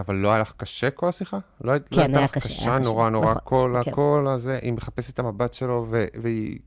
אבל 0.00 0.14
לא 0.14 0.28
היה 0.28 0.38
לך 0.38 0.52
קשה 0.56 0.90
כל 0.90 1.08
השיחה? 1.08 1.38
לא 1.60 1.72
הי- 1.72 1.78
כן, 1.90 1.96
לא 1.96 2.02
הייתה 2.02 2.18
היה 2.18 2.24
לך 2.24 2.38
קשה, 2.38 2.78
נורא 2.78 3.10
נורא, 3.10 3.24
נכון, 3.30 3.40
כל 3.44 3.76
כן. 3.84 3.90
הכל 3.90 4.26
הזה, 4.28 4.58
היא 4.62 4.72
מחפשת 4.72 5.14
את 5.14 5.18
המבט 5.18 5.54
שלו, 5.54 5.86
ו- 5.90 6.06
והיא 6.22 6.58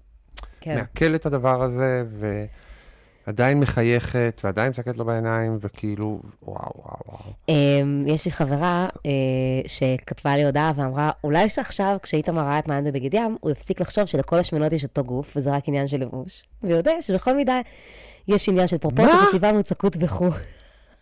כן. 0.62 0.76
מעכלת 0.76 1.22
את 1.22 1.26
הדבר 1.26 1.62
הזה, 1.64 2.06
ועדיין 3.28 3.60
מחייכת, 3.60 4.42
ועדיין 4.44 4.70
מסתכלת 4.70 4.98
לו 4.98 5.06
בעיניים, 5.06 5.58
וכאילו, 5.62 6.20
וואו, 6.44 6.72
וואו, 6.76 6.98
וואו. 7.08 7.20
אמ, 7.50 8.04
יש 8.08 8.26
לי 8.26 8.32
חברה 8.32 8.88
אה, 9.06 9.12
שכתבה 9.68 10.36
לי 10.36 10.46
הודעה 10.46 10.72
ואמרה, 10.76 11.12
אולי 11.24 11.50
שעכשיו, 11.50 11.98
כשאיתמר 12.04 12.42
ראה 12.42 12.60
את 12.60 12.68
מעיין 12.68 12.84
בבגד 12.84 13.14
ים, 13.14 13.38
הוא 13.42 13.52
יפסיק 13.52 13.82
לחשוב 13.82 14.06
שלכל 14.06 14.40
השמנות 14.40 14.74
יש 14.74 14.84
אותו 14.84 15.04
גוף, 15.04 15.34
וזה 15.38 15.52
רק 15.52 15.64
עניין 15.68 15.88
של 15.88 15.98
לבוש. 15.98 16.44
ויודע 16.64 16.92
שבכל 17.02 17.36
מידה 17.36 17.60
יש 18.28 18.50
עניין 18.50 18.68
של 18.68 18.78
פרופורציה? 18.78 19.16
וסיבה 19.30 19.54
מוצקות 19.54 19.98
וכו'. 20.00 20.30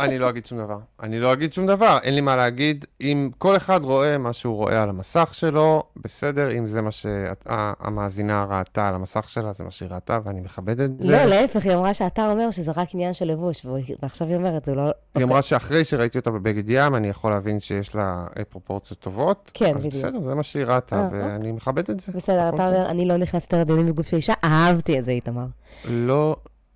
אני 0.04 0.20
לא 0.20 0.30
אגיד 0.30 0.46
שום 0.46 0.58
דבר. 0.58 0.78
אני 1.04 1.20
לא 1.20 1.34
אגיד 1.34 1.54
שום 1.54 1.68
דבר, 1.68 1.98
אין 2.04 2.16
לי 2.16 2.22
מה 2.22 2.36
להגיד. 2.36 2.86
אם 3.02 3.30
כל 3.38 3.58
אחד 3.58 3.84
רואה 3.84 4.18
מה 4.18 4.34
שהוא 4.34 4.56
רואה 4.56 4.84
על 4.84 4.90
המסך 4.90 5.30
שלו, 5.34 5.84
בסדר, 5.96 6.58
אם 6.58 6.68
זה 6.68 6.82
מה 6.82 6.92
שהמאזינה 6.92 8.46
ראתה 8.50 8.88
על 8.88 8.96
המסך 8.96 9.30
שלה, 9.30 9.54
זה 9.54 9.64
מה 9.64 9.72
שהיא 9.72 9.90
ראתה, 9.92 10.20
ואני 10.24 10.42
מכבד 10.42 10.80
את 10.82 11.02
זה. 11.04 11.12
לא, 11.12 11.26
להפך, 11.26 11.66
היא 11.66 11.74
אמרה 11.74 11.94
שהאתר 11.94 12.32
אומר 12.32 12.52
שזה 12.52 12.72
רק 12.76 12.88
עניין 12.94 13.14
של 13.14 13.26
לבוש, 13.26 13.66
ועכשיו 14.02 14.28
היא 14.28 14.36
אומרת, 14.36 14.66
זה 14.66 14.76
לא... 14.76 14.92
היא 15.16 15.24
אמרה 15.24 15.42
שאחרי 15.42 15.86
שראיתי 15.86 16.18
אותה 16.18 16.32
בבגד 16.32 16.64
ים, 16.68 16.96
אני 16.96 17.08
יכול 17.08 17.32
להבין 17.32 17.60
שיש 17.60 17.96
לה 17.96 18.26
אה, 18.38 18.44
פרופורציות 18.44 19.00
טובות. 19.00 19.52
כן, 19.54 19.76
אז 19.76 19.86
בדיוק. 19.86 19.94
בסדר, 19.94 20.20
זה 20.28 20.36
מה 20.36 20.44
שהיא 20.44 20.66
ראתה, 20.66 20.96
אה, 20.96 21.10
ואני 21.12 21.52
מכבד 21.52 21.90
את 21.90 22.00
זה. 22.00 22.12
בסדר, 22.16 22.50
אתה. 22.50 22.68
אומר, 22.68 22.90
אני 22.90 23.06
לא 23.06 23.18
נכנסת 23.18 23.54
לדיונים 23.54 23.86
בגוף 23.86 24.08
של 24.08 24.16
אישה, 24.16 24.34
אהבתי 24.44 25.00
את 25.00 25.06
זה, 25.06 25.12
איתמר. 25.12 25.46
לא 25.86 26.36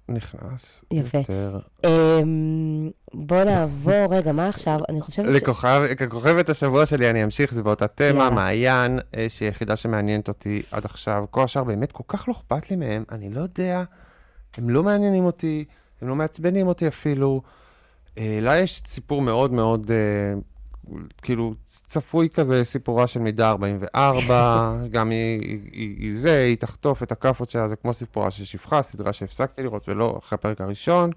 נכנס 0.10 0.84
יפה. 0.92 1.18
יותר. 1.18 1.60
אמ, 1.86 2.90
בוא 3.14 3.44
נעבור, 3.44 4.08
רגע, 4.16 4.32
מה 4.32 4.48
עכשיו? 4.48 4.80
אני 4.90 5.02
חושבת 5.02 5.26
ש... 5.26 5.30
לכוכב- 5.44 5.94
ככוכבת 5.98 6.50
השבוע 6.50 6.86
שלי 6.86 7.10
אני 7.10 7.24
אמשיך, 7.24 7.54
זה 7.54 7.64
באותה 7.64 7.88
תמה, 7.88 8.08
יאללה. 8.08 8.30
מעיין, 8.30 9.00
אה, 9.16 9.26
שהיא 9.30 9.48
היחידה 9.48 9.76
שמעניינת 9.76 10.28
אותי 10.28 10.62
עד 10.72 10.86
עכשיו. 10.86 11.26
כל 11.32 11.44
השאר 11.44 11.64
באמת 11.64 11.92
כל 11.92 12.04
כך 12.08 12.28
לא 12.28 12.34
אכפת 12.34 12.70
לי 12.70 12.76
מהם, 12.76 13.04
אני 13.12 13.30
לא 13.30 13.40
יודע, 13.42 13.84
הם 14.58 14.70
לא 14.70 14.84
מעניינים 14.84 15.26
אותי, 15.26 15.66
הם 16.02 16.08
לא 16.08 16.16
מעצבנים 16.16 16.68
אותי 16.68 16.88
אפילו. 16.88 17.42
אה, 18.18 18.40
לה 18.42 18.58
יש 18.60 18.82
סיפור 18.88 19.22
מאוד 19.22 19.52
מאוד, 19.54 19.92
אה, 19.92 20.40
כאילו, 21.22 21.54
צפוי 21.88 22.30
כזה, 22.30 22.64
סיפורה 22.64 23.08
של 23.08 23.20
מידה 23.20 23.50
44, 23.50 24.76
גם 24.92 25.10
היא, 25.10 25.42
היא, 25.42 25.60
היא, 25.72 25.96
היא 26.00 26.20
זה, 26.20 26.44
היא 26.44 26.58
תחטוף 26.58 27.04
את 27.04 27.12
הכאפות 27.12 27.50
שלה, 27.50 27.70
זה 27.70 27.76
כמו 27.76 27.94
סיפורה 27.94 28.32
של 28.32 28.46
שפחה, 28.46 28.82
סדרה 28.82 29.14
שהפסקתי 29.14 29.64
לראות 29.64 29.90
ולא 29.90 30.20
אחרי 30.20 30.36
הפרק 30.36 30.62
הראשון. 30.62 31.12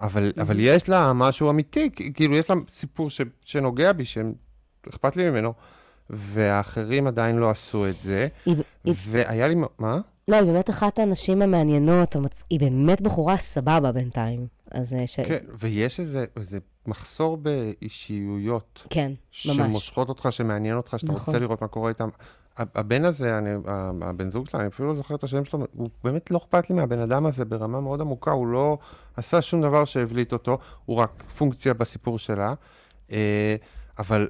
אבל, 0.00 0.32
אבל 0.40 0.56
יש 0.60 0.88
לה 0.88 1.12
משהו 1.12 1.50
אמיתי, 1.50 1.90
כאילו 2.14 2.36
יש 2.36 2.50
לה 2.50 2.56
סיפור 2.70 3.10
ש, 3.10 3.20
שנוגע 3.44 3.92
בי, 3.92 4.04
שאכפת 4.04 5.16
לי 5.16 5.30
ממנו, 5.30 5.52
והאחרים 6.10 7.06
עדיין 7.06 7.36
לא 7.36 7.50
עשו 7.50 7.88
את 7.88 8.02
זה. 8.02 8.28
והיה 9.08 9.48
לי, 9.48 9.54
מה? 9.78 9.98
לא, 10.28 10.36
היא 10.36 10.44
באמת 10.44 10.70
אחת 10.70 10.98
הנשים 10.98 11.42
המעניינות, 11.42 12.16
המצ- 12.16 12.44
היא 12.50 12.60
באמת 12.60 13.00
בחורה 13.00 13.36
סבבה 13.36 13.92
בינתיים. 13.92 14.46
אז 14.70 14.92
אה, 14.94 15.06
ש... 15.06 15.20
כן, 15.20 15.44
ויש 15.58 16.00
איזה, 16.00 16.24
איזה 16.36 16.58
מחסור 16.88 17.36
באישיויות. 17.36 18.86
כן, 18.90 19.12
ממש. 19.46 19.56
שמושכות 19.56 20.08
אותך, 20.08 20.28
שמעניין 20.30 20.76
אותך, 20.76 20.94
שאתה 20.96 21.12
נכון. 21.12 21.24
רוצה 21.26 21.38
לראות 21.38 21.62
מה 21.62 21.68
קורה 21.68 21.88
איתם. 21.88 22.08
הבן 22.58 23.04
הזה, 23.04 23.38
אני, 23.38 23.50
הבן 24.02 24.30
זוג 24.30 24.48
שלה, 24.48 24.60
אני 24.60 24.68
אפילו 24.68 24.88
לא 24.88 24.94
זוכר 24.94 25.14
את 25.14 25.24
השם 25.24 25.44
שלו, 25.44 25.66
הוא 25.72 25.88
באמת 26.04 26.30
לא 26.30 26.38
אכפת 26.38 26.70
לי 26.70 26.76
מהבן 26.76 26.98
אדם 26.98 27.26
הזה 27.26 27.44
ברמה 27.44 27.80
מאוד 27.80 28.00
עמוקה, 28.00 28.30
הוא 28.30 28.46
לא 28.46 28.78
עשה 29.16 29.42
שום 29.42 29.62
דבר 29.62 29.84
שהבליט 29.84 30.32
אותו, 30.32 30.58
הוא 30.84 30.96
רק 30.96 31.22
פונקציה 31.38 31.74
בסיפור 31.74 32.18
שלה. 32.18 32.54
אה, 33.12 33.56
אבל 33.98 34.28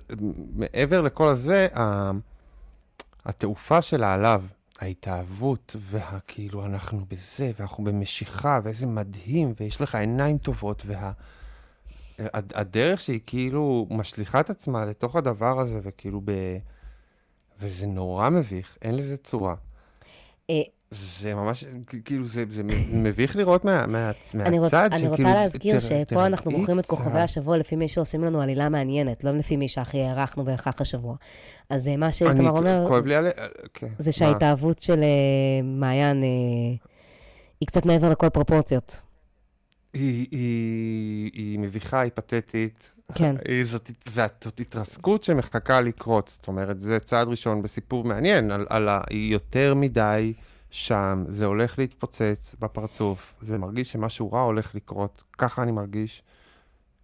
מעבר 0.54 1.00
לכל 1.00 1.28
הזה, 1.28 1.68
התעופה 3.24 3.82
שלה 3.82 4.14
עליו, 4.14 4.42
ההתאהבות, 4.80 5.76
והכאילו 5.78 6.64
אנחנו 6.64 7.04
בזה, 7.08 7.52
ואנחנו 7.58 7.84
במשיכה, 7.84 8.60
ואיזה 8.62 8.86
מדהים, 8.86 9.54
ויש 9.60 9.80
לך 9.80 9.94
עיניים 9.94 10.38
טובות, 10.38 10.82
וה... 10.86 11.12
הד- 12.18 12.52
הדרך 12.54 13.00
שהיא 13.00 13.20
כאילו 13.26 13.86
משליכה 13.90 14.40
את 14.40 14.50
עצמה 14.50 14.84
לתוך 14.84 15.16
הדבר 15.16 15.60
הזה, 15.60 15.80
וכאילו 15.82 16.20
ב... 16.24 16.32
וזה 17.60 17.86
נורא 17.86 18.30
מביך, 18.30 18.76
אין 18.82 18.94
לזה 18.94 19.16
צורה. 19.16 19.54
אה, 20.50 20.62
זה 21.20 21.34
ממש, 21.34 21.64
כאילו, 22.04 22.28
זה, 22.28 22.44
זה 22.50 22.62
מביך 22.92 23.36
לראות 23.36 23.64
מה, 23.64 23.86
מה, 23.86 24.10
אני, 24.34 24.58
רוצ, 24.58 24.74
מהצד, 24.74 24.92
אני 24.92 25.08
רוצה 25.08 25.22
להזכיר 25.22 25.80
שפה 25.80 26.26
אנחנו 26.26 26.50
בוחרים 26.50 26.78
את. 26.78 26.86
כוכבי 26.86 27.20
השבוע 27.20 27.56
לפי 27.56 27.76
מי 27.76 27.88
שעושים 27.88 28.24
לנו 28.24 28.40
עלילה 28.40 28.68
מעניינת, 28.68 29.24
לא 29.24 29.30
לפי 29.30 29.56
מי 29.56 29.68
שהכי 29.68 30.00
הערכנו 30.02 30.44
בהכרח 30.44 30.80
השבוע. 30.80 31.16
אז 31.70 31.88
אה, 31.88 31.96
מה 31.96 32.12
שאיתמר 32.12 32.50
אומר, 32.50 33.00
לי 33.04 33.16
על... 33.16 33.26
כן. 33.74 33.88
זה? 33.98 34.12
שההתאהבות 34.12 34.78
של 34.78 35.02
אה, 35.02 35.62
מעיין 35.64 36.22
אה, 36.22 36.28
היא 37.60 37.66
קצת 37.66 37.86
מעבר 37.86 38.10
לכל 38.10 38.28
פרופורציות. 38.28 39.05
היא, 39.98 40.26
היא, 40.30 41.30
היא 41.34 41.58
מביכה, 41.58 42.00
היא 42.00 42.10
פתטית. 42.14 42.92
כן. 43.14 43.34
היא 43.48 43.64
זאת, 43.64 43.90
זאת 44.44 44.60
התרסקות 44.60 45.24
שמחכה 45.24 45.80
לקרות. 45.80 46.28
זאת 46.28 46.48
אומרת, 46.48 46.80
זה 46.80 46.98
צעד 47.00 47.28
ראשון 47.28 47.62
בסיפור 47.62 48.04
מעניין, 48.04 48.50
על, 48.50 48.66
על 48.68 48.88
ה... 48.88 49.00
היא 49.10 49.32
יותר 49.32 49.74
מדי 49.74 50.32
שם, 50.70 51.24
זה 51.28 51.44
הולך 51.44 51.78
להתפוצץ 51.78 52.56
בפרצוף, 52.60 53.34
זה 53.42 53.58
מרגיש 53.58 53.92
שמשהו 53.92 54.32
רע 54.32 54.40
הולך 54.40 54.74
לקרות, 54.74 55.22
ככה 55.38 55.62
אני 55.62 55.72
מרגיש. 55.72 56.22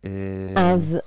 אה, 0.04 0.10
אז, 0.56 0.98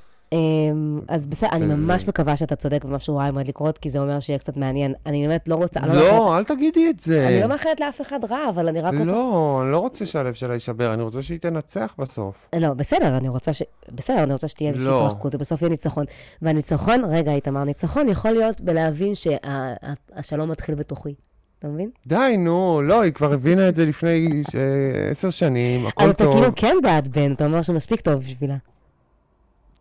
אז 1.08 1.28
בסדר, 1.28 1.50
אני 1.52 1.72
אה, 1.72 1.76
ממש 1.76 2.08
מקווה 2.08 2.38
שאתה 2.38 2.56
צודק 2.56 2.86
במשהו 2.86 3.18
רע 3.18 3.28
עומד 3.28 3.48
לקרות, 3.48 3.78
כי 3.78 3.90
זה 3.90 4.00
אומר 4.00 4.20
שיהיה 4.20 4.40
קצת 4.40 4.58
מעניין. 4.58 4.94
אני 5.06 5.28
באמת 5.28 5.48
לא 5.48 5.56
רוצה, 5.56 5.80
לא 5.80 5.96
לא, 5.96 6.38
אל 6.38 6.44
תגידי 6.44 6.90
את 6.90 7.00
זה. 7.00 7.28
אני 7.28 7.42
לא 7.42 7.48
מאחלת 7.48 7.80
לאף 7.80 8.02
אחד 8.02 8.20
רע, 8.30 8.50
אבל 8.50 8.68
אני 8.68 8.82
רק 8.82 8.92
רוצה... 8.92 9.04
לא, 9.04 9.60
אני 9.64 9.72
לא 9.72 9.80
רוצה 9.80 10.06
שהלב 10.06 10.34
שלה 10.34 10.54
יישבר, 10.54 10.94
אני 10.94 11.02
רוצה 11.02 11.24
שהיא 11.24 11.40
תנצח 11.40 11.96
בסוף. 12.00 12.36
לא, 12.56 12.74
בסדר, 12.74 13.18
אני 13.18 13.30
רוצה 13.30 13.54
ש... 13.54 13.64
בסדר, 13.92 14.24
אני 14.24 14.34
רוצה 14.34 14.48
שתהיה 14.48 14.70
איזושהי 14.70 14.88
לא. 14.88 15.06
התרחקות, 15.06 15.36
ובסוף 15.36 15.62
יהיה 15.62 15.70
ניצחון. 15.70 16.06
והניצחון, 16.42 17.06
רגע, 17.06 17.32
איתמר, 17.32 17.64
ניצחון 17.64 18.10
יכול 18.10 18.32
להיות 18.32 18.62
בלהבין 18.62 19.12
שהשלום 19.16 20.52
מתחיל 20.52 20.76
בתוכי. 20.76 21.14
אתה 21.60 21.68
מבין? 21.68 21.90
די, 22.08 22.36
נו, 22.38 22.82
לא, 22.82 23.02
היא 23.02 23.12
כבר 23.12 23.34
הבינה 23.34 23.70
את 23.70 23.76
זה 23.76 23.86
לפני 23.86 24.44
אה, 24.56 25.10
עשר 25.10 25.30
שנים, 25.30 25.88
הכל 25.88 26.04
אבל 26.04 26.12
אתה 26.12 26.24
טוב. 26.24 26.34
כאילו 26.34 26.52
כן 26.56 26.76
בעד 26.84 27.08
בן, 27.08 27.34
אתה 27.34 27.46
אומר 27.46 27.62
שמספיק 27.62 28.02
טוב 28.02 28.24
בשבילה. 28.24 28.56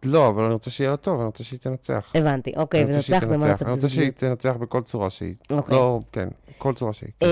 לא, 0.04 0.28
אבל 0.28 0.44
אני 0.44 0.52
רוצה 0.52 0.70
שיהיה 0.70 0.90
לה 0.90 0.96
טוב, 0.96 1.18
אני 1.18 1.26
רוצה 1.26 1.44
שהיא 1.44 1.60
תנצח. 1.60 2.12
הבנתי, 2.14 2.52
אוקיי, 2.56 2.82
אני 2.82 2.94
ונצח 2.94 3.24
זה. 3.24 3.36
קצת 3.54 3.62
אני 3.62 3.70
רוצה 3.70 3.88
שהיא. 3.88 4.10
תנצח 4.10 4.54
בכל 4.60 4.82
צורה 4.82 5.10
שהיא. 5.10 5.34
אוקיי. 5.50 5.76
לא, 5.76 6.00
כן, 6.12 6.28
כל 6.58 6.74
צורה 6.74 6.92
שהיא. 6.92 7.10
אמ, 7.22 7.26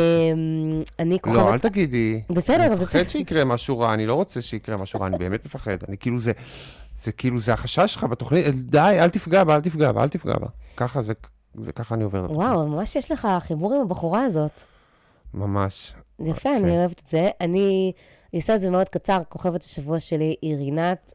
אני 0.99 1.11
לא, 1.11 1.15
אל 1.15 1.19
כוכבת... 1.19 1.63
תגידי. 1.63 2.23
בסדר, 2.31 2.57
אני 2.57 2.77
בסדר. 2.77 2.83
מפחד 2.83 3.09
שיקרה 3.09 3.45
משהו 3.45 3.79
רע, 3.79 3.95
אני 3.95 4.07
לא 4.07 4.15
רוצה 4.15 4.43
שיקרה 4.43 4.77
משהו 4.77 5.01
רע, 5.01 5.07
אני 5.07 5.19
באמת 5.19 5.45
מפחד. 5.45 5.77
אני 5.89 5.99
כאילו, 5.99 6.19
זה, 6.19 6.33
זה 7.03 7.13
כאילו, 7.13 7.39
זה 7.39 7.53
החשש 7.53 7.93
שלך 7.95 8.05
בתוכנית, 8.05 8.47
די, 8.55 8.97
אל 8.99 9.11
תפגע 9.11 9.45
בה, 9.45 9.57
אל 9.57 9.61
תפגע 9.61 9.93
בה, 9.93 10.03
אל 10.03 10.09
תפגע 10.09 10.35
בה. 10.41 10.47
ככה 10.77 11.03
זה, 11.03 11.13
זה 11.55 11.73
ככה 11.73 11.95
אני 11.95 12.05
עובר. 12.05 12.27
וואו, 12.31 12.67
ממש 12.67 12.97
יש 12.97 13.11
לך 13.13 13.29
חיבור 13.41 13.75
עם 13.75 13.81
הבחורה 13.81 14.25
הזאת. 14.25 14.53
ממש. 15.35 15.95
יפה. 16.21 16.57
אני 16.57 16.71
אוהבת 16.71 16.99
את 16.99 17.09
זה. 17.09 17.31
אני 17.41 17.93
אני 18.33 18.41
אעשה 18.41 18.55
את 18.55 18.61
זה 18.61 18.71
מאוד 18.71 18.89
קצר, 18.89 19.23
כוכבת 19.29 19.63
השבוע 19.63 20.01
שלי 20.01 20.37
היא 20.43 20.57
רינת. 20.57 21.13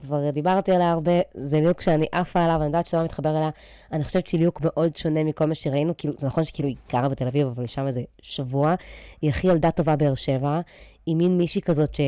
כבר 0.00 0.30
דיברתי 0.30 0.72
עליה 0.72 0.90
הרבה, 0.90 1.12
זה 1.34 1.60
ליהוק 1.60 1.80
שאני 1.80 2.06
עפה 2.12 2.44
עליו, 2.44 2.56
אני 2.56 2.66
יודעת 2.66 2.86
שאתה 2.86 2.98
לא 2.98 3.04
מתחבר 3.04 3.30
אליה. 3.30 3.50
אני 3.92 4.04
חושבת 4.04 4.26
שהיא 4.26 4.40
ליהוק 4.40 4.60
מאוד 4.64 4.96
שונה 4.96 5.24
מכל 5.24 5.44
מה 5.44 5.54
שראינו, 5.54 5.92
כאילו, 5.98 6.14
זה 6.18 6.26
נכון 6.26 6.44
שכאילו 6.44 6.68
היא 6.68 6.76
גרה 6.92 7.08
בתל 7.08 7.26
אביב, 7.26 7.46
אבל 7.46 7.62
היא 7.62 7.68
שם 7.68 7.86
איזה 7.86 8.02
שבוע. 8.22 8.74
היא 9.22 9.30
הכי 9.30 9.46
ילדה 9.46 9.70
טובה 9.70 9.96
באר 9.96 10.14
שבע. 10.14 10.60
היא 11.06 11.16
מין 11.16 11.38
מישהי 11.38 11.62
כזאת 11.62 11.94
ש... 11.94 12.00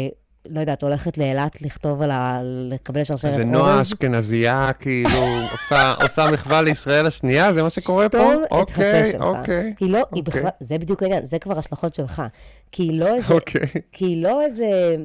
לא 0.49 0.61
יודעת, 0.61 0.83
הולכת 0.83 1.18
לאילת 1.18 1.62
לכתוב 1.62 2.03
על 2.03 2.11
ה... 2.11 2.40
לקבל 2.44 3.05
שרשרת 3.05 3.35
זה 3.37 3.44
נועה 3.44 3.75
אורז. 3.75 3.87
אשכנזייה, 3.87 4.70
כאילו, 4.79 5.11
עושה, 5.53 5.94
עושה 6.03 6.31
מחווה 6.33 6.62
לישראל 6.62 7.07
השנייה, 7.07 7.53
זה 7.53 7.62
מה 7.62 7.70
שקורה 7.70 8.09
פה? 8.09 8.18
סתום 8.18 8.44
את 8.44 8.53
הפה 8.53 8.61
אוקיי, 8.61 9.12
שלך. 9.12 9.22
אוקיי. 9.22 9.75
היא 9.81 9.90
לא, 9.90 9.99
היא 9.99 10.05
אוקיי. 10.05 10.22
בכלל, 10.22 10.51
זה 10.61 10.79
בדיוק 10.79 11.03
העניין, 11.03 11.27
זה 11.27 11.38
כבר 11.38 11.59
השלכות 11.59 11.94
שלך. 11.94 12.22
כי 12.72 12.83
היא 12.83 13.01
לא 13.01 13.07
איזה... 13.14 13.35
אוקיי. 13.35 13.66
כי 13.92 14.05
היא 14.05 14.22
לא 14.22 14.42
איזה... 14.42 14.96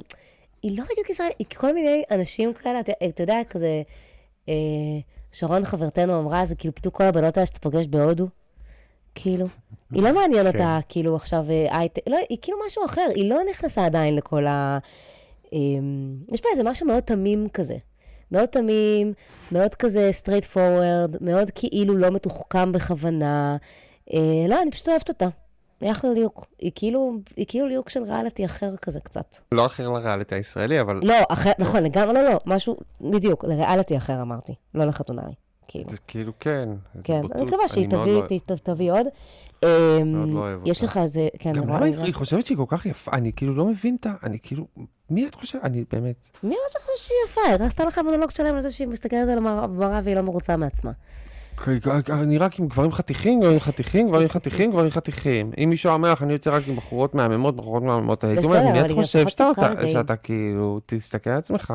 היא 0.64 0.78
לא 0.78 0.84
בדיוק 0.92 1.10
ישראל, 1.10 1.30
היא 1.40 1.48
כל 1.56 1.74
מיני 1.74 2.04
אנשים 2.12 2.54
כאלה, 2.54 2.80
אתה, 2.80 2.92
אתה 3.06 3.24
יודע, 3.24 3.42
כזה... 3.50 3.82
אה, 4.50 4.54
שרון 5.32 5.66
חברתנו 5.66 6.20
אמרה, 6.20 6.46
זה 6.46 6.56
כאילו 6.56 6.76
פתאום 6.76 6.94
כל 6.94 7.04
הבנות 7.04 7.38
האלה 7.38 7.48
שאתה 7.48 7.60
פוגש 7.60 7.88
בהודו. 7.88 8.28
כאילו, 9.16 9.46
היא 9.92 10.04
לא 10.04 10.14
מעניין 10.14 10.48
אותה, 10.48 10.80
כאילו 10.90 11.16
עכשיו 11.16 11.46
אה, 11.50 11.78
הייטק, 11.78 12.02
לא, 12.08 12.18
היא 12.30 12.38
כאילו 12.42 12.58
משהו 12.68 12.86
אחר, 12.86 13.08
היא 13.16 13.30
לא 13.30 13.40
נכנסה 13.50 13.86
עדיין 13.86 14.16
לכל 14.16 14.48
ה... 14.48 14.78
אה, 15.54 15.60
יש 16.32 16.42
בה 16.42 16.50
איזה 16.52 16.64
משהו 16.64 16.88
מאוד 16.88 17.00
תמים 17.00 17.50
כזה. 17.50 17.76
מאוד 18.32 18.46
תמים, 18.46 19.14
מאוד 19.52 19.76
כזה 19.76 20.12
straight 20.24 20.56
forward, 20.56 21.18
מאוד 21.22 21.52
כאילו 21.56 21.98
לא 21.98 22.10
מתוחכם 22.10 22.72
בכוונה. 22.72 23.58
אה, 24.14 24.48
לא, 24.48 24.62
אני 24.62 24.72
פשוט 24.72 24.90
אוהבת 24.90 25.10
אותה. 25.10 25.28
היא 25.82 25.92
אחלה 25.92 26.12
ליהוק. 26.14 26.46
היא 26.60 26.72
כאילו, 26.76 27.14
היא 27.36 27.46
כאילו 27.50 27.68
ליהוק 27.68 27.90
של 27.90 28.04
ריאליטי 28.04 28.46
אחר 28.46 28.76
כזה 28.78 29.00
קצת. 29.00 29.36
לא 29.52 29.66
אחר 29.66 29.90
לריאליטי 29.90 30.36
הישראלי, 30.36 30.82
אבל 30.82 31.00
לא, 31.04 31.16
אחר, 31.30 31.52
נכון, 31.60 31.84
לגמרי 31.84 32.14
לא, 32.14 32.22
לא, 32.24 32.38
משהו, 32.46 32.78
בדיוק, 33.02 33.46
לריאליטי 33.46 33.98
אחר 33.98 34.22
אמרתי, 34.22 34.54
לא 34.76 34.86
לחתונאי, 34.86 35.34
כאילו. 35.68 35.90
זה 35.90 35.98
כאילו 36.08 36.32
כן. 36.40 36.70
כן. 37.04 37.22
אני 37.36 37.44
מקווה 37.44 37.68
שהיא 37.68 37.88
מאוד 37.88 38.02
תביא, 38.08 38.14
לא- 38.22 38.28
ת- 38.28 38.52
ת- 38.52 38.70
תביא 38.70 38.92
עוד. 38.92 39.06
מאוד 39.64 40.02
אמ, 40.02 40.36
לא 40.36 40.40
אוהב 40.40 40.60
יש 40.68 40.78
אותה. 40.84 40.86
לך 40.92 40.98
איזה, 40.98 41.28
כן, 41.40 41.54
גם 41.54 41.64
למה 41.64 41.78
רואה- 41.78 42.04
היא 42.04 42.14
חושבת 42.14 42.46
שהיא 42.46 42.58
כל 42.58 42.66
כך 42.68 42.86
יפה? 42.86 43.12
אני 43.14 43.32
כאילו 43.36 43.56
לא 43.56 43.66
מבין 43.66 43.98
את 44.00 44.06
ה... 44.06 44.12
אני 44.24 44.38
כאילו... 44.44 44.66
מי 45.10 45.28
את 45.28 45.36
חושבת? 45.36 45.64
אני 45.64 45.84
באמת... 45.92 46.16
מי 46.44 46.50
אמר 46.50 46.58
שחושב 46.72 46.92
שהיא 47.08 47.18
יפה? 47.28 47.42
היא 47.64 47.68
עשתה 47.68 47.86
לך 47.86 47.98
מונולוג 48.06 48.30
שלם 48.30 48.56
על 48.56 48.62
זה 48.62 48.72
שהיא 48.72 48.88
מסתכלת 48.88 49.30
על 49.30 49.38
המראה 49.48 50.02
והיא 50.04 50.16
לא 50.16 50.22
מרוצה 50.22 50.58
מעצמה. 50.58 50.92
אני 52.10 52.38
רק 52.38 52.60
עם 52.60 52.68
גברים 52.68 52.92
חתיכים, 52.92 53.40
גברים 53.40 53.60
חתיכים, 53.60 54.08
גברים 54.08 54.30
חתיכים, 54.30 54.72
גברים 54.72 54.92
חתיכים. 54.92 55.52
אם 55.64 55.70
מישהו 55.70 55.94
אומר 55.94 56.14
לך, 56.14 56.24
אני 56.24 56.34
יוצא 56.34 56.56
רק 56.56 56.64
עם 56.68 56.76
בחורות 56.76 57.16
מהממות, 57.16 57.56
בחורות 57.56 57.84
מהממות, 57.84 58.24
הייתי 58.24 58.46
אומר, 58.46 58.72
מי 58.72 58.82
את 58.82 58.92
חושב 58.92 59.28
שאתה, 59.28 60.16
כאילו, 60.16 60.80
תסתכל 60.86 61.30
על 61.30 61.38
עצמך. 61.38 61.74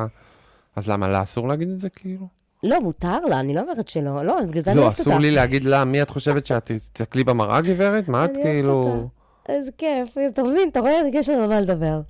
אז 0.75 0.87
למה 0.87 1.07
לה 1.07 1.21
אסור 1.21 1.47
להגיד 1.47 1.69
את 1.69 1.79
זה 1.79 1.89
כאילו? 1.89 2.27
לא, 2.63 2.81
מותר 2.81 3.19
לה, 3.19 3.39
אני 3.39 3.53
לא 3.53 3.61
אומרת 3.61 3.89
שלא. 3.89 4.25
לא, 4.25 4.41
בגלל 4.41 4.63
זה 4.63 4.71
אני 4.71 4.79
לא, 4.79 4.83
אוהבת 4.83 4.99
אותה. 4.99 5.09
אסור 5.09 5.19
לי 5.19 5.31
להגיד 5.31 5.63
לה, 5.63 5.85
מי 5.85 6.01
את 6.01 6.09
חושבת 6.09 6.45
שאת 6.45 6.71
תסתכלי 6.71 7.23
במראה, 7.23 7.61
גברת? 7.61 8.07
מה 8.07 8.25
את 8.25 8.31
כאילו... 8.43 9.07
איזה 9.49 9.71
כיף, 9.77 10.17
אתה 10.27 10.43
מבין, 10.43 10.69
אתה 10.69 10.79
רואה, 10.79 11.01
יש 11.13 11.29
לנו 11.29 11.47
מה 11.47 11.61
לדבר. 11.61 12.01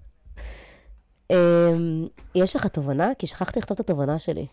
אמ, 1.32 2.08
יש 2.36 2.56
לך 2.56 2.68
תובנה? 2.68 3.12
כי 3.20 3.28
שכחתי 3.28 3.60
לכתוב 3.60 3.76
את 3.76 3.80
התובנה 3.80 4.20
שלי. 4.20 4.46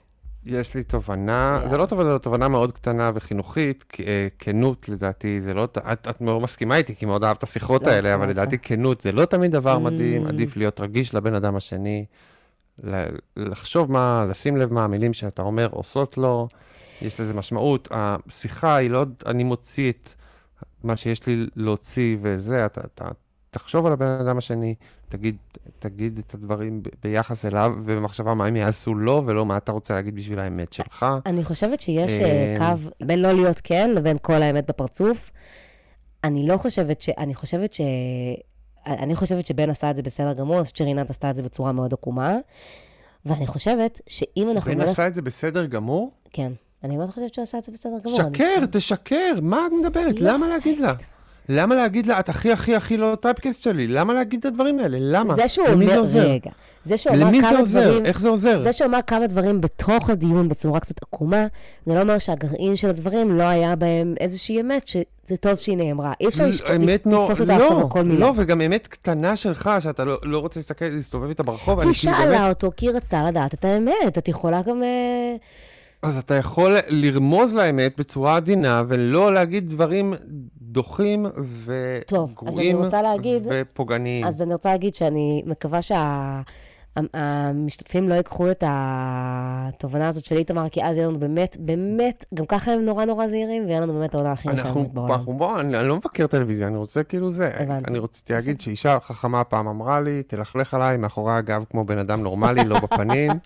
יש 0.47 0.75
לי 0.75 0.83
תובנה, 0.85 1.53
יאללה. 1.57 1.71
זה 1.71 1.77
לא 1.77 1.87
תובנה, 1.87 2.09
זו 2.11 2.19
תובנה 2.19 2.49
מאוד 2.49 2.73
קטנה 2.73 3.11
וחינוכית, 3.15 3.85
כ- 3.89 4.01
אה, 4.01 4.29
כנות 4.39 4.89
לדעתי, 4.89 5.41
זה 5.41 5.55
לא, 5.55 5.65
את, 5.65 5.79
את 6.11 6.21
מאוד 6.21 6.43
מסכימה 6.43 6.77
איתי, 6.77 6.97
כי 6.97 7.07
מאוד 7.07 7.25
אהבת 7.25 7.39
את 7.39 7.43
השיחות 7.43 7.83
לא 7.83 7.89
האלה, 7.91 8.15
אבל 8.15 8.23
איתך. 8.29 8.39
לדעתי 8.41 8.59
כנות 8.63 9.01
זה 9.01 9.13
לא 9.13 9.25
תמיד 9.25 9.53
דבר 9.53 9.77
Mm. 9.77 9.79
מדהים, 9.79 10.27
עדיף 10.27 10.57
להיות 10.57 10.81
רגיש 10.81 11.15
לבן 11.15 11.35
אדם 11.35 11.57
השני, 11.57 12.05
לחשוב 13.37 13.93
מה, 13.93 14.25
לשים 14.29 14.57
לב 14.57 14.73
מה 14.73 14.85
המילים 14.85 15.13
שאתה 15.13 15.43
אומר 15.43 15.69
עושות 15.71 16.19
לו, 16.19 16.49
יש 17.03 17.21
לזה 17.21 17.35
משמעות. 17.35 17.89
השיחה 17.91 18.77
היא 18.77 18.91
לא, 18.91 19.05
אני 19.27 19.45
מוציא 19.45 19.91
את 19.93 20.09
מה 20.85 20.97
שיש 20.97 21.27
לי 21.27 21.47
להוציא 21.57 22.17
וזה, 22.23 22.67
אתה, 22.67 22.81
אתה 22.95 23.09
תחשוב 23.55 23.87
על 23.87 23.93
הבן 23.93 24.07
אדם 24.09 24.39
השני, 24.39 24.75
תגיד, 25.09 25.37
תגיד 25.79 26.21
את 26.27 26.35
הדברים 26.35 26.83
ב- 26.83 26.87
ביחס 27.03 27.45
אליו, 27.45 27.73
ובמחשבה 27.85 28.35
מה 28.35 28.47
הם 28.47 28.57
יעשו 28.57 28.95
לו, 28.95 29.23
ולא 29.27 29.47
מה 29.47 29.57
אתה 29.57 29.73
רוצה 29.73 29.95
להגיד 29.95 30.15
בשביל 30.15 30.39
האמת 30.39 30.73
שלך. 30.73 31.07
אני 31.27 31.45
חושבת 31.45 31.81
שיש 31.81 32.11
אמ. 32.21 32.25
אה, 32.25 32.57
קו 32.77 33.07
בין 33.07 33.19
לא 33.23 33.33
להיות 33.33 33.61
כן 33.65 33.91
לבין 33.95 34.17
כל 34.23 34.43
האמת 34.43 34.67
בפרצוף. 34.69 35.31
אני 36.25 36.49
לא 36.49 36.57
חושבת 36.57 37.01
ש... 37.01 37.09
אני 37.19 37.35
חושבת 37.35 37.73
ש... 37.73 37.81
אני 38.87 39.15
חושבת 39.17 39.47
שבן 39.47 39.71
עשה 39.71 39.91
את 39.91 39.97
זה 39.97 40.03
בסדר 40.03 40.33
גמור, 40.33 40.57
אני 40.57 40.63
חושבת 40.65 40.77
שרינת 40.77 41.11
עשתה 41.11 41.31
את 41.31 41.35
זה 41.35 41.43
בצורה 41.43 41.73
מאוד 41.73 41.93
עקומה. 41.93 42.37
ואני 43.27 43.47
חושבת 43.47 44.01
שאם 44.07 44.49
אנחנו... 44.51 44.71
בן 44.71 44.79
נלך- 44.81 44.89
עשה 44.89 45.07
את 45.07 45.15
זה 45.15 45.23
בסדר 45.23 45.67
גמור? 45.67 46.11
כן. 46.33 46.53
אני 46.85 46.97
מאוד 46.97 47.11
חושבת 47.11 47.35
שהוא 47.35 47.43
עשה 47.43 47.59
את 47.59 47.65
זה 47.65 47.73
בסדר 47.73 47.99
גמור. 48.05 48.21
אני- 48.21 48.35
שקר, 48.39 48.67
תשקר, 48.71 49.33
מה 49.43 49.67
את 49.67 49.73
מדברת? 49.81 50.21
לא. 50.21 50.33
למה 50.33 50.49
להגיד 50.49 50.79
לה? 50.79 50.93
למה 51.49 51.75
להגיד 51.75 52.07
לה, 52.07 52.21
את 52.21 52.29
הכי 52.29 52.53
הכי 52.53 52.75
הכי 52.75 52.97
לא 52.97 53.17
טייפקסט 53.21 53.63
שלי? 53.63 53.87
למה 53.87 54.15
להגיד 54.15 54.41
את 54.41 54.45
הדברים 54.45 54.79
האלה? 54.79 54.99
למה? 55.01 55.35
זה 55.35 55.49
שהוא 55.49 55.69
אומר... 55.69 55.89
זה 55.89 55.99
עוזר? 55.99 56.31
רגע. 56.31 56.51
זה 56.85 56.97
שהוא 56.97 57.17
אמר 57.17 57.41
כמה 57.41 57.59
עוזר? 57.59 57.81
דברים... 57.81 58.07
איך 58.07 58.21
זה 58.21 58.29
עוזר? 58.29 58.63
זה 58.63 58.73
שהוא 58.73 58.87
אמר 58.87 58.99
כמה 59.07 59.27
דברים 59.27 59.61
בתוך 59.61 60.11
הדיון 60.11 60.49
בצורה 60.49 60.81
קצת 60.81 61.03
עקומה, 61.03 61.47
זה 61.87 61.95
לא 61.95 62.01
אומר 62.01 62.19
שהגרעין 62.19 62.77
של 62.77 62.89
הדברים 62.89 63.37
לא 63.37 63.43
היה 63.43 63.77
בהם 63.77 64.15
איזושהי 64.21 64.61
אמת, 64.61 64.89
שזה 64.89 65.37
טוב 65.41 65.57
שהיא 65.57 65.77
נאמרה. 65.77 66.13
אי 66.21 66.29
אפשר 66.29 66.47
לתפוס 66.79 67.41
אותה 67.41 67.57
עכשיו 67.57 67.79
על 67.79 67.89
כל 67.89 67.99
לא, 67.99 68.05
מילה. 68.05 68.21
לא, 68.21 68.33
וגם 68.37 68.61
אמת 68.61 68.87
קטנה 68.87 69.37
שלך, 69.37 69.71
שאתה 69.81 70.05
לא 70.05 70.19
לא 70.23 70.39
רוצה 70.39 70.61
להסתכל, 70.61 70.85
להסתובב 70.85 71.29
איתה 71.29 71.43
ברחוב, 71.43 71.79
היא 71.79 71.85
כאילו 71.85 71.95
שאלה 71.95 72.25
באמת, 72.25 72.49
אותו 72.49 72.71
כי 72.77 72.87
היא 72.87 72.95
רצתה 72.95 73.23
לדעת 73.29 73.55
את 73.55 73.65
האמת. 73.65 74.19
את 74.19 74.29
יכולה 74.29 74.63
גם... 74.63 74.83
אה, 74.83 75.37
אז 76.03 76.19
אתה 76.19 76.35
יכול 76.35 76.77
לרמוז 76.89 77.55
לאמת 77.55 77.95
בצורה 77.99 78.37
עדינה, 78.37 78.83
ולא 78.89 79.35
להגיד 79.35 79.71
דברים 79.71 80.15
דוחים 80.75 81.27
וגרועים 81.65 82.81
ופוגעניים. 83.51 84.25
אז 84.25 84.43
אני 84.43 84.53
רוצה 84.53 84.69
להגיד 84.69 84.95
שאני 84.95 85.43
מקווה 85.47 85.81
שהמשתתפים 86.97 88.09
לא 88.09 88.15
ייקחו 88.15 88.51
את 88.51 88.65
התובנה 88.67 90.09
הזאת 90.09 90.25
של 90.25 90.37
איתמר, 90.37 90.69
כי 90.69 90.85
אז 90.85 90.97
יהיה 90.97 91.09
לנו 91.09 91.19
באמת, 91.19 91.57
באמת, 91.61 92.25
גם 92.35 92.47
ככה 92.47 92.73
הם 92.73 92.85
נורא 92.85 93.05
נורא 93.05 93.27
זהירים, 93.27 93.67
ויהיה 93.67 93.81
לנו 93.81 93.93
באמת 93.93 94.15
העונה 94.15 94.33
הכי 94.33 94.49
משעממת 94.49 94.93
בעולם. 94.93 95.13
אנחנו 95.13 95.35
בוא, 95.35 95.61
אני, 95.61 95.79
אני 95.79 95.89
לא 95.89 95.97
מבקר 95.97 96.27
טלוויזיה, 96.27 96.67
אני 96.67 96.77
רוצה 96.77 97.03
כאילו 97.03 97.33
זה. 97.33 97.51
הבנתי. 97.59 97.91
אני 97.91 97.99
רציתי 97.99 98.33
להגיד 98.33 98.61
שאישה 98.61 98.99
חכמה 99.01 99.45
פעם 99.45 99.69
אמרה 99.69 100.01
לי, 100.01 100.23
תלכלך 100.23 100.75
עליי 100.75 100.97
מאחורי 100.97 101.33
הגב 101.33 101.65
כמו 101.71 101.85
בן 101.85 101.99
אדם 101.99 102.23
נורמלי, 102.23 102.65
לא 102.65 102.81
בפנים. 102.81 103.31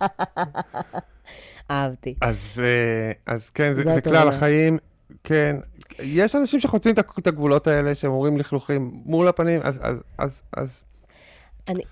אהבתי. 1.71 2.15
אז, 2.21 2.35
אה, 2.57 3.11
אז 3.25 3.49
כן, 3.49 3.73
זה, 3.73 3.83
זה 3.83 4.01
כלל. 4.01 4.29
החיים. 4.29 4.77
כן, 5.23 5.55
יש 6.01 6.35
אנשים 6.35 6.59
שחוצים 6.59 6.95
את 7.19 7.27
הגבולות 7.27 7.67
האלה, 7.67 7.95
שהם 7.95 8.11
אומרים 8.11 8.37
לכלוכים 8.37 8.91
מול 9.05 9.27
הפנים, 9.27 9.61
אז, 9.63 9.79
אז, 9.81 9.97
אז, 10.17 10.41
אז... 10.57 10.81
אני- 11.67 11.83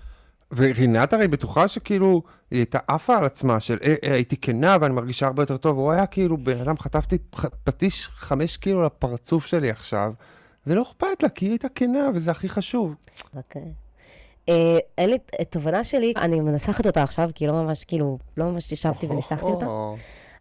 ורינת 0.56 1.12
הרי 1.12 1.28
בטוחה 1.28 1.68
שכאילו, 1.68 2.22
היא 2.50 2.58
הייתה 2.58 2.78
עפה 2.88 3.18
על 3.18 3.24
עצמה, 3.24 3.60
של 3.60 3.78
"אה, 3.82 3.94
אה, 4.04 4.12
הייתי 4.14 4.36
כנה 4.36 4.76
ואני 4.80 4.94
מרגישה 4.94 5.26
הרבה 5.26 5.42
יותר 5.42 5.56
טוב, 5.56 5.78
הוא 5.78 5.92
היה 5.92 6.06
כאילו, 6.06 6.36
בן 6.36 6.60
אדם, 6.60 6.78
חטפתי 6.78 7.18
פטיש 7.64 8.08
חמש 8.16 8.56
קילו 8.56 8.82
לפרצוף 8.82 9.46
שלי 9.46 9.70
עכשיו, 9.70 10.12
ולא 10.66 10.82
אכפת 10.82 11.22
לה, 11.22 11.28
כי 11.28 11.44
היא 11.44 11.50
הייתה 11.52 11.68
כנה, 11.74 12.10
וזה 12.14 12.30
הכי 12.30 12.48
חשוב. 12.48 12.94
אוקיי. 13.36 13.62
אה, 14.48 14.78
אין 14.98 15.10
לי 15.10 15.16
את 15.40 15.52
תובנה 15.52 15.84
שלי, 15.84 16.12
אני 16.16 16.40
מנסחת 16.40 16.86
אותה 16.86 17.02
עכשיו, 17.02 17.30
כי 17.34 17.46
לא 17.46 17.52
ממש, 17.52 17.84
כאילו, 17.84 18.18
לא 18.36 18.44
ממש 18.44 18.72
ישבתי 18.72 19.06
וניסחתי 19.06 19.44
אותה, 19.50 19.66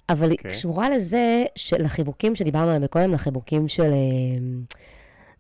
אבל 0.10 0.30
היא 0.30 0.38
אוקיי. 0.38 0.52
קשורה 0.52 0.90
לזה, 0.90 1.46
של 1.56 1.86
החיבוקים 1.86 2.36
שדיברנו 2.36 2.68
עליהם 2.68 2.88
קודם, 2.88 3.14
לחיבוקים 3.14 3.68
של 3.68 3.92
אה, 3.92 4.38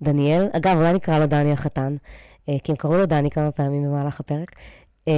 דניאל. 0.01 0.47
אגב, 0.51 0.77
אולי 0.77 0.93
נקרא 0.93 1.19
לו 1.19 1.25
דני 1.25 1.51
החתן, 1.51 1.95
אה, 2.49 2.55
כי 2.63 2.71
הם 2.71 2.75
קראו 2.75 2.97
לו 2.97 3.05
דני 3.05 3.29
כמה 3.29 3.51
פעמים 3.51 3.83
במהלך 3.83 4.19
הפרק. 4.19 4.55
אה, 5.07 5.13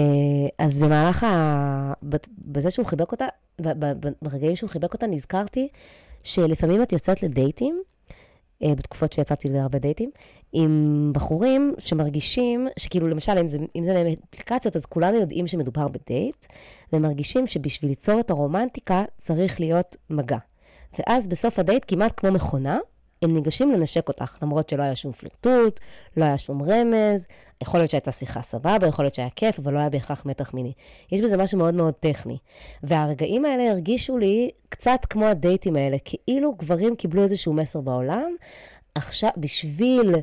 אז 0.57 0.79
במהלך 0.79 1.23
ה... 1.23 1.93
בזה 2.37 2.71
שהוא 2.71 2.85
חיבק 2.85 3.11
אותה, 3.11 3.25
ברגעים 4.21 4.55
שהוא 4.55 4.69
חיבק 4.69 4.93
אותה, 4.93 5.07
נזכרתי 5.07 5.67
שלפעמים 6.23 6.83
את 6.83 6.93
יוצאת 6.93 7.23
לדייטים, 7.23 7.81
בתקופות 8.63 9.13
שיצאתי 9.13 9.49
להרבה 9.49 9.79
דייטים, 9.79 10.11
עם 10.53 11.11
בחורים 11.15 11.73
שמרגישים, 11.79 12.67
שכאילו 12.79 13.07
למשל, 13.07 13.37
אם 13.37 13.47
זה, 13.47 13.57
אם 13.75 13.83
זה 13.83 14.13
אפליקציות, 14.33 14.75
אז 14.75 14.85
כולנו 14.85 15.17
יודעים 15.17 15.47
שמדובר 15.47 15.87
בדייט, 15.87 16.45
והם 16.93 17.01
מרגישים 17.01 17.47
שבשביל 17.47 17.91
ליצור 17.91 18.19
את 18.19 18.29
הרומנטיקה 18.29 19.03
צריך 19.17 19.59
להיות 19.59 19.95
מגע. 20.09 20.37
ואז 20.99 21.27
בסוף 21.27 21.59
הדייט, 21.59 21.83
כמעט 21.87 22.13
כמו 22.17 22.31
מכונה, 22.31 22.79
הם 23.21 23.33
ניגשים 23.33 23.71
לנשק 23.71 24.07
אותך, 24.07 24.37
למרות 24.41 24.69
שלא 24.69 24.83
היה 24.83 24.95
שום 24.95 25.11
פלירטוט, 25.11 25.79
לא 26.17 26.25
היה 26.25 26.37
שום 26.37 26.61
רמז, 26.61 27.27
יכול 27.61 27.79
להיות 27.79 27.91
שהייתה 27.91 28.11
שיחה 28.11 28.41
סבבה, 28.41 28.87
יכול 28.87 29.05
להיות 29.05 29.15
שהיה 29.15 29.29
כיף, 29.35 29.59
אבל 29.59 29.73
לא 29.73 29.79
היה 29.79 29.89
בהכרח 29.89 30.25
מתח 30.25 30.53
מיני. 30.53 30.73
יש 31.11 31.21
בזה 31.21 31.37
משהו 31.37 31.57
מאוד 31.57 31.73
מאוד 31.73 31.93
טכני. 31.93 32.37
והרגעים 32.83 33.45
האלה 33.45 33.71
הרגישו 33.71 34.17
לי 34.17 34.49
קצת 34.69 34.99
כמו 35.09 35.25
הדייטים 35.25 35.75
האלה, 35.75 35.97
כאילו 36.05 36.55
גברים 36.55 36.95
קיבלו 36.95 37.23
איזשהו 37.23 37.53
מסר 37.53 37.81
בעולם, 37.81 38.31
עכשיו, 38.95 39.29
בשביל, 39.37 40.15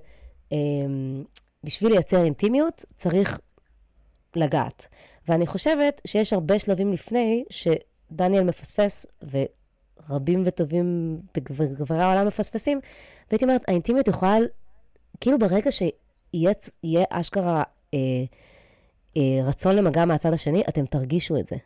בשביל 1.64 1.92
לייצר 1.92 2.24
אינטימיות, 2.24 2.84
צריך 2.97 3.38
לגעת. 4.36 4.86
ואני 5.28 5.47
חושבת 5.47 6.01
שיש 6.07 6.32
הרבה 6.32 6.59
שלבים 6.59 6.92
לפני 6.92 7.44
שדניאל 7.51 8.44
מפספס, 8.44 9.07
ורבים 9.22 10.42
וטובים 10.47 11.18
בגברי 11.34 12.03
העולם 12.03 12.26
מפספסים, 12.26 12.80
והייתי 13.30 13.44
אומרת, 13.44 13.62
האינטימיות 13.68 14.09
יכולה, 14.09 14.36
כאילו 15.20 15.38
ברגע 15.38 15.70
שיהיה 15.72 16.53
יהיה 16.82 17.05
אשכרה 17.11 17.62
אה, 17.94 17.99
אה, 19.16 19.44
רצון 19.44 19.76
למגע 19.76 20.05
מהצד 20.05 20.32
השני, 20.32 20.62
אתם 20.68 20.86
תרגישו 20.86 21.38
את 21.38 21.47
זה. 21.47 21.57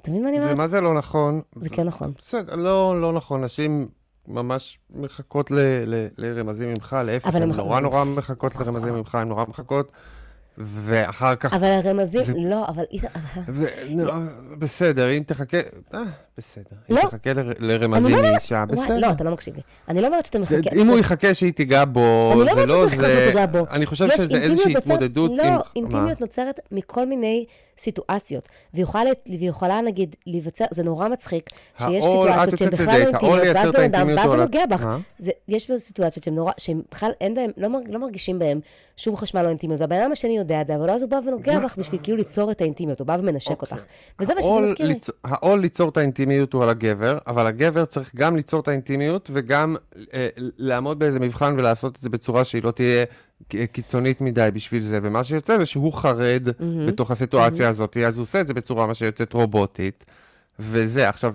אתה 0.00 0.10
מבין 0.10 0.22
מה 0.22 0.28
אני 0.28 0.36
זה 0.36 0.42
אומרת? 0.42 0.56
מה 0.56 0.68
זה 0.68 0.80
לא 0.80 0.94
נכון? 0.94 1.42
זה 1.56 1.68
כן 1.68 1.86
נכון. 1.86 2.12
בסדר, 2.18 2.54
לא, 2.54 3.00
לא 3.00 3.12
נכון, 3.12 3.44
נשים 3.44 3.88
ממש 4.28 4.78
מחכות 4.94 5.50
ל, 5.50 5.58
ל, 5.86 6.06
לרמזים 6.18 6.68
ממך, 6.68 6.96
להפך, 7.04 7.34
הן 7.34 7.42
הם- 7.42 7.52
נורא 7.52 7.80
נורא 7.80 8.04
מחכות 8.04 8.54
לרמזים 8.56 8.94
ממך, 8.94 9.14
הן 9.14 9.28
נורא 9.28 9.44
מחכות, 9.48 9.92
ואחר 10.58 11.34
כך... 11.36 11.54
אבל 11.54 11.64
הרמזים, 11.84 12.24
זה- 12.24 12.32
לא, 12.36 12.66
אבל... 12.68 12.84
ו... 13.46 13.64
בסדר, 14.58 15.10
אם 15.10 15.22
תחכה... 15.26 15.58
בסדר. 16.38 16.64
לא. 16.88 17.00
אם 17.02 17.08
תחכה 17.08 17.32
ל... 17.32 17.38
לרמזים 17.58 18.06
אני 18.06 18.22
לא 18.22 18.30
מאישה, 18.32 18.64
וואי, 18.68 18.84
בסדר. 18.86 18.98
לא, 18.98 19.10
אתה 19.10 19.24
לא 19.24 19.30
מקשיב 19.30 19.56
לי. 19.56 19.62
אני 19.88 20.00
לא 20.00 20.06
אומרת 20.06 20.26
שאתה 20.26 20.38
מחכה... 20.38 20.56
אם 20.76 20.86
הוא 20.88 20.98
יחכה 20.98 21.34
שהיא 21.34 21.52
תיגע 21.52 21.84
בו, 21.84 22.30
אני 22.32 22.40
לא 22.40 22.44
זה 22.44 22.52
אומרת 22.52 22.68
לא 22.68 22.86
שצריך 22.88 23.00
זה... 23.00 23.24
שתיגע 23.28 23.46
בו. 23.46 23.58
אני 23.70 23.86
חושב 23.86 24.08
שזה 24.16 24.34
איזושהי 24.38 24.72
נוצרת- 24.74 24.76
התמודדות 24.82 25.30
לא, 25.36 25.42
עם... 25.42 25.52
מה? 25.54 25.60
אינטימיות 25.76 26.20
נוצרת 26.20 26.60
מכל 26.72 27.06
מיני 27.06 27.44
סיטואציות. 27.78 28.48
ויכולה, 28.74 29.10
ויכולה 29.40 29.80
נגיד, 29.80 30.16
להיווצר, 30.26 30.64
זה 30.70 30.82
נורא 30.82 31.08
מצחיק, 31.08 31.50
שיש 31.78 32.04
סיטואציות 32.04 32.58
שהן 32.58 32.70
בכלל 32.70 32.86
לא 32.86 33.06
אינטימיות, 33.06 33.40
ואז 33.56 33.70
בן 33.70 33.82
אדם 33.82 34.06
בא 34.14 34.20
ה- 34.22 34.30
ונוגע 34.30 34.66
בך. 34.66 34.86
זה, 35.18 35.30
יש 35.48 35.70
סיטואציות 35.76 36.24
שהן 36.24 36.34
נורא, 36.34 36.52
שהן 36.58 36.82
בכלל 36.92 37.10
אין 37.20 37.34
בהן, 37.34 37.50
לא, 37.56 37.68
לא 37.88 37.98
מרגישים 37.98 38.38
בהן 38.38 38.60
שום 38.96 39.16
חשמל 39.16 39.44
או 39.44 39.48
אינטימיות, 39.48 39.80
והבן 39.80 39.96
אדם 39.96 40.12
השני 40.12 40.36
יודע 40.36 40.60
את 40.60 40.66
זה, 40.66 40.76
אבל 40.76 40.90
אז 40.90 41.02
הוא 41.02 41.10
בא 41.10 41.18
ונוגע 41.26 41.58
בך 41.60 41.76
בשביל 41.78 42.00
כאילו 42.02 42.18
ליצור 42.18 42.50
את 42.50 42.60
האינטימיות, 42.60 43.00
הוא 43.00 43.06
בא 43.06 43.16
ומנשק 43.20 43.50
אוקיי. 43.50 43.68
אותך. 43.72 43.84
וזה 44.20 44.34
מה 44.34 44.42
שזה 44.42 44.50
מזכיר 44.60 44.86
לי. 44.86 44.94
ליצ- 44.94 45.10
העול 45.24 45.60
ליצור 45.60 45.88
את 45.88 45.96
האינטימיות 45.96 46.25
הוא 46.52 46.62
על 46.62 46.68
הגבר, 46.68 47.18
אבל 47.26 47.46
הגבר 47.46 47.84
צריך 47.84 48.14
גם 48.16 48.36
ליצור 48.36 48.60
את 48.60 48.68
האינטימיות 48.68 49.30
וגם 49.32 49.76
אה, 50.14 50.28
לעמוד 50.36 50.98
באיזה 50.98 51.20
מבחן 51.20 51.54
ולעשות 51.58 51.96
את 51.96 52.00
זה 52.00 52.08
בצורה 52.08 52.44
שהיא 52.44 52.62
לא 52.62 52.70
תהיה 52.70 53.04
קיצונית 53.72 54.20
מדי 54.20 54.48
בשביל 54.54 54.82
זה, 54.82 54.98
ומה 55.02 55.24
שיוצא 55.24 55.58
זה 55.58 55.66
שהוא 55.66 55.92
חרד 55.92 56.48
בתוך 56.88 57.10
הסיטואציה 57.10 57.68
הזאת, 57.68 57.96
אז 57.96 58.16
הוא 58.16 58.22
עושה 58.22 58.40
את 58.40 58.46
זה 58.46 58.54
בצורה 58.54 58.86
מה 58.86 58.94
שיוצאת 58.94 59.32
רובוטית, 59.32 60.04
וזה. 60.58 61.08
עכשיו, 61.08 61.34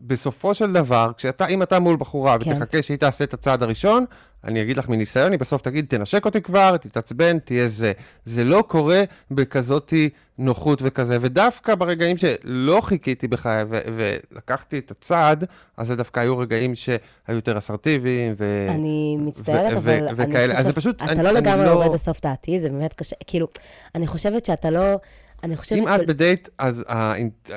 בסופו 0.00 0.54
של 0.54 0.72
דבר, 0.72 1.10
כשאתה, 1.16 1.46
אם 1.46 1.62
אתה 1.62 1.78
מול 1.78 1.96
בחורה 1.96 2.36
כן. 2.38 2.50
ותחכה 2.52 2.82
שהיא 2.82 2.96
תעשה 2.98 3.24
את 3.24 3.34
הצעד 3.34 3.62
הראשון, 3.62 4.04
אני 4.44 4.62
אגיד 4.62 4.76
לך 4.76 4.88
מניסיון, 4.88 5.32
היא 5.32 5.40
בסוף 5.40 5.62
תגיד, 5.62 5.86
תנשק 5.88 6.24
אותי 6.24 6.40
כבר, 6.40 6.76
תתעצבן, 6.76 7.38
תהיה 7.38 7.68
זה. 7.68 7.92
זה 8.26 8.44
לא 8.44 8.64
קורה 8.68 9.02
בכזאתי 9.30 10.08
נוחות 10.38 10.78
וכזה, 10.82 11.18
ודווקא 11.20 11.74
ברגעים 11.74 12.16
שלא 12.16 12.80
חיכיתי 12.80 13.28
בחיי 13.28 13.64
ו- 13.68 13.80
ולקחתי 13.96 14.78
את 14.78 14.90
הצעד, 14.90 15.44
אז 15.76 15.86
זה 15.86 15.96
דווקא 15.96 16.20
היו 16.20 16.38
רגעים 16.38 16.74
שהיו 16.74 16.98
יותר 17.28 17.58
אסרטיביים, 17.58 18.34
ו... 18.38 18.66
אני 18.70 19.16
מצטערת, 19.20 19.72
ו- 19.72 19.76
אבל 19.78 19.90
ו- 20.02 20.08
אני 20.08 20.30
וכאלה. 20.30 20.54
אז 20.58 20.64
זה 20.64 20.72
חושבת 20.72 20.76
פשוט, 20.76 20.98
שאתה 21.00 21.12
אני- 21.12 21.22
לא 21.22 21.30
לגמרי 21.30 21.64
לא- 21.66 21.70
יורד 21.70 21.94
לסוף 21.94 22.20
דעתי, 22.22 22.60
זה 22.60 22.68
באמת 22.68 22.94
קשה, 22.94 23.16
כאילו, 23.26 23.48
אני 23.94 24.06
חושבת 24.06 24.46
שאתה 24.46 24.70
לא, 24.70 24.96
אני 25.42 25.56
חושבת 25.56 25.78
אם 25.78 25.84
של- 25.96 26.02
את 26.02 26.06
בדייט, 26.06 26.48
אז 26.58 26.84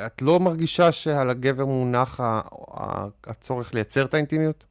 את 0.06 0.22
לא 0.22 0.40
מרגישה 0.40 0.92
שעל 0.92 1.30
הגבר 1.30 1.66
מונח 1.66 2.20
הצורך 3.28 3.74
לייצר 3.74 4.06
את 4.06 4.14
האינטימיות? 4.14 4.64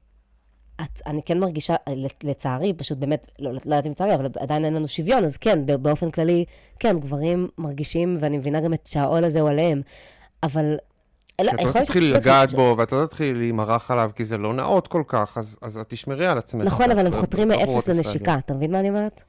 את, 0.80 1.00
אני 1.06 1.20
כן 1.26 1.38
מרגישה, 1.40 1.74
לצערי, 2.24 2.72
פשוט 2.72 2.98
באמת, 2.98 3.26
לא, 3.38 3.52
לא 3.52 3.58
יודעת 3.64 3.86
אם 3.86 3.90
לצערי, 3.90 4.14
אבל 4.14 4.26
עדיין 4.38 4.64
אין 4.64 4.74
לנו 4.74 4.88
שוויון, 4.88 5.24
אז 5.24 5.36
כן, 5.36 5.58
באופן 5.82 6.10
כללי, 6.10 6.44
כן, 6.78 6.98
גברים 6.98 7.48
מרגישים, 7.58 8.16
ואני 8.20 8.38
מבינה 8.38 8.60
גם 8.60 8.74
את 8.74 8.86
שהעול 8.86 9.24
הזה 9.24 9.40
הוא 9.40 9.48
עליהם, 9.50 9.82
אבל... 10.42 10.76
לא, 11.42 11.50
את 11.50 11.64
לא 11.76 11.80
תתחילי 11.80 12.12
לגעת 12.12 12.50
ש- 12.50 12.54
בו, 12.54 12.74
ואת 12.78 12.92
לא 12.92 13.06
תתחילי 13.06 13.34
להימרח 13.34 13.90
עליו, 13.90 14.10
כי 14.16 14.24
זה 14.24 14.38
לא 14.38 14.54
נאות 14.54 14.88
כל 14.88 15.02
כך, 15.06 15.38
אז, 15.38 15.56
אז 15.62 15.76
את 15.76 15.88
תשמרי 15.88 16.26
על 16.26 16.38
עצמך. 16.38 16.64
נכון, 16.66 16.90
אבל 16.90 17.06
הם 17.06 17.12
ב- 17.12 17.20
חותרים 17.20 17.48
מאפס. 17.48 17.88
לנשיקה, 17.88 18.34
אתה 18.38 18.54
מבין 18.54 18.72
מה 18.72 18.80
אני 18.80 18.88
אומרת? 18.88 19.22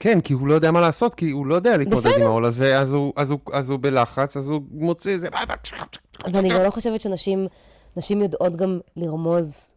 כן, 0.00 0.20
כי 0.20 0.32
הוא 0.32 0.48
לא 0.48 0.54
יודע 0.54 0.70
מה 0.70 0.80
לעשות, 0.80 1.14
כי 1.14 1.30
הוא 1.30 1.46
לא 1.46 1.54
יודע 1.54 1.76
להתמודד. 1.76 2.10
עם 2.16 2.22
העול 2.22 2.44
הזה, 2.44 2.78
אז 2.80 2.90
הוא, 2.92 3.12
אז, 3.16 3.30
הוא, 3.30 3.38
אז 3.52 3.70
הוא 3.70 3.78
בלחץ, 3.82 4.36
אז 4.36 4.48
הוא 4.48 4.60
מוציא 4.70 5.12
איזה... 5.12 5.28
ואני 6.32 6.48
גם 6.48 6.60
לא 6.62 6.70
חושבת 6.70 7.00
שנשים 7.00 7.46
נשים 7.96 8.22
יודעות 8.22 8.56
גם 8.56 8.78
לרמוז 8.96 9.70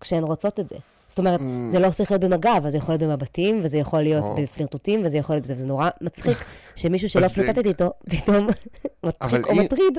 כשהן 0.00 0.22
רוצות 0.24 0.60
את 0.60 0.68
זה. 0.68 0.76
זאת 1.08 1.18
אומרת, 1.18 1.40
זה 1.68 1.78
לא 1.78 1.90
צריך 1.90 2.10
להיות 2.10 2.24
במגע, 2.24 2.56
אבל 2.56 2.70
זה 2.70 2.78
יכול 2.78 2.92
להיות 2.94 3.02
במבטים, 3.02 3.60
וזה 3.64 3.78
יכול 3.78 4.00
להיות 4.02 4.24
Mm. 4.24 4.28
או. 4.30 4.36
בפלירטוטים, 4.42 5.02
וזה 5.04 5.18
יכול 5.18 5.34
להיות 5.36 5.44
בזה, 5.44 5.54
וזה 5.54 5.66
נורא 5.66 5.88
מצחיק 6.00 6.38
שמישהו 6.76 7.08
שלא 7.08 7.24
אז 7.24 7.30
זה- 7.30 7.34
פלירטט 7.34 7.66
איתו, 7.66 7.90
פתאום 8.10 8.46
מצחיק 9.06 9.46
או 9.46 9.54
מטריד, 9.54 9.98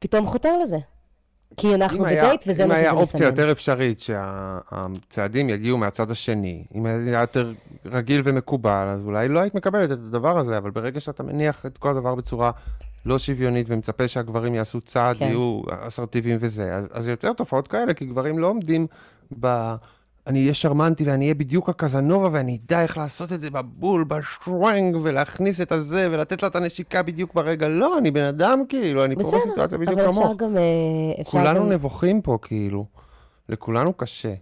פתאום 0.00 0.26
חותר 0.26 0.58
לזה. 0.58 0.76
כי 1.56 1.74
אנחנו 1.74 1.98
אם 1.98 2.04
היה, 2.04 2.24
בדייט, 2.24 2.44
וזה 2.46 2.64
אם 2.64 2.68
מה 2.68 2.74
היה 2.74 2.90
שזה 2.90 3.00
אופציה 3.00 3.20
מסמן. 3.20 3.40
יותר 3.40 3.52
אפשרית 3.52 4.00
שהצעדים 4.00 5.50
יגיעו 5.50 5.78
מהצד 5.78 6.10
השני, 6.10 6.64
אם 6.74 6.86
היה 6.86 7.20
יותר 7.20 7.52
רגיל 7.86 8.22
ומקובל, 8.24 8.88
אז 8.88 9.02
אולי 9.04 9.28
לא 9.28 9.40
היית 9.40 9.54
מקבלת 9.54 9.92
את 9.92 9.98
הדבר 9.98 10.38
הזה, 10.38 10.58
אבל 10.58 10.70
ברגע 10.70 11.00
שאתה 11.00 11.22
מניח 11.22 11.66
את 11.66 11.78
כל 11.78 11.88
הדבר 11.88 12.14
בצורה 12.14 12.50
לא 13.06 13.18
שוויונית 13.18 13.66
ומצפה 13.70 14.08
שהגברים 14.08 14.54
יעשו 14.54 14.80
צעד, 14.80 15.16
כן. 15.16 15.24
יהיו 15.24 15.62
אסרטיביים 15.68 16.38
וזה, 16.40 16.74
אז, 16.74 16.84
אז 16.92 17.06
יוצר 17.06 17.32
תופעות 17.32 17.68
כאלה, 17.68 17.94
כי 17.94 18.04
גברים 18.04 18.38
לא 18.38 18.46
עומדים 18.46 18.86
ב... 19.40 19.74
אני 20.26 20.40
אהיה 20.42 20.54
שרמנטי 20.54 21.04
ואני 21.04 21.24
אהיה 21.24 21.34
בדיוק 21.34 21.68
הקזנובה 21.68 22.28
ואני 22.32 22.58
אדע 22.66 22.82
איך 22.82 22.96
לעשות 22.98 23.32
את 23.32 23.40
זה 23.40 23.50
בבול, 23.50 24.04
בשוואנג, 24.04 24.96
ולהכניס 25.02 25.60
את 25.60 25.72
הזה 25.72 26.08
ולתת 26.10 26.42
לה 26.42 26.48
את 26.48 26.56
הנשיקה 26.56 27.02
בדיוק 27.02 27.34
ברגע. 27.34 27.68
לא, 27.68 27.98
אני 27.98 28.10
בן 28.10 28.24
אדם 28.24 28.62
כאילו, 28.68 29.04
אני 29.04 29.14
פה 29.14 29.20
בסדר, 29.20 29.38
בסיטואציה 29.46 29.78
בדיוק 29.78 29.98
אבל 29.98 30.10
אפשר 30.10 30.20
כמוך. 30.22 30.36
גם... 30.36 30.56
אה, 30.56 30.62
אפשר 31.20 31.30
כולנו 31.30 31.60
גם- 31.60 31.72
נבוכים 31.72 32.22
פה, 32.22 32.38
כאילו. 32.42 32.84
לכולנו 33.48 33.92
קשה. 33.92 34.34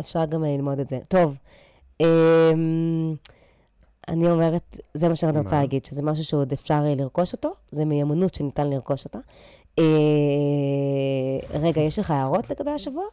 אפשר 0.00 0.24
גם 0.24 0.44
אה, 0.44 0.50
ללמוד 0.56 0.78
את 0.78 0.88
זה. 0.88 0.98
טוב, 1.08 1.36
אמ, 2.00 2.06
אני 4.08 4.30
אומרת, 4.30 4.78
זה 4.94 5.08
מה 5.08 5.16
שאני 5.16 5.38
רוצה? 5.38 5.60
להגיד, 5.60 5.84
שזה 5.84 6.02
משהו 6.02 6.24
שעוד 6.24 6.52
אפשר 6.52 6.82
אה, 6.86 6.94
לרכוש 6.94 7.32
אותו, 7.32 7.52
זה 7.72 7.84
מיומנות 7.84 8.34
שניתן 8.34 8.70
לרכוש 8.70 9.04
אותה. 9.04 9.18
אה, 9.78 9.84
רגע, 11.60 11.80
יש 11.80 11.98
לך 11.98 12.10
הערות 12.10 12.50
לגבי 12.50 12.70
השבוע? 12.70 13.04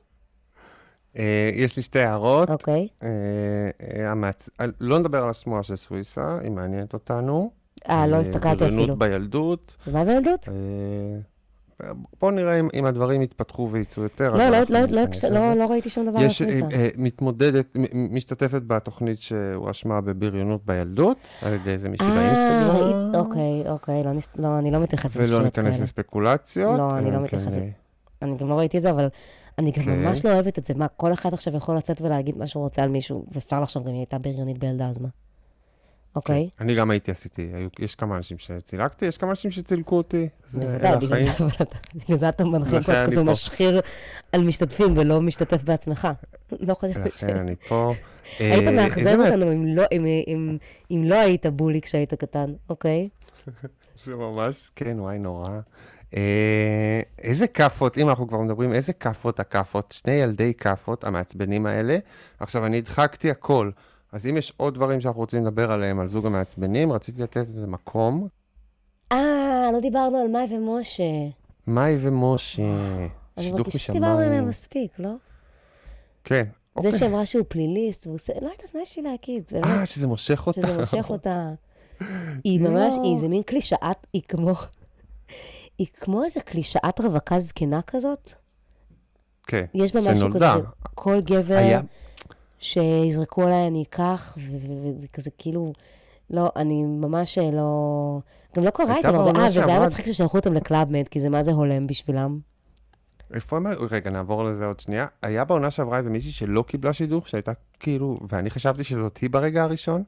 אה, 1.18 1.50
יש 1.54 1.76
לי 1.76 1.82
שתי 1.82 2.00
הערות. 2.00 2.50
אוקיי. 2.50 2.88
אה, 3.04 3.10
אה, 4.60 4.66
לא 4.82 5.00
נדבר 5.00 5.24
על 5.24 5.30
השמועה 5.30 5.64
של 5.64 5.76
סוויסה, 5.76 6.40
היא 6.44 6.52
מעניינת 6.52 6.94
אותנו. 6.94 7.52
אה, 7.90 8.08
לא 8.08 8.16
הסתכלתי 8.16 8.64
אפילו. 8.66 8.70
בריונות 8.70 9.00
בילדות. 9.00 9.78
ומה 9.88 10.06
בילדות? 10.06 10.50
בואו 12.22 12.32
נראה 12.32 12.60
אם, 12.60 12.68
אם 12.74 12.86
הדברים 12.86 13.22
יתפתחו 13.22 13.70
וייצאו 13.72 14.04
יותר. 14.04 14.38
לא, 14.38 14.50
לא, 14.50 14.60
לא, 14.70 14.80
לא, 14.80 15.02
ניכנס 15.02 15.24
לא, 15.24 15.30
לזה. 15.30 15.56
לא 15.56 15.66
ראיתי 15.66 15.90
שום 15.90 16.10
דבר 16.10 16.20
על 16.20 16.26
יש. 16.26 16.42
אה, 16.42 16.88
מתמודדת, 16.98 17.78
משתתפת 17.94 18.62
בתוכנית 18.68 19.20
שהואשמה 19.20 20.02
בבריונות 20.02 20.66
בילדות, 20.66 21.18
על 21.42 21.54
ידי 21.54 21.70
איזה 21.70 21.90
מישהי 21.90 22.08
אה, 22.08 22.16
באינסטגרם. 22.16 23.16
אוקיי, 23.16 23.70
אוקיי, 23.70 24.04
לא, 24.04 24.12
לא, 24.36 24.60
אני 24.60 24.72
לא 24.72 24.80
מתייחסת 24.80 25.16
ולא 25.16 25.26
לשטויות 25.26 25.46
ניכנס 25.46 25.74
כאלה. 25.74 25.84
לספקולציות. 25.84 26.78
לא, 26.78 26.98
אני 26.98 27.12
לא 27.12 27.20
מתייחסת. 27.20 27.58
אה, 27.58 27.68
אני 28.22 28.38
גם 28.38 28.50
לא 28.50 28.54
ראיתי 28.54 28.78
את 28.78 28.82
זה, 28.82 28.90
אבל 28.90 29.08
אני 29.58 29.72
גם 29.72 29.84
כן. 29.84 30.00
ממש 30.04 30.26
לא 30.26 30.34
אוהבת 30.34 30.60
את 30.60 30.66
זה. 30.66 30.74
מה, 30.74 30.88
כל 30.88 31.14
אחד 31.14 31.34
עכשיו 31.34 31.56
יכול 31.56 31.78
לצאת 31.78 32.02
ולהגיד 32.02 32.38
מה 32.38 32.48
שהוא 32.48 32.64
רוצה 32.64 32.84
על 32.84 32.90
מישהו, 32.90 33.26
ואפשר 33.32 33.62
לחשוב 33.62 33.84
גם 33.84 33.90
היא 33.90 33.98
הייתה 34.00 34.18
בריונית 34.18 34.58
בילדה, 34.58 34.88
אז 34.90 35.00
מה? 35.00 35.08
אוקיי? 36.16 36.50
כן. 36.58 36.64
אני 36.64 36.76
גם 36.76 36.92
הייתי 36.92 37.12
עשיתי, 37.12 37.50
היו- 37.54 37.70
יש 37.80 37.96
כמה 37.96 38.18
אנשים 38.18 38.38
שצילקתי, 38.38 39.06
יש 39.06 39.18
כמה 39.18 39.30
אנשים 39.30 39.52
שצילקו 39.52 39.98
אותי. 39.98 40.30
זה 40.50 40.60
בוודאי, 40.82 40.98
בגלל. 41.08 41.50
זה, 42.18 42.30
אתה- 42.30 42.44
פה 42.44 42.56
אני 42.56 42.66
כזה. 43.06 43.24
משחיר 43.24 43.82
על 44.32 44.44
משתתפים 44.44 44.98
ולא 44.98 45.22
משתתף 45.22 45.64
בעצמך. 45.64 46.08
לא 46.60 46.74
חושבת 46.74 47.12
ש... 47.18 47.24
לכן 47.24 47.38
אני 47.38 47.56
פה. 47.68 47.94
היית 48.40 48.68
אה, 48.68 48.72
מאכזב 48.72 48.98
איזה 49.08 49.18
מה- 49.18 49.26
אותנו 49.26 49.52
אם 49.52 49.66
לא- 49.68 49.84
אם- 49.92 50.06
אם- 50.28 50.58
אם 50.92 51.04
לא 51.04 51.16
היית 51.16 51.46
בולי 51.46 51.82
כשהיית 51.82 52.14
קטן, 52.14 52.54
אוקיי? 52.70 53.10
זה 54.06 54.16
ממש, 54.16 54.72
כן, 54.76 55.00
וואי, 55.00 55.18
נורא. 55.18 55.50
אה, 56.14 57.02
איזה 57.20 57.48
כאפות, 57.48 57.98
אם 57.98 58.10
אנחנו 58.10 58.28
כבר 58.28 58.42
מדברים, 58.42 58.74
איזה 58.74 58.94
כאפות 58.94 59.40
הכאפות, 59.40 59.92
שני 59.92 60.14
ילדי 60.14 60.54
כאפות, 60.54 61.04
המעצבנים 61.04 61.66
האלה. 61.66 61.98
עכשיו, 62.40 62.66
אני 62.66 62.78
הדחקתי 62.78 63.32
הכל, 63.32 63.72
אז 64.12 64.28
אם 64.28 64.38
יש 64.38 64.54
עוד 64.58 64.76
דברים 64.76 65.02
שאנחנו 65.02 65.22
רוצים 65.22 65.46
לדבר 65.46 65.72
עליהם, 65.72 66.00
על 66.00 66.08
זוג 66.08 66.26
המעצבנים, 66.26 66.92
רציתי 66.92 67.22
לתת 67.22 67.38
לזה 67.38 67.68
מקום. 67.68 68.28
אה, 69.12 69.70
לא 69.74 69.80
דיברנו 69.80 70.18
על 70.18 70.28
מאי 70.28 70.56
ומשה. 70.56 71.04
מאי 71.68 71.98
ומשה, 72.00 72.64
אני 73.38 73.46
שידוך 73.46 73.60
מרגישה 73.60 73.80
שדיברנו 73.80 74.14
עליהם 74.14 74.32
משמיים. 74.32 74.48
מספיק, 74.48 75.00
לא? 75.00 75.10
כן, 76.24 76.44
זה 76.80 76.88
אוקיי. 76.88 77.00
שאמרה 77.00 77.26
שהוא 77.26 77.46
פליליסט, 77.48 78.08
והוא 78.08 78.16
עושה, 78.16 78.34
לא 78.34 78.50
יודעת 78.52 78.76
מה 78.76 78.82
יש 78.82 78.98
לי 78.98 79.04
להגיד, 79.04 79.44
באמת. 79.52 79.66
אה, 79.66 79.86
שזה 79.86 80.08
מושך 80.08 80.48
אותה. 80.48 80.62
שזה 80.62 80.80
מושך 80.80 81.10
אותה. 81.10 81.50
היא 82.44 82.60
ממש. 82.60 82.94
היא 83.04 83.16
איזה 83.16 83.28
מין 83.28 83.44
קלישאת, 83.44 84.08
היא 84.14 84.22
כמו, 84.28 84.54
היא 85.78 85.88
כמו 85.94 86.24
איזה 86.24 86.40
קלישאת 86.40 87.00
רווקה 87.00 87.40
זקנה 87.40 87.82
כזאת. 87.82 88.32
כן, 89.48 89.66
יש 89.74 89.96
בה 89.96 90.14
משהו 90.14 90.32
כזה. 90.32 90.46
שכל 90.84 91.22
גבר 91.22 91.56
היה, 91.56 91.82
שיזרקו 92.60 93.44
עליי 93.44 93.68
אני 93.68 93.84
אקח, 93.84 94.38
וכזה 95.04 95.30
כאילו, 95.38 95.74
לא, 96.30 96.52
אני 96.56 96.84
ממש 96.84 97.38
לא, 97.38 98.20
גם 98.58 98.64
לא 98.64 98.70
קרה 98.70 98.94
הייתה 98.94 99.08
איתם 99.08 99.20
הרבה, 99.20 99.40
אה, 99.40 99.48
וזה 99.48 99.66
היה 99.66 99.88
מצחיק 99.88 100.06
ששלחו 100.06 100.38
אותם 100.38 100.54
לקלאבמד, 100.54 101.08
כי 101.08 101.20
זה 101.20 101.30
מה 101.30 101.44
זה 101.44 101.52
הולם 101.52 101.88
בשבילם. 101.88 102.40
איפה 103.34 103.58
הם 103.58 103.68
היו? 103.68 103.78
רגע, 103.92 104.10
נעבור 104.10 104.44
לזה 104.44 104.66
עוד 104.66 104.80
שנייה. 104.80 105.06
היה 105.22 105.46
בעונה 105.46 105.72
שעברה 105.72 105.98
איזה 105.98 106.10
מישהי 106.10 106.32
שלא 106.32 106.64
קיבלה 106.68 106.94
שידוך, 106.94 107.28
שהייתה 107.28 107.52
כאילו, 107.80 108.20
ואני 108.30 108.50
חשבתי 108.50 108.84
שזאת 108.84 109.18
היא 109.18 109.30
ברגע 109.30 109.64
הראשון, 109.64 110.04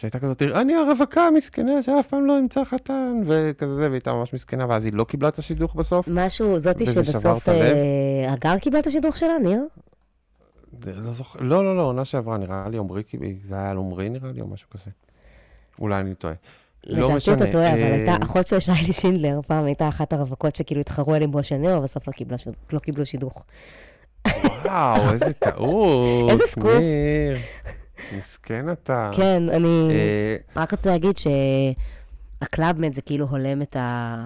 שהייתה 0.00 0.18
כזאת, 0.18 0.42
אני 0.42 0.74
הרווקה 0.74 1.26
המסכנה 1.26 1.82
שאף 1.82 2.06
פעם 2.06 2.26
לא 2.26 2.32
ימצא 2.32 2.64
חתן, 2.64 3.22
וכזה, 3.26 3.90
והייתה 3.90 4.12
ממש 4.12 4.34
מסכנה, 4.34 4.66
ואז 4.68 4.84
היא 4.84 4.92
לא 4.92 5.04
קיבלה 5.04 5.28
את 5.28 5.38
השידוך 5.38 5.74
בסוף. 5.74 6.08
משהו, 6.08 6.58
זאתי 6.58 6.86
שבסוף? 6.86 7.48
אה, 7.48 8.32
הגר 8.32 8.58
קיבלה 8.58 8.78
את 8.80 8.86
השידוך 8.86 9.16
שלה, 9.16 9.38
ניר? 9.42 9.62
לא 10.86 11.12
זוכר, 11.12 11.38
לא, 11.42 11.64
לא, 11.64 11.76
לא, 11.76 11.82
עונה 11.82 12.04
שעברה, 12.04 12.38
נראה 12.38 12.64
לי 12.70 12.78
קיבל- 13.02 13.26
זה 13.48 13.54
היה 13.54 13.70
על 13.70 13.76
עמרי 13.76 14.08
נראה 14.08 14.32
לי, 14.32 14.40
או 14.40 14.46
משהו 14.46 14.70
כזה. 14.70 14.90
אולי 15.78 16.00
אני 16.00 16.14
טועה. 16.14 16.34
לא 16.86 16.96
לדעתי 16.98 17.14
משנה. 17.16 17.34
אתה 17.34 17.52
טועה, 17.52 17.72
אבל 17.72 17.80
אה, 17.82 17.94
הייתה, 17.94 18.14
אחות 18.22 18.46
של 18.46 18.60
שיילי 18.60 18.92
שינדלר, 18.92 19.40
פעם 19.46 19.64
הייתה 19.64 19.88
אחת 19.88 20.12
הרווקות 20.12 20.56
שכאילו 20.56 20.80
התחרו 20.80 21.14
על 21.14 21.22
עם 21.22 21.32
ניר, 21.56 21.78
ובסוף 21.78 22.08
לא 22.08 22.12
לא 22.72 22.78
קיבלו 22.78 23.06
שידוך. 23.06 23.44
וואו, 24.64 25.12
איזה 25.12 25.32
טעות. 25.32 26.30
איזה 26.32 26.44
סקופ. 26.46 26.70
מסכן 28.18 28.72
אתה. 28.72 29.10
כן, 29.16 29.42
אני 29.48 29.88
אה, 29.90 30.36
רק 30.62 30.72
רוצה 30.72 30.90
להגיד 30.90 31.14
שהקלאבמד 32.40 32.94
זה 32.94 33.02
כאילו 33.02 33.26
הולם 33.26 33.62
את 33.62 33.76
ה... 33.76 34.16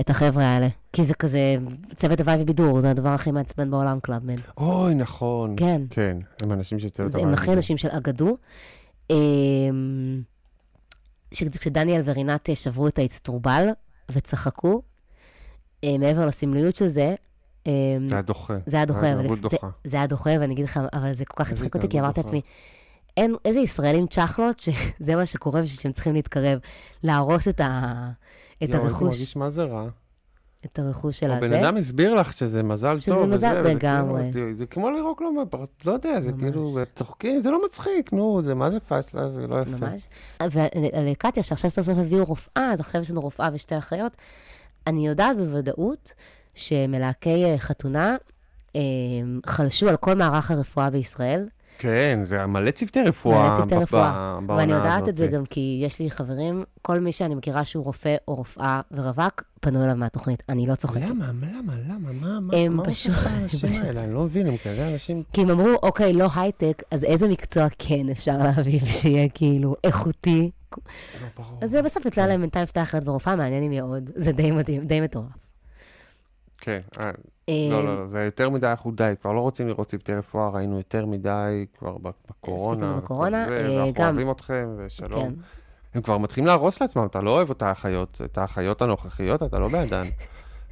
את 0.00 0.10
החבר'ה 0.10 0.44
האלה. 0.46 0.68
כי 0.92 1.04
זה 1.04 1.14
כזה 1.14 1.56
צוות 1.96 2.20
הוואי 2.20 2.42
ובידור, 2.42 2.80
זה 2.80 2.90
הדבר 2.90 3.08
הכי 3.08 3.30
מעצבן 3.30 3.70
בעולם, 3.70 4.00
קלאבמד. 4.00 4.38
אוי, 4.58 4.94
נכון. 4.94 5.54
כן. 5.58 5.82
כן, 5.90 6.16
הם 6.42 6.52
אנשים 6.52 6.78
שצוות 6.78 7.12
זה- 7.12 7.18
הם 7.18 7.24
הבית 7.28 7.38
הכי. 7.38 7.52
אנשים 7.52 7.76
של 7.78 7.88
אגדו. 7.88 8.36
אמ, 9.10 10.22
כשדניאל 11.30 12.02
ורינת 12.04 12.48
שברו 12.54 12.88
את 12.88 12.98
האצטרובל 12.98 13.68
וצחקו, 14.12 14.82
אה, 15.84 15.98
מעבר 15.98 16.26
לסמליות 16.26 16.76
של 16.76 16.88
זה, 16.88 17.14
זה 18.06 18.14
היה 18.14 18.22
דוחה. 18.22 18.56
זה 18.66 18.76
היה 18.76 18.86
דוחה, 18.86 19.12
אבל 19.12 19.26
זה- 19.84 19.96
היה 19.96 20.06
דוחה, 20.06 20.30
ואני 20.40 20.54
אגיד 20.54 20.64
לך, 20.64 20.80
אבל 20.92 21.12
זה 21.12 21.24
כל 21.24 21.44
כך 21.44 21.52
הצחיק 21.52 21.74
אותי, 21.74 21.88
כי 21.88 22.00
אמרתי. 22.00 22.20
לעצמי, 22.20 22.40
אין, 23.16 23.34
איזה 23.44 23.58
ישראלים 23.58 24.06
צ'חלות, 24.06 24.60
שזה 24.60 24.72
מה 25.16 25.26
שקורה 25.26 25.62
ושהם 25.62 25.92
צריכים 25.92 26.14
להתקרב, 26.14 26.58
להרוס 27.02 27.48
את, 27.48 27.60
ה, 27.60 27.64
את 28.56 28.68
יואו, 28.68 28.72
הייתי 28.72 28.76
הרכוש. 28.76 29.02
מרגיש 29.02 29.36
מה 29.36 29.50
זה 29.50 29.64
רע. 29.64 29.88
את 30.64 30.78
הרכוש 30.78 31.18
של 31.18 31.30
הזה. 31.30 31.48
בן 31.48 31.64
אדם 31.64 31.76
הסביר 31.76 32.14
לך 32.14 32.32
שזה 32.32 32.62
מזל 32.62 33.00
שזה 33.00 33.12
טוב. 33.14 33.26
מזל, 33.26 33.34
וזה, 33.34 33.60
וזה 33.60 33.74
לגמרי. 33.74 34.22
כאילו- 34.32 34.50
זה- 34.50 34.58
זה 34.58 34.66
כמו 34.66 34.90
לירוק 34.90 35.22
לא, 35.22 35.30
לא 35.84 35.92
יודע, 35.92 36.20
זה 36.20 36.32
ממש. 36.32 36.40
כאילו, 36.42 36.74
צוחקים, 36.96 37.42
זה 37.42 37.50
לא 37.50 37.64
מצחיק, 37.66 38.12
נו, 38.12 38.42
זה 38.42 38.54
מה 38.54 38.70
זה 38.70 38.80
פסלה, 38.80 39.30
זה 39.30 39.46
לא 39.46 39.60
יפה. 39.60 39.70
ממש. 39.70 40.08
ולקטיה, 40.52 41.42
שעכשיו 41.42 41.70
סוף 41.70 41.84
סוף 41.86 41.98
הביאו 41.98 42.24
רופאה, 42.24 42.72
אז 42.72 42.80
עכשיו 42.80 43.00
יש 43.02 43.10
לנו 43.10 43.20
רופאה 43.20 43.48
ושתי 43.52 43.78
אחיות. 43.78 44.12
אני 44.86 45.06
יודעת 45.06 45.36
בוודאות 45.36 46.12
שמלהקי 46.54 47.44
אה, 47.44 47.58
חתונה 47.58 48.16
אה, 48.76 48.80
חלשו 49.46 49.88
על 49.88 49.96
כל 49.96 50.14
מערך 50.14 50.50
הרפואה 50.50 50.90
בישראל. 50.90 51.46
כן, 51.78 52.18
זה 52.24 52.46
מלא 52.46 52.70
צוותי 52.70 53.02
רפואה. 53.02 53.48
מלא 53.48 53.56
צוותי 53.56 53.74
רפואה. 53.74 54.38
ואני 54.48 54.72
יודעת 54.72 54.96
הזאת. 55.02 55.08
את 55.08 55.16
זה 55.16 55.26
גם 55.26 55.46
כי 55.46 55.80
יש 55.84 55.98
לי 56.00 56.10
חברים, 56.10 56.64
כל 56.82 57.00
מי 57.00 57.12
שאני 57.12 57.34
מכירה 57.34 57.64
שהוא 57.64 57.84
רופא 57.84 58.16
או 58.28 58.34
רופאה 58.34 58.80
ורווק, 58.92 59.42
פנו 59.60 59.84
אליו 59.84 59.96
מהתוכנית. 59.96 60.42
אני 60.48 60.66
לא 60.66 60.74
צוחקת. 60.74 61.00
למה, 61.00 61.26
למה, 61.42 61.72
למה, 61.88 62.12
מה, 62.12 62.40
מה, 62.40 62.56
הם 62.56 62.76
מה 62.76 62.84
פשוט- 62.84 63.12
עושים 63.14 63.28
האנשים 63.32 63.82
האלה? 63.82 64.04
אני 64.04 64.14
לא 64.14 64.22
מבין, 64.22 64.46
הם 64.46 64.56
כאלה 64.56 64.92
אנשים... 64.92 65.22
כי 65.32 65.40
הם 65.40 65.50
אמרו, 65.50 65.68
אוקיי, 65.82 66.12
לא 66.12 66.28
הייטק, 66.36 66.82
אז 66.90 67.04
איזה 67.04 67.28
מקצוע 67.28 67.66
כן 67.78 68.08
אפשר 68.10 68.36
להביא 68.38 68.80
ושיהיה 68.82 69.28
כאילו 69.28 69.76
איכותי? 69.84 70.50
לא. 71.38 71.44
אז 71.62 71.70
זה 71.70 71.82
בסוף 71.82 72.06
יצא 72.06 72.26
להם 72.26 72.40
בינתיים 72.40 72.66
שתי 72.66 72.82
אחיות 72.82 73.08
ורופאה, 73.08 73.36
מעניין 73.36 73.70
לי 73.70 73.80
מאוד. 73.80 74.10
זה 74.14 74.32
די 74.32 74.50
מדהים, 74.50 74.86
די 74.86 75.00
מטורף. 75.00 75.26
כן, 76.64 76.80
אה, 77.00 77.10
אה, 77.48 77.68
לא, 77.70 77.84
לא, 77.84 78.00
לא, 78.00 78.06
זה 78.06 78.24
יותר 78.24 78.50
מדי, 78.50 78.66
אנחנו 78.66 78.90
די, 78.90 79.12
כבר 79.20 79.32
לא 79.32 79.40
רוצים 79.40 79.68
לראות 79.68 79.86
צוותי 79.88 80.14
רפואה, 80.14 80.48
ראינו 80.48 80.76
יותר 80.76 81.06
מדי 81.06 81.66
כבר 81.78 81.96
בקורונה. 81.98 82.96
בקורונה, 82.96 83.44
אה, 83.44 83.48
ואנחנו 83.50 83.92
גם- 83.92 84.04
אוהבים 84.04 84.30
אתכם, 84.30 84.68
ושלום. 84.76 85.28
כן. 85.28 85.32
הם 85.94 86.02
כבר 86.02 86.18
מתחילים 86.18 86.46
להרוס 86.46 86.80
לעצמם, 86.80 87.06
אתה 87.06 87.20
לא 87.20 87.30
אוהב 87.30 87.50
את 87.50 87.62
האחיות, 87.62 88.20
את 88.24 88.38
האחיות 88.38 88.82
הנוכחיות, 88.82 89.42
אתה 89.42 89.58
לא 89.58 89.68
בעדן. 89.68 90.02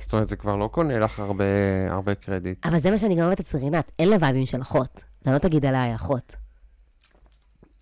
זאת 0.01 0.13
אומרת, 0.13 0.29
זה 0.29 0.37
כבר 0.37 0.57
לא 0.57 0.69
קונה 0.73 0.99
לך 0.99 1.19
הרבה, 1.21 1.45
הרבה 1.91 2.15
קרדיט. 2.15 2.67
אבל 2.67 2.79
זה 2.79 2.91
מה 2.91 2.99
שאני 2.99 3.15
גם 3.15 3.27
אוהבת 3.27 3.41
אצל 3.41 3.59
רינת, 3.59 3.93
אין 3.99 4.09
לה 4.09 4.17
וייבים 4.21 4.47
של 4.47 4.63
אחות. 4.63 5.03
אתה 5.23 5.33
לא 5.33 5.39
תגיד 5.39 5.67
עליה 5.67 5.83
היא 5.85 5.95
אחות. 5.95 6.37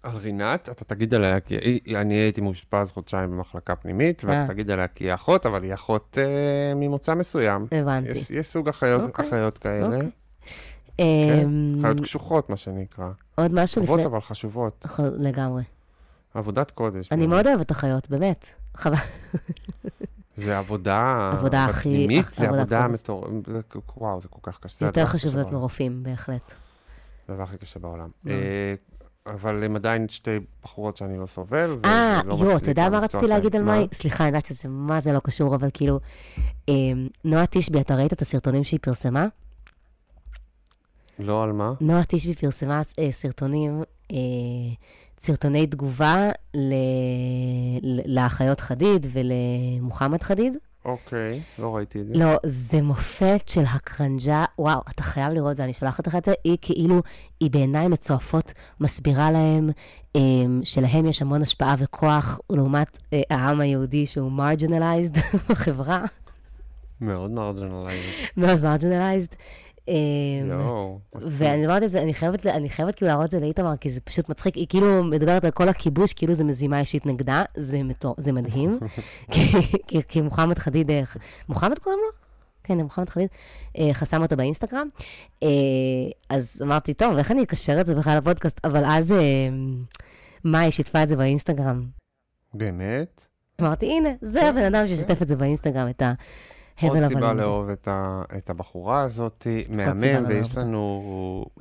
על 0.03 0.17
רינת, 0.17 0.69
אתה 0.69 0.85
תגיד 0.85 1.15
עליה, 1.15 1.41
כי 1.41 1.57
אני 1.97 2.15
הייתי 2.15 2.41
מאושפז 2.41 2.91
חודשיים 2.91 3.31
במחלקה 3.31 3.77
פנימית, 3.77 4.25
אה. 4.25 4.29
ואתה 4.31 4.53
תגיד 4.53 4.71
עליה 4.71 4.89
כי 4.89 5.05
היא 5.05 5.15
אחות, 5.15 5.47
אבל 5.47 5.63
היא 5.63 5.75
אחות 5.75 6.19
אה, 6.21 6.25
ממוצא 6.77 7.15
מסוים. 7.15 7.67
הבנתי. 7.73 8.11
יש, 8.11 8.31
יש 8.31 8.49
סוג 8.49 8.69
אחיות, 8.69 9.01
אוקיי, 9.03 9.29
אחיות 9.29 9.59
כאלה, 9.59 9.87
אוקיי. 9.97 10.11
כן, 10.97 11.45
אמ, 11.47 11.77
אחיות 11.81 12.01
קשוחות, 12.01 12.51
מה 12.51 12.57
שנקרא. 12.57 13.09
עוד 13.35 13.55
משהו 13.55 13.81
טובות 13.83 13.99
לפני... 14.01 14.11
אבל 14.11 14.21
חשובות. 14.21 14.87
לגמרי. 14.99 15.63
עבודת 16.35 16.71
קודש. 16.71 17.13
אני 17.13 17.21
באמת. 17.21 17.31
מאוד 17.31 17.47
אוהבת 17.47 17.71
אחיות, 17.73 18.11
באמת. 18.11 18.47
חבל. 18.77 18.95
זה 20.37 20.59
עבודה, 20.59 21.31
עבודה 21.35 21.65
הכי- 21.65 21.83
פנימית, 21.89 22.27
הכ- 22.27 22.35
זה 22.35 22.49
עבודה. 22.49 22.89
מטורפת, 22.89 23.31
וואו, 23.97 24.21
זה 24.21 24.29
כל 24.29 24.51
כך 24.51 24.59
קשה. 24.61 24.87
יותר 24.87 25.01
הדבר 25.01 25.09
הכי 25.11 25.19
חשוב 25.19 25.29
קשה 25.31 25.37
להיות 25.39 25.47
בעולם. 25.47 25.61
מרופאים, 25.61 26.03
בהחלט. 26.03 26.53
זה 27.29 27.33
הדבר 27.33 27.43
הכי 27.43 27.59
קשה 27.59 27.79
בעולם. 27.81 28.09
אבל 29.27 29.65
הם 29.65 29.77
עדיין 29.77 30.09
שתי 30.09 30.37
בחורות 30.63 30.97
שאני 30.97 31.19
לא 31.19 31.27
סובל, 31.27 31.79
אה, 31.85 32.21
וזה 32.21 32.29
לא 32.29 32.35
יואו, 32.35 32.47
אתה 32.47 32.55
מצדיק 32.55 32.69
יודע 32.69 32.91
מה 32.91 32.99
רציתי 32.99 33.27
להגיד. 33.27 33.57
על 33.57 33.63
מאי? 33.63 33.87
סליחה, 33.93 34.25
אני 34.25 34.29
יודעת 34.29 34.47
שזה 34.47 34.69
מה 34.69 35.01
זה 35.01 35.13
לא 35.13 35.19
קשור, 35.19 35.55
אבל 35.55 35.69
כאילו, 35.75 36.01
אמ, 36.69 37.09
נועה 37.25 37.45
תשבי, 37.51 37.81
אתה 37.81 37.95
ראית 37.95 38.13
את 38.13 38.23
הסרטונים 38.23 38.65
שהיא 38.65 38.81
פרסמה? 38.83 39.27
לא 41.19 41.43
על 41.43 41.53
מה? 41.53 41.73
נועה 41.81 42.03
תשבי 42.09 42.35
פרסמה 42.35 42.83
אה, 42.99 43.13
סרטונים, 43.13 43.83
אה, 44.13 44.17
סרטוני 45.19 45.67
תגובה 45.67 46.31
לאחיות 48.07 48.61
חדיד 48.61 49.07
ולמוחמד 49.11 50.23
חדיד. 50.23 50.57
אוקיי, 50.85 51.43
לא 51.59 51.77
ראיתי 51.77 52.01
את 52.01 52.07
זה. 52.07 52.15
לא, 52.15 52.37
זה 52.47 52.83
מופת 52.83 53.43
של 53.47 53.65
הקרנג'ה, 53.75 54.45
וואו, 54.59 54.81
אתה 54.91 55.03
חייב 55.03 55.33
לראות 55.33 55.51
את 55.51 55.57
זה, 55.57 55.65
אני 55.65 55.73
שולחת 55.73 56.07
לך 56.07 56.17
את 56.17 56.25
זה. 56.25 56.33
היא 56.45 56.57
כאילו, 56.61 57.03
היא 57.41 57.51
בעיניים 57.51 57.91
מצועפות, 57.91 58.53
מסבירה 58.81 59.31
להם 59.31 59.71
um, 60.17 60.21
שלהם 60.65 61.07
יש 61.07 61.23
המון 61.23 61.43
השפעה 61.43 61.75
וכוח, 61.79 62.41
לעומת 62.51 62.97
uh, 62.97 63.17
העם 63.31 63.61
היהודי 63.61 64.07
שהוא 64.07 64.33
מרג'נליזד 64.33 65.21
בחברה, 65.49 66.05
מאוד 67.01 67.31
מרג'נלייזד. 67.31 68.09
מאוד 68.37 68.63
מרג'נליזד. 68.63 69.35
יואו. 70.49 70.99
ואני 71.15 71.67
אומרת 71.67 71.83
את 71.83 71.91
זה, 71.91 72.03
אני 72.03 72.15
חייבת, 72.15 72.47
אני 72.47 72.71
חייבת 72.71 72.95
כאילו 72.95 73.09
להראות 73.09 73.25
את 73.25 73.31
זה 73.31 73.41
לאיתמר, 73.41 73.77
כי 73.77 73.91
זה 73.91 74.01
פשוט 74.01 74.29
מצחיק. 74.29 74.55
היא 74.55 74.67
כאילו 74.69 75.05
מדברת 75.05 75.45
על 75.45 75.51
כל 75.51 75.69
הכיבוש, 75.69 76.13
כאילו 76.13 76.35
זה 76.35 76.45
מזימה 76.45 76.81
אישית 76.81 77.07
נגדה, 77.07 77.43
זה, 77.57 77.83
מטור, 77.83 78.15
זה 78.19 78.33
מדהים. 78.33 78.79
כי, 79.33 79.53
כי, 79.87 80.03
כי 80.09 80.21
מוחמד 80.21 80.59
חדיד, 80.59 80.91
אה, 80.91 81.03
מוחמד 81.49 81.79
קוראים 81.79 82.01
לו? 82.07 82.19
כן, 82.65 82.79
מוחמד 82.79 83.09
חדיד, 83.09 83.29
אה, 83.79 83.89
חסם 83.93 84.23
אותו 84.23 84.37
באינסטגרם. 84.37 84.89
אה, 85.43 85.49
אז 86.29 86.63
אמרתי, 86.63 86.95
טוב, 86.95 87.17
איך 87.17 87.31
אני 87.31 87.43
אקשר 87.43 87.81
את 87.81 87.87
זה 87.87 87.95
בכלל 87.95 88.19
לפודקאסט? 88.19 88.61
אבל 88.65 88.85
אז 88.87 89.15
מאי 90.45 90.73
שיתפה 90.73 91.03
את 91.03 91.09
זה 91.09 91.17
באינסטגרם. 91.17 91.87
באמת? 92.55 93.27
אמרתי, 93.61 93.87
הנה, 93.87 94.11
זה 94.21 94.49
הבן 94.49 94.75
אדם 94.75 94.87
ששיתף 94.87 95.23
את 95.23 95.29
זה 95.29 95.37
באינסטגרם, 95.37 95.91
את 95.91 96.03
עוד 96.03 96.15
סיבה 96.81 97.07
הבלים 97.07 97.23
הזה. 97.25 97.41
לאהוב 97.41 97.69
את 97.69 97.89
ה- 97.89 98.23
את 98.39 98.51
הבחורה 98.51 99.01
הזאת, 99.01 99.47
סיבה 99.63 99.75
מהמם, 99.77 100.25
ויש. 100.29 100.57
לנו 100.57 101.05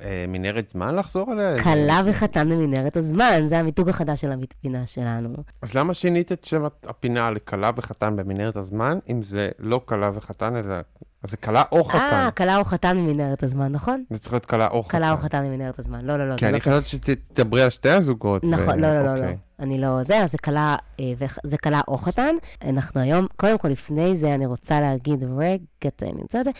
אה, 0.02 0.24
מנהרת 0.28 0.68
זמן 0.70 0.94
לחזור 0.96 1.30
עליה? 1.32 1.62
כלה 1.64 2.00
וחתן 2.06 2.48
במנהרת 2.48 2.96
הזמן, 2.96 3.42
זה 3.46 3.58
המיתוג 3.58 3.88
החדש 3.88 4.20
של 4.20 4.32
הפינה 4.32 4.86
שלנו. 4.86 5.28
אז 5.62 5.74
למה 5.74 5.94
שינית 5.94 6.32
את 6.32 6.44
שם 6.44 6.64
הפינה 6.86 7.30
לכלה 7.30 7.70
וחתן 7.76 8.16
במנהרת 8.16 8.56
הזמן, 8.56 8.98
אם 9.10 9.22
זה 9.22 9.48
לא 9.58 9.80
כלה 9.84 10.10
וחתן, 10.14 10.56
אלא... 10.56 10.74
אז 11.22 11.30
זה 11.30 11.36
כלה 11.36 11.62
או 11.72 11.84
חתן. 11.84 11.98
אה, 11.98 12.30
כלה 12.30 12.56
או 12.56 12.64
חתן 12.64 12.96
ממנהרת 12.96 13.42
הזמן, 13.42 13.72
נכון? 13.72 14.04
זה 14.10 14.18
צריך 14.18 14.32
להיות 14.32 14.46
כלה 14.46 14.68
או 14.68 14.82
חתן. 14.82 14.98
כלה 14.98 15.12
או 15.12 15.16
חתן 15.16 15.44
ממנהרת 15.44 15.78
הזמן. 15.78 16.04
לא, 16.04 16.16
לא, 16.16 16.28
לא. 16.28 16.36
כי 16.36 16.44
זה 16.44 16.50
לא 16.50 16.56
אני 16.56 16.60
חושבת 16.60 16.86
שתדברי 16.88 17.62
על 17.62 17.70
שתי 17.70 17.90
הזוגות. 17.90 18.44
נכון, 18.44 18.78
לא, 18.78 18.94
לא, 18.94 19.02
לא, 19.02 19.14
לא. 19.14 19.20
אוקיי. 19.20 19.36
אני 19.58 19.80
לא 19.80 20.02
זה, 20.02 20.16
אז 20.16 20.30
זה 20.30 20.38
כלה, 20.38 20.76
אה, 21.00 21.12
זה 21.44 21.58
כלה 21.58 21.80
או 21.88 21.98
חתן. 21.98 22.34
אנחנו 22.62 23.00
היום, 23.00 23.26
קודם 23.36 23.58
כל, 23.58 23.68
לפני 23.68 24.16
זה, 24.16 24.34
אני 24.34 24.46
רוצה 24.46 24.80
להגיד, 24.80 25.24
רגע, 25.38 25.90
אני 26.02 26.12
נמצא 26.12 26.40
את 26.40 26.44
זה. 26.44 26.50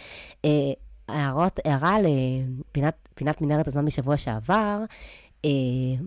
אה, 0.45 0.51
הערות, 1.09 1.61
הערה 1.65 1.97
לפינת 2.01 3.09
פינת 3.15 3.41
מנהרת 3.41 3.69
הזמן 3.69 3.85
משבוע 3.85 4.17
שעבר. 4.17 4.85
אה, 5.45 5.51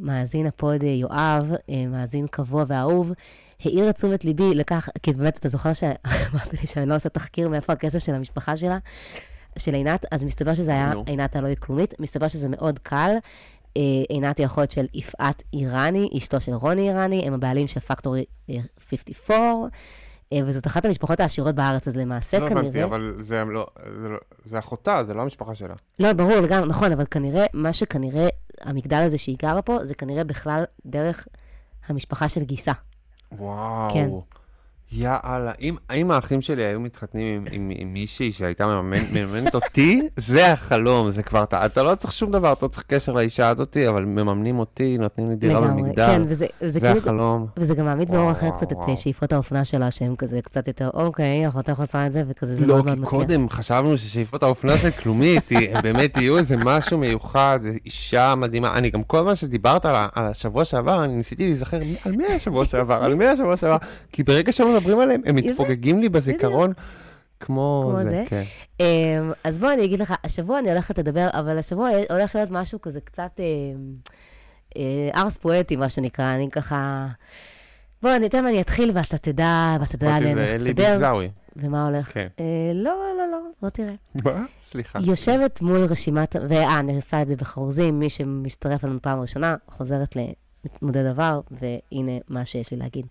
מאזין 0.02 0.46
הפוד 0.46 0.84
אה, 0.84 0.90
יואב, 0.90 1.52
אה, 1.70 1.86
מאזין 1.88 2.28
קבוע 2.28 2.66
ואהוב, 2.68 3.12
העיר 3.60 3.90
את 3.90 3.96
תשומת 3.96 4.26
ליבי 4.26 4.56
לכך, 4.56 4.90
כי 5.04 5.12
באמת, 5.12 5.38
אתה 5.38 5.50
זוכר 5.50 5.74
שאמרת 5.74 6.54
לי 6.62 6.68
שאני 6.68 6.86
לא 6.86 6.96
עושה 6.96 7.10
תחקיר 7.10 7.50
מאיפה 7.50 7.74
הכסף 7.74 8.00
של 8.00 8.16
המשפחה 8.16 8.58
שלה, 8.58 8.78
של 9.58 9.74
עינת, 9.74 10.06
אז 10.12 10.24
מסתבר 10.24 10.54
שזה 10.54 10.72
היה 10.72 10.94
נו. 10.94 11.04
עינת 11.08 11.36
הלא 11.36 11.56
כלומית, 11.56 12.00
מסתבר 12.00 12.28
שזה 12.28 12.50
מאוד 12.50 12.80
קל. 12.80 13.16
אה, 13.78 13.82
עינת 14.10 14.38
היא 14.38 14.46
אחות 14.46 14.72
של 14.72 14.86
יפעת 14.94 15.44
איראני, 15.54 16.10
אשתו 16.18 16.42
של 16.42 16.54
רוני 16.54 16.90
איראני, 16.90 17.28
הם 17.28 17.34
הבעלים 17.34 17.68
של 17.68 17.80
פקטורי 17.80 18.26
אה, 18.50 18.56
54, 18.90 19.68
אה, 20.34 20.40
וזאת 20.46 20.68
אחת 20.68 20.86
המשפחות 20.86 21.20
העשירות 21.20 21.56
בארץ, 21.56 21.88
אז 21.88 21.96
למעשה 21.96 22.40
לא 22.40 22.50
כנראה... 22.50 22.62
הבנתי, 22.62 22.84
אבל 22.84 23.16
זה 23.20 23.44
לא... 23.46 23.68
זה 24.02 24.10
לא- 24.10 24.18
זה 24.46 24.60
אחותה, 24.60 25.04
זה 25.04 25.14
לא 25.14 25.22
המשפחה 25.22 25.56
שלה. 25.56 25.74
לא, 26.00 26.14
ברור, 26.14 26.36
לגמרי, 26.36 26.70
נכון, 26.70 26.92
אבל 26.92 27.06
כנראה, 27.12 27.46
מה 27.54 27.74
שכנראה, 27.74 28.28
המגדל 28.62 29.02
הזה 29.02 29.18
שהיא 29.18 29.38
גרה 29.42 29.62
פה, 29.62 29.86
זה 29.86 29.96
כנראה 29.96 30.24
בכלל 30.24 30.64
דרך 30.86 31.28
המשפחה 31.88 32.30
של 32.30 32.44
גיסה. 32.44 32.72
וואו. 33.40 33.94
כן. 33.94 34.10
יאללה, 34.96 35.52
אם, 35.62 35.76
אם 35.94 36.12
האחים 36.12 36.42
שלי 36.42 36.66
היו 36.66 36.80
מתחתנים 36.80 37.26
עם, 37.36 37.48
עם, 37.52 37.72
עם 37.76 37.94
מישהי 37.94 38.32
שהייתה 38.32 38.66
מממן, 38.68 39.04
מממנת 39.12 39.56
אותי, 39.56 40.02
זה 40.28 40.52
החלום, 40.54 41.12
זה 41.12 41.24
כבר, 41.24 41.44
אתה, 41.44 41.66
אתה 41.66 41.84
לא 41.84 41.96
צריך 41.96 42.14
שום 42.14 42.32
דבר, 42.32 42.54
אתה 42.54 42.66
לא 42.66 42.72
צריך 42.72 42.84
קשר 42.88 43.14
לאישה 43.14 43.48
הזאתי, 43.50 43.90
אבל 43.90 44.06
מממנים 44.06 44.60
אותי, 44.60 44.98
נותנים 44.98 45.30
לי 45.30 45.36
דירה 45.36 45.60
לגמרי, 45.60 45.82
במגדל, 45.84 46.08
כן, 46.08 46.22
וזה, 46.28 46.46
וזה 46.62 46.74
זה 46.74 46.80
כאילו... 46.80 46.98
החלום. 47.00 47.48
וזה 47.58 47.76
גם 47.76 47.86
מעמיד 47.86 48.12
באור 48.12 48.32
אחר 48.32 48.50
קצת 48.50 48.72
את 48.72 48.78
שאיפות 48.96 49.34
האופנה 49.34 49.66
שלה, 49.66 49.92
שהם 49.92 50.16
כזה 50.16 50.40
קצת 50.42 50.68
יותר, 50.68 50.90
אוקיי, 50.94 51.48
אחותך 51.48 51.80
עושה 51.80 52.08
את 52.08 52.14
זה, 52.14 52.24
וכזה 52.28 52.56
זה 52.56 52.66
לא, 52.66 52.74
מאוד 52.74 52.86
מאוד 52.86 52.96
כי 52.98 53.02
מפתיע. 53.02 53.20
קודם 53.20 53.50
חשבנו 53.50 53.98
ששאיפות 53.98 54.44
האופנה 54.44 54.78
של 54.78 54.92
כלומית, 54.92 55.50
היא- 55.50 55.70
הם 55.76 55.82
באמת 55.84 56.18
יהיו 56.18 56.38
איזה 56.38 56.56
משהו 56.66 56.98
מיוחד, 56.98 57.60
אישה 57.86 58.36
מדהימה. 58.36 58.78
אני 58.78 58.90
גם 58.90 59.04
כל 59.04 59.18
הזמן 59.18 59.36
שדיברת 59.36 59.86
על 59.86 59.96
על 60.16 60.26
השבוע 60.26 60.66
שעבר, 60.66 61.04
אני 61.04 61.16
ניסיתי 61.16 61.44
להיזכר 61.46 61.78
על 62.06 62.12
מי 62.12 62.26
השבוע 62.26 62.66
שעבר, 62.66 63.04
על 63.04 63.16
מי 63.16 63.26
השבוע 63.26 63.58
שעבר, 63.58 63.78
כי 64.12 64.24
ברגע 64.24 64.52
שמדברים 64.84 65.00
עליהם, 65.00 65.22
הם 65.26 65.36
מתפוגגים 65.36 66.00
לי 66.00 66.10
בזיכרון, 66.10 66.74
כמו 67.40 67.90
כמו 67.90 68.04
זה, 68.04 68.10
זה. 68.10 68.24
כן. 68.28 68.44
אמ, 68.80 69.32
אז 69.44 69.60
בוא 69.60 69.74
אני 69.74 69.86
אגיד 69.86 70.00
לך, 70.00 70.14
השבוע 70.24 70.60
אני 70.60 70.72
הולכת 70.72 71.00
לדבר, 71.00 71.28
אבל 71.34 71.58
השבוע 71.58 71.90
הולך 72.10 72.36
להיות 72.36 72.52
משהו 72.52 72.82
כזה 72.82 73.02
קצת 73.02 73.40
אמ, 73.40 73.94
אה, 74.78 75.22
ארס 75.22 75.38
פואטי, 75.38 75.76
מה 75.76 75.90
שנקרא, 75.90 76.36
אני 76.36 76.50
ככה... 76.52 77.08
בוא, 78.02 78.16
אני 78.16 78.28
אתן, 78.28 78.46
אני 78.46 78.62
אתחיל 78.62 78.92
ואתה 78.94 79.18
תדע, 79.18 79.78
ואתה 79.80 79.98
תדע 79.98 80.08
אמרתי, 80.08 80.22
עליהם 80.24 80.38
איך 80.38 80.50
אלי 80.50 80.70
לדבר, 80.70 80.92
ביגזאווי. 80.92 81.30
ומה 81.56 81.88
הולך. 81.88 82.14
כן. 82.14 82.28
אה, 82.40 82.72
לא, 82.74 83.00
לא, 83.18 83.32
לא, 83.32 83.38
בוא 83.62 83.70
תראה. 83.70 83.94
מה? 84.26 84.46
סליחה. 84.72 85.00
יושבת 85.04 85.62
מול 85.62 85.86
רשימת, 85.86 86.36
ואה, 86.50 86.80
אני 86.80 86.96
עושה 86.96 87.22
את 87.22 87.28
זה 87.28 87.36
בחרוזים, 87.36 88.00
מי 88.00 88.10
שמצטרף 88.10 88.86
אלינו 88.86 89.02
פעם 89.02 89.20
ראשונה, 89.20 89.56
חוזרת 89.68 90.16
למתמודד 90.16 91.06
עבר, 91.06 91.42
והנה 91.52 92.12
מה 92.28 92.46
שיש 92.46 92.72
לי 92.72 92.78
להגיד. 92.78 93.06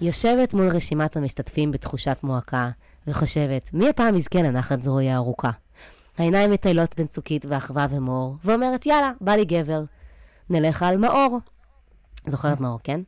יושבת 0.00 0.54
מול 0.54 0.68
רשימת 0.68 1.16
המשתתפים 1.16 1.72
בתחושת 1.72 2.16
מועקה, 2.22 2.70
וחושבת, 3.06 3.70
מי 3.72 3.88
הפעם 3.88 4.16
יזכה 4.16 4.42
לנחת 4.42 4.82
זרועי 4.82 5.10
הארוכה? 5.10 5.50
העיניים 6.18 6.50
מטיילות 6.50 6.96
בין 6.96 7.06
צוקית 7.06 7.46
ואחווה 7.48 7.86
ומור, 7.90 8.36
ואומרת, 8.44 8.86
יאללה, 8.86 9.10
בא 9.20 9.32
לי 9.32 9.44
גבר. 9.44 9.82
נלך 10.50 10.82
על 10.82 10.96
מאור. 10.96 11.38
זוכרת 12.26 12.60
מאור, 12.60 12.78
כן? 12.84 13.00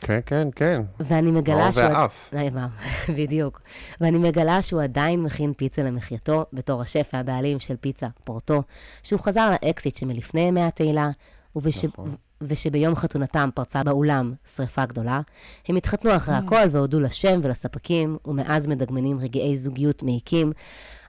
כן, 0.00 0.20
כן, 0.26 0.48
כן. 0.56 0.82
ואני 1.00 1.30
מגלה 1.30 1.56
מאור 1.56 1.72
שהוא... 1.72 1.84
והאף. 1.84 2.30
לא, 2.32 2.50
מה, 2.50 2.68
בדיוק. 3.16 3.60
ואני 4.00 4.18
מגלה 4.18 4.62
שהוא 4.62 4.82
עדיין 4.82 5.22
מכין 5.22 5.52
פיצה 5.52 5.82
למחייתו, 5.82 6.44
בתור 6.52 6.82
השף 6.82 7.10
והבעלים 7.12 7.60
של 7.60 7.76
פיצה 7.76 8.06
פורטו, 8.24 8.62
שהוא 9.02 9.20
חזר 9.20 9.50
לאקזיט 9.50 9.96
שמלפני 9.96 10.40
ימי 10.40 10.62
התהילה, 10.62 11.10
ובש... 11.56 11.84
נכון. 11.84 12.14
ושביום 12.40 12.94
חתונתם 12.94 13.48
פרצה 13.54 13.82
באולם 13.82 14.32
שריפה 14.56 14.84
גדולה. 14.86 15.20
הם 15.68 15.76
התחתנו 15.76 16.16
אחרי 16.16 16.34
הכל 16.34 16.66
והודו 16.70 17.00
לשם 17.00 17.40
ולספקים, 17.42 18.16
ומאז 18.24 18.66
מדגמנים 18.66 19.20
רגעי 19.20 19.56
זוגיות 19.56 20.02
מעיקים. 20.02 20.52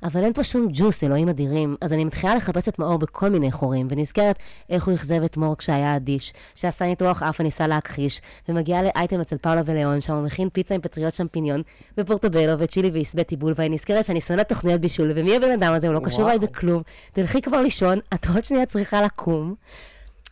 אבל 0.03 0.23
אין 0.23 0.33
פה 0.33 0.43
שום 0.43 0.67
ג'וס, 0.71 1.03
אלוהים 1.03 1.29
אדירים, 1.29 1.75
אז 1.81 1.93
אני 1.93 2.05
מתחילה 2.05 2.35
לחפש 2.35 2.67
את 2.67 2.79
מאור 2.79 2.97
בכל 2.97 3.29
מיני 3.29 3.51
חורים, 3.51 3.87
ונזכרת 3.89 4.35
איך 4.69 4.87
הוא 4.87 4.95
אכזב 4.95 5.23
את 5.23 5.37
מור 5.37 5.57
כשהיה 5.57 5.95
אדיש, 5.95 6.33
שעשה 6.55 6.85
ניתוח 6.85 7.23
אף 7.23 7.39
וניסה 7.39 7.67
להכחיש, 7.67 8.21
ומגיעה 8.49 8.83
לאייטם 8.83 9.21
אצל 9.21 9.37
פאולה 9.37 9.61
וליאון, 9.65 10.01
שם 10.01 10.13
הוא 10.13 10.23
מכין 10.23 10.49
פיצה 10.49 10.75
עם 10.75 10.81
פטריות 10.81 11.13
שמפיניון, 11.13 11.61
ופורטובלו 11.97 12.59
וצ'ילי 12.59 12.91
ועשבי 12.93 13.23
טיבול, 13.23 13.53
ואני 13.55 13.69
נזכרת 13.69 14.05
שאני 14.05 14.21
שונאת 14.21 14.49
תוכניות 14.49 14.81
בישול, 14.81 15.11
ומי 15.15 15.35
הבן 15.35 15.51
אדם 15.51 15.73
הזה, 15.73 15.87
הוא 15.87 15.93
לא 15.93 15.99
קשור. 15.99 16.25
אליי 16.25 16.39
בכלום. 16.39 16.83
תלכי 17.13 17.41
כבר 17.41 17.61
לישון, 17.61 17.99
את 18.13 18.27
עוד 18.27 18.45
שנייה 18.45 18.65
צריכה 18.65 19.01
לקום. 19.01 19.55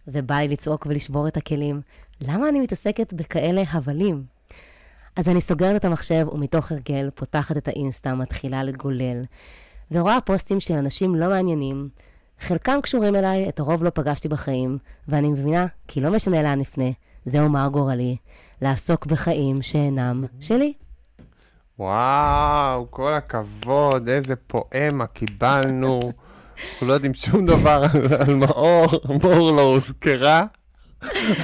ובא 0.07 0.35
לי 0.35 0.47
לצעוק 0.47 0.85
ולשבור 0.89 1.27
את 1.27 1.37
הכלים. 1.37 1.81
למה 2.21 2.49
אני 2.49 2.59
מתעסקת 2.59 3.13
בכאלה 3.13 3.63
הבלים? 3.71 4.23
אז 5.15 5.29
אני 5.29 5.41
סוגרת 5.41 5.75
את 5.75 5.85
המחשב, 5.85 6.27
ומתוך 6.31 6.71
הרגל 6.71 7.09
פותחת 7.15 7.57
את 7.57 7.67
האינסטה, 7.67 8.15
מתחילה 8.15 8.63
לגולל, 8.63 9.23
ורואה 9.91 10.21
פוסטים 10.21 10.59
של 10.59 10.73
אנשים 10.73 11.15
לא 11.15 11.29
מעניינים. 11.29 11.89
חלקם 12.39 12.79
קשורים 12.81 13.15
אליי, 13.15 13.49
את 13.49 13.59
הרוב 13.59 13.83
לא 13.83 13.89
פגשתי 13.89 14.27
בחיים, 14.27 14.77
ואני 15.07 15.27
מבינה 15.27 15.65
כי 15.87 16.01
לא 16.01 16.11
משנה 16.11 16.41
לאן 16.43 16.59
נפנה, 16.59 16.89
זהו 17.25 17.49
מר 17.49 17.67
גורלי, 17.67 18.17
לעסוק 18.61 19.05
בחיים 19.05 19.61
שאינם 19.61 20.25
שלי. 20.39 20.73
וואו, 21.79 22.87
כל 22.89 23.13
הכבוד, 23.13 24.09
איזה 24.09 24.35
פואמה 24.35 25.07
קיבלנו. 25.07 25.99
אנחנו 26.71 26.87
לא 26.87 26.93
יודעים 26.93 27.13
שום 27.13 27.45
דבר 27.45 27.83
על, 28.19 28.35
מאור, 28.35 28.87
מאור 29.23 29.51
לא 29.51 29.61
הוזכרה, 29.61 30.45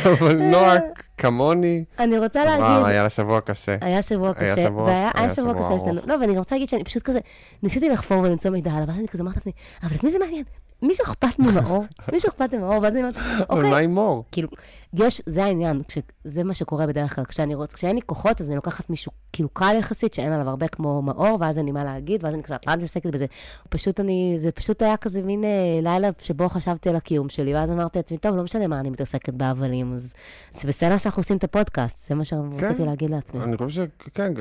אבל 0.03 0.37
נועה 0.37 0.75
כמוני, 1.17 1.83
אני 1.99 2.17
רוצה 2.19 2.39
וואו, 2.39 2.59
להגיד... 2.59 2.85
היה 2.87 3.03
לה 3.03 3.09
שבוע 3.09 3.41
קשה. 3.41 3.75
היה 3.81 4.01
שבוע 4.01 4.31
היה 4.37 4.53
קשה, 4.55 4.63
שבוע- 4.63 4.83
והיה 4.83 4.97
היה 4.99 5.11
היה 5.15 5.29
שבוע 5.33 5.53
שבוע 5.53 5.67
קשה 5.77 5.79
שלנו. 5.85 6.01
לא, 6.05 6.13
ואני 6.21 6.31
גם 6.33 6.39
רוצה 6.39 6.55
להגיד 6.55 6.69
שאני 6.69 6.83
פשוט 6.83 7.01
כזה, 7.03 7.19
ניסיתי 7.63 7.89
לחפור 7.89 8.19
ולמצוא 8.19 8.51
מידע 8.51 8.71
עליו, 8.71 8.87
ואז 8.87 8.97
אני 8.99 9.07
כזה 9.07 9.23
אמרתי 9.23 9.37
לעצמי, 9.39 9.51
אבל 9.83 9.95
את 9.95 10.03
מי 10.03 10.11
זה 10.11 10.19
מעניין? 10.19 10.43
מישהו 10.81 11.05
אכפת 11.05 11.39
ממאור? 11.39 11.85
מישהו 12.13 12.29
אכפת 12.29 12.53
ממאור? 12.53 12.81
ואז 12.81 12.93
אני 12.93 12.99
אומרת, 12.99 13.15
אבל 13.49 13.57
אוקיי. 13.57 13.69
מה 13.69 13.77
עם 13.77 13.93
מור? 13.93 14.23
כאילו, 14.31 14.49
יש, 14.93 15.21
זה 15.25 15.43
העניין, 15.43 15.81
כש, 15.87 15.97
זה 16.23 16.43
מה 16.43 16.53
שקורה 16.53 16.87
בדרך 16.87 17.15
כלל. 17.15 17.25
כשאני 17.25 17.55
רוצ, 17.55 17.73
כשאין 17.73 17.95
לי 17.95 18.01
כוחות, 18.05 18.41
אז 18.41 18.47
אני 18.47 18.55
לוקחת 18.55 18.89
מישהו 18.89 19.11
כאילו 19.33 19.49
קל 19.49 19.75
יחסית, 19.79 20.13
שאין 20.13 20.31
עליו 20.31 20.49
הרבה 20.49 20.67
כמו 20.67 21.01
מאור, 21.01 21.37
ואז 21.39 21.57
אין 21.57 21.65
לי 21.65 21.71
מה 21.71 21.83
להגיד, 21.83 22.23
ואז 22.23 22.33
אני 22.33 22.43
כזה, 22.43 22.55
את 22.55 22.67
מתעסקת 22.67 23.09
בזה. 23.09 23.25
פשוט 23.69 23.99
אני, 23.99 24.33
זה 24.37 24.51
פשוט 24.51 24.81
היה 24.81 24.97
כזה 24.97 25.21
מין 25.21 25.43
אה, 25.43 25.79
לילה 25.81 26.09
שבו 26.19 26.49
חשבתי 26.49 26.89
על 26.89 26.95
הקיום 26.95 27.29
שלי, 27.29 27.55
ואז 27.55 27.71
אמרתי 27.71 27.99
לעצמי, 27.99 28.17
טוב, 28.17 28.35
לא 28.35 28.43
משנה 28.43 28.67
מה 28.67 28.79
אני 28.79 28.89
מתעסקת 28.89 29.33
בהבלים, 29.33 29.95
אז 29.95 30.13
זה 30.51 30.67
בסדר 30.67 30.97
שאנחנו 30.97 31.19
עושים 31.19 31.37
את 31.37 31.43
הפודקאסט, 31.43 32.07
זה 32.07 32.15
מה 32.15 32.23
שרציתי 32.23 32.85
להגיד 32.85 33.09
לעצמי. 33.09 33.43
אני 33.43 33.57
חושב 33.57 33.85
שכן, 34.05 34.33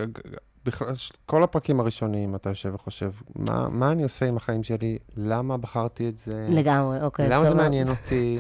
בכלל, 0.69 0.95
כל 1.27 1.43
הפרקים 1.43 1.81
הראשונים 1.81 2.35
אתה 2.35 2.49
יושב 2.49 2.75
וחושב, 2.75 3.11
מה, 3.37 3.69
מה 3.69 3.93
אני 3.93 4.03
עושה 4.03 4.27
עם 4.27 4.37
החיים 4.37 4.63
שלי? 4.63 4.99
למה 5.17 5.57
בחרתי 5.57 6.09
את 6.09 6.19
זה? 6.19 6.47
לגמרי, 6.51 7.03
אוקיי. 7.03 7.29
למה 7.29 7.49
זה 7.49 7.55
מעניין 7.55 7.89
אותי? 7.89 8.39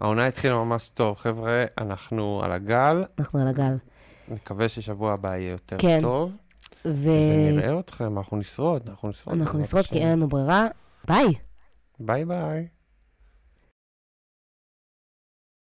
העונה 0.00 0.26
התחילה 0.26 0.54
ממש 0.54 0.90
טוב. 0.94 1.16
חבר'ה, 1.16 1.64
אנחנו 1.78 2.40
על 2.44 2.52
הגל, 2.52 3.04
אנחנו 3.18 3.40
על 3.40 3.48
הגל. 3.48 3.76
נקווה 4.28 4.68
ששבוע 4.68 5.12
הבא 5.12 5.36
יהיה 5.36 5.50
יותר 5.50 5.76
כן. 5.78 6.00
טוב, 6.02 6.32
ו... 6.84 7.10
ונראה 7.48 7.80
אתכם, 7.80 8.18
אנחנו 8.18 8.36
נשרוד, 8.36 8.82
אנחנו 8.88 9.08
נשרוד. 9.08 9.40
אנחנו 9.40 9.58
נשרוד 9.58 9.84
כי. 9.84 9.98
אין 9.98 10.08
לנו 10.08 10.28
ברירה. 10.28 10.66
ביי. 11.08 11.26
ביי 12.00 12.24
ביי. 12.24 12.68